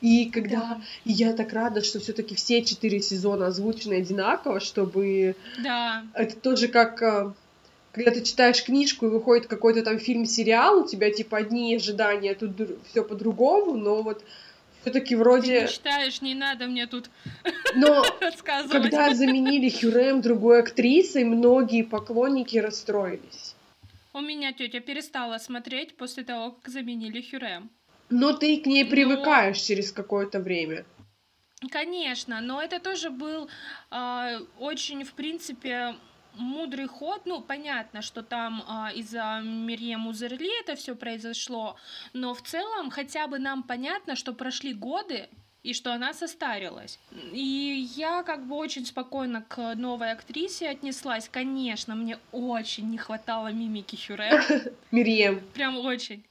И 0.00 0.30
когда 0.30 0.60
да. 0.60 0.80
и 1.04 1.12
я 1.12 1.32
так 1.32 1.52
рада, 1.52 1.82
что 1.82 1.98
все-таки 1.98 2.34
все 2.34 2.64
четыре 2.64 3.00
сезона 3.00 3.48
озвучены 3.48 3.94
одинаково, 3.94 4.60
чтобы 4.60 5.34
да. 5.62 6.04
это 6.14 6.36
тоже 6.36 6.68
как 6.68 7.02
э, 7.02 7.32
когда 7.98 8.12
ты 8.12 8.24
читаешь 8.24 8.62
книжку 8.62 9.06
и 9.06 9.10
выходит 9.10 9.46
какой-то 9.46 9.82
там 9.82 9.98
фильм-сериал, 9.98 10.84
у 10.84 10.86
тебя 10.86 11.10
типа 11.10 11.38
одни 11.38 11.74
ожидания, 11.74 12.34
тут 12.34 12.52
все 12.88 13.02
по-другому, 13.02 13.76
но 13.76 14.02
вот 14.02 14.24
все-таки 14.82 15.16
вроде... 15.16 15.60
Ты 15.60 15.62
не 15.66 15.68
читаешь, 15.68 16.22
не 16.22 16.34
надо 16.34 16.66
мне 16.66 16.86
тут 16.86 17.10
Но 17.74 18.04
когда 18.70 19.14
заменили 19.14 19.68
Хюрем 19.68 20.20
другой 20.20 20.60
актрисой, 20.60 21.24
многие 21.24 21.82
поклонники 21.82 22.56
расстроились. 22.56 23.54
У 24.14 24.20
меня 24.20 24.52
тетя 24.52 24.80
перестала 24.80 25.38
смотреть 25.38 25.96
после 25.96 26.24
того, 26.24 26.52
как 26.52 26.72
заменили 26.72 27.20
Хюрем. 27.20 27.70
Но 28.10 28.32
ты 28.32 28.56
к 28.58 28.66
ней 28.66 28.84
привыкаешь 28.84 29.58
но... 29.58 29.66
через 29.66 29.92
какое-то 29.92 30.40
время. 30.40 30.84
Конечно, 31.70 32.40
но 32.40 32.62
это 32.62 32.78
тоже 32.78 33.10
был 33.10 33.48
э, 33.90 34.38
очень, 34.60 35.04
в 35.04 35.12
принципе, 35.12 35.96
мудрый 36.34 36.86
ход. 36.86 37.22
Ну, 37.24 37.40
понятно, 37.40 38.02
что 38.02 38.22
там 38.22 38.62
э, 38.68 38.94
из-за 38.96 39.40
Мирье 39.42 39.96
Музерли 39.96 40.60
это 40.60 40.76
все 40.76 40.94
произошло, 40.94 41.76
но 42.12 42.34
в 42.34 42.42
целом 42.42 42.90
хотя 42.90 43.26
бы 43.26 43.38
нам 43.38 43.62
понятно, 43.62 44.16
что 44.16 44.32
прошли 44.32 44.74
годы, 44.74 45.28
и 45.62 45.74
что 45.74 45.92
она 45.92 46.14
состарилась. 46.14 46.98
И 47.32 47.88
я 47.96 48.22
как 48.22 48.46
бы 48.46 48.56
очень 48.56 48.86
спокойно 48.86 49.42
к 49.42 49.74
новой 49.74 50.12
актрисе 50.12 50.68
отнеслась. 50.70 51.28
Конечно, 51.28 51.94
мне 51.94 52.18
очень 52.32 52.88
не 52.90 52.96
хватало 52.96 53.52
мимики 53.52 53.96
Хюре. 53.96 54.40
Мирьем. 54.90 55.42
Прям 55.54 55.76
очень. 55.78 56.24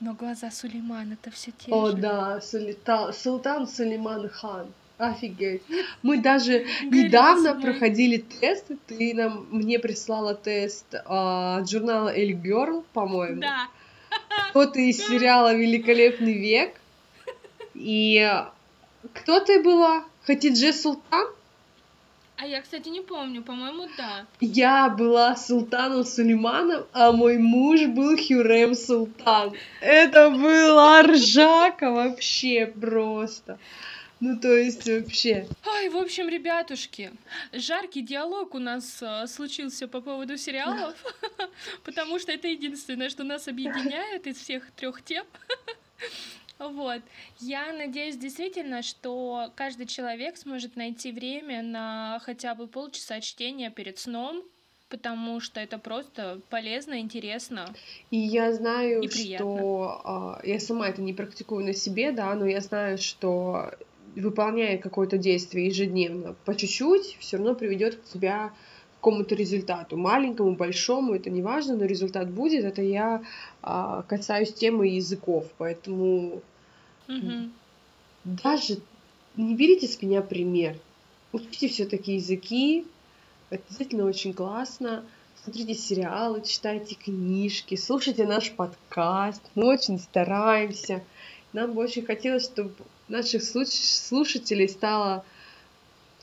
Но 0.00 0.12
глаза 0.12 0.50
Сулейман 0.50 1.12
это 1.12 1.30
все 1.30 1.50
те 1.52 1.72
О, 1.72 1.90
же. 1.90 1.96
да, 1.96 2.40
Сулита... 2.40 3.12
Султан 3.12 3.66
Сулейман 3.66 4.28
хан. 4.28 4.72
Офигеть. 4.98 5.62
Мы 6.02 6.18
даже 6.18 6.66
недавно 6.84 7.54
проходили 7.60 8.18
тест. 8.18 8.66
Ты 8.86 9.14
нам 9.14 9.46
мне 9.50 9.78
прислала 9.78 10.34
тест 10.34 10.94
а, 11.04 11.58
от 11.58 11.70
журнала 11.70 12.14
Эль 12.14 12.32
Girl, 12.32 12.84
по-моему. 12.92 13.40
Да. 13.40 13.68
Кто-то 14.50 14.78
из 14.78 14.98
сериала 14.98 15.54
Великолепный 15.54 16.34
век. 16.34 16.74
И 17.74 18.24
кто 19.12 19.40
ты 19.40 19.62
была? 19.62 20.04
Хатидже 20.26 20.72
Султан? 20.72 21.26
А 22.36 22.46
я, 22.46 22.62
кстати, 22.62 22.88
не 22.88 23.00
помню, 23.00 23.42
по-моему, 23.42 23.88
да. 23.96 24.26
Я 24.40 24.88
была 24.88 25.36
Султаном 25.36 26.04
Сулейманом, 26.04 26.84
а 26.92 27.12
мой 27.12 27.38
муж 27.38 27.86
был 27.86 28.16
Хюрем 28.16 28.74
Султан. 28.74 29.52
Это 29.80 30.30
была 30.30 31.02
ржака 31.02 31.90
вообще 31.90 32.66
просто. 32.66 33.58
Ну, 34.20 34.38
то 34.38 34.54
есть 34.56 34.88
вообще. 34.88 35.46
Ой, 35.66 35.88
в 35.88 35.96
общем, 35.96 36.28
ребятушки, 36.28 37.12
жаркий 37.52 38.02
диалог 38.02 38.54
у 38.54 38.58
нас 38.58 39.02
э, 39.02 39.26
случился 39.26 39.88
по 39.88 40.00
поводу 40.00 40.36
сериалов, 40.36 40.94
потому 41.84 42.18
что 42.18 42.32
это 42.32 42.48
единственное, 42.48 43.10
что 43.10 43.24
нас 43.24 43.48
объединяет 43.48 44.26
из 44.26 44.38
всех 44.38 44.70
трех 44.72 45.02
тем. 45.02 45.24
Вот. 46.60 47.02
Я 47.40 47.72
надеюсь 47.72 48.16
действительно, 48.16 48.82
что 48.82 49.50
каждый 49.56 49.86
человек 49.86 50.36
сможет 50.36 50.76
найти 50.76 51.10
время 51.10 51.62
на 51.62 52.20
хотя 52.24 52.54
бы 52.54 52.68
полчаса 52.68 53.20
чтения 53.20 53.70
перед 53.70 53.98
сном, 53.98 54.44
потому 54.88 55.40
что 55.40 55.60
это 55.60 55.78
просто 55.78 56.40
полезно, 56.50 57.00
интересно. 57.00 57.74
И 58.12 58.18
я 58.18 58.52
знаю, 58.52 59.02
и 59.02 59.08
что 59.08 60.40
э, 60.44 60.48
я 60.48 60.60
сама 60.60 60.88
это 60.88 61.02
не 61.02 61.12
практикую 61.12 61.64
на 61.64 61.74
себе, 61.74 62.12
да, 62.12 62.32
но 62.34 62.46
я 62.46 62.60
знаю, 62.60 62.98
что 62.98 63.72
выполняя 64.20 64.78
какое-то 64.78 65.18
действие 65.18 65.66
ежедневно 65.66 66.34
по 66.44 66.54
чуть-чуть, 66.54 67.16
все 67.20 67.36
равно 67.36 67.54
приведет 67.54 67.96
к 67.96 68.04
тебя 68.04 68.48
к 68.48 68.94
какому-то 68.96 69.34
результату, 69.34 69.96
маленькому, 69.96 70.54
большому, 70.54 71.14
это 71.14 71.28
не 71.30 71.42
важно, 71.42 71.76
но 71.76 71.84
результат 71.84 72.30
будет. 72.30 72.64
Это 72.64 72.80
я 72.80 73.22
э, 73.62 74.02
касаюсь 74.06 74.54
темы 74.54 74.88
языков, 74.88 75.46
поэтому 75.58 76.42
угу. 77.08 77.50
даже 78.24 78.78
не 79.36 79.54
берите 79.54 79.88
с 79.88 80.00
меня 80.00 80.22
пример, 80.22 80.76
учите 81.32 81.68
все-таки 81.68 82.14
языки, 82.14 82.86
это 83.50 83.62
действительно 83.68 84.06
очень 84.06 84.32
классно. 84.32 85.04
Смотрите 85.42 85.74
сериалы, 85.74 86.42
читайте 86.42 86.94
книжки, 86.94 87.74
слушайте 87.76 88.26
наш 88.26 88.50
подкаст. 88.52 89.42
Мы 89.54 89.66
очень 89.66 89.98
стараемся. 89.98 91.04
Нам 91.54 91.72
бы 91.72 91.82
очень 91.82 92.04
хотелось, 92.04 92.44
чтобы 92.44 92.74
наших 93.08 93.42
слушателей 93.42 94.68
стало 94.68 95.24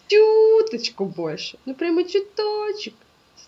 чуточку 0.08 1.06
больше. 1.06 1.58
Ну, 1.66 1.74
прямо 1.74 2.04
чуточек. 2.04 2.94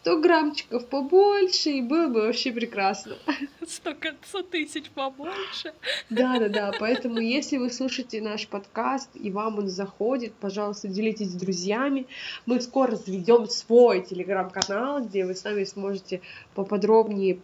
100 0.04 0.22
граммчиков 0.22 0.86
побольше, 0.88 1.70
и 1.70 1.82
было 1.82 2.08
бы 2.08 2.22
вообще 2.22 2.52
прекрасно. 2.52 3.16
100, 3.68 3.96
100 4.26 4.42
тысяч 4.44 4.90
побольше. 4.92 5.74
Да-да-да, 6.10 6.72
поэтому 6.80 7.20
если 7.20 7.58
вы 7.58 7.70
слушаете 7.70 8.22
наш 8.22 8.48
подкаст, 8.48 9.10
и 9.14 9.30
вам 9.30 9.60
он 9.60 9.68
заходит, 9.68 10.34
пожалуйста, 10.34 10.88
делитесь 10.88 11.32
с 11.32 11.36
друзьями. 11.36 12.08
Мы 12.46 12.62
скоро 12.62 12.96
заведем 12.96 13.48
свой 13.48 14.02
телеграм-канал, 14.02 15.04
где 15.04 15.26
вы 15.26 15.36
с 15.36 15.44
нами 15.44 15.66
сможете 15.66 16.22
поподробнее, 16.56 17.40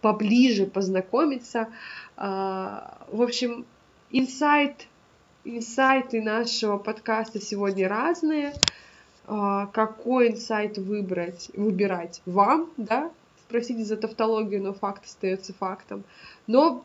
поближе 0.00 0.66
познакомиться. 0.66 1.68
А, 2.16 3.06
в 3.10 3.22
общем, 3.22 3.66
инсайт, 4.14 4.86
инсайты 5.44 6.22
нашего 6.22 6.78
подкаста 6.78 7.40
сегодня 7.40 7.88
разные. 7.88 8.54
А, 9.26 9.66
какой 9.66 10.30
инсайт 10.30 10.78
выбрать, 10.78 11.50
выбирать 11.54 12.22
вам, 12.24 12.70
да, 12.76 13.10
спросите 13.48 13.82
за 13.84 13.96
тавтологию, 13.96 14.62
но 14.62 14.72
факт 14.72 15.04
остается 15.04 15.52
фактом. 15.52 16.04
Но 16.46 16.84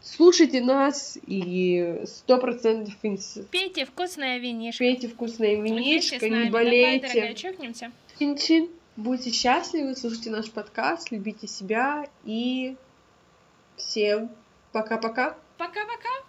слушайте 0.00 0.60
нас 0.60 1.16
и 1.26 2.02
сто 2.06 2.38
процентов 2.38 2.94
инс... 3.02 3.38
Пейте 3.50 3.84
вкусное 3.84 4.38
винишко. 4.38 4.78
Пейте 4.78 5.08
вкусное 5.08 5.60
винишко, 5.60 6.28
не 6.28 6.50
болейте. 6.50 7.34
Чин-чин. 8.18 8.68
Будьте 8.96 9.30
счастливы, 9.30 9.94
слушайте 9.94 10.30
наш 10.30 10.50
подкаст, 10.50 11.12
любите 11.12 11.46
себя 11.46 12.08
и 12.24 12.76
всем 13.76 14.30
пока-пока. 14.72 15.36
Пока-пока. 15.58 16.26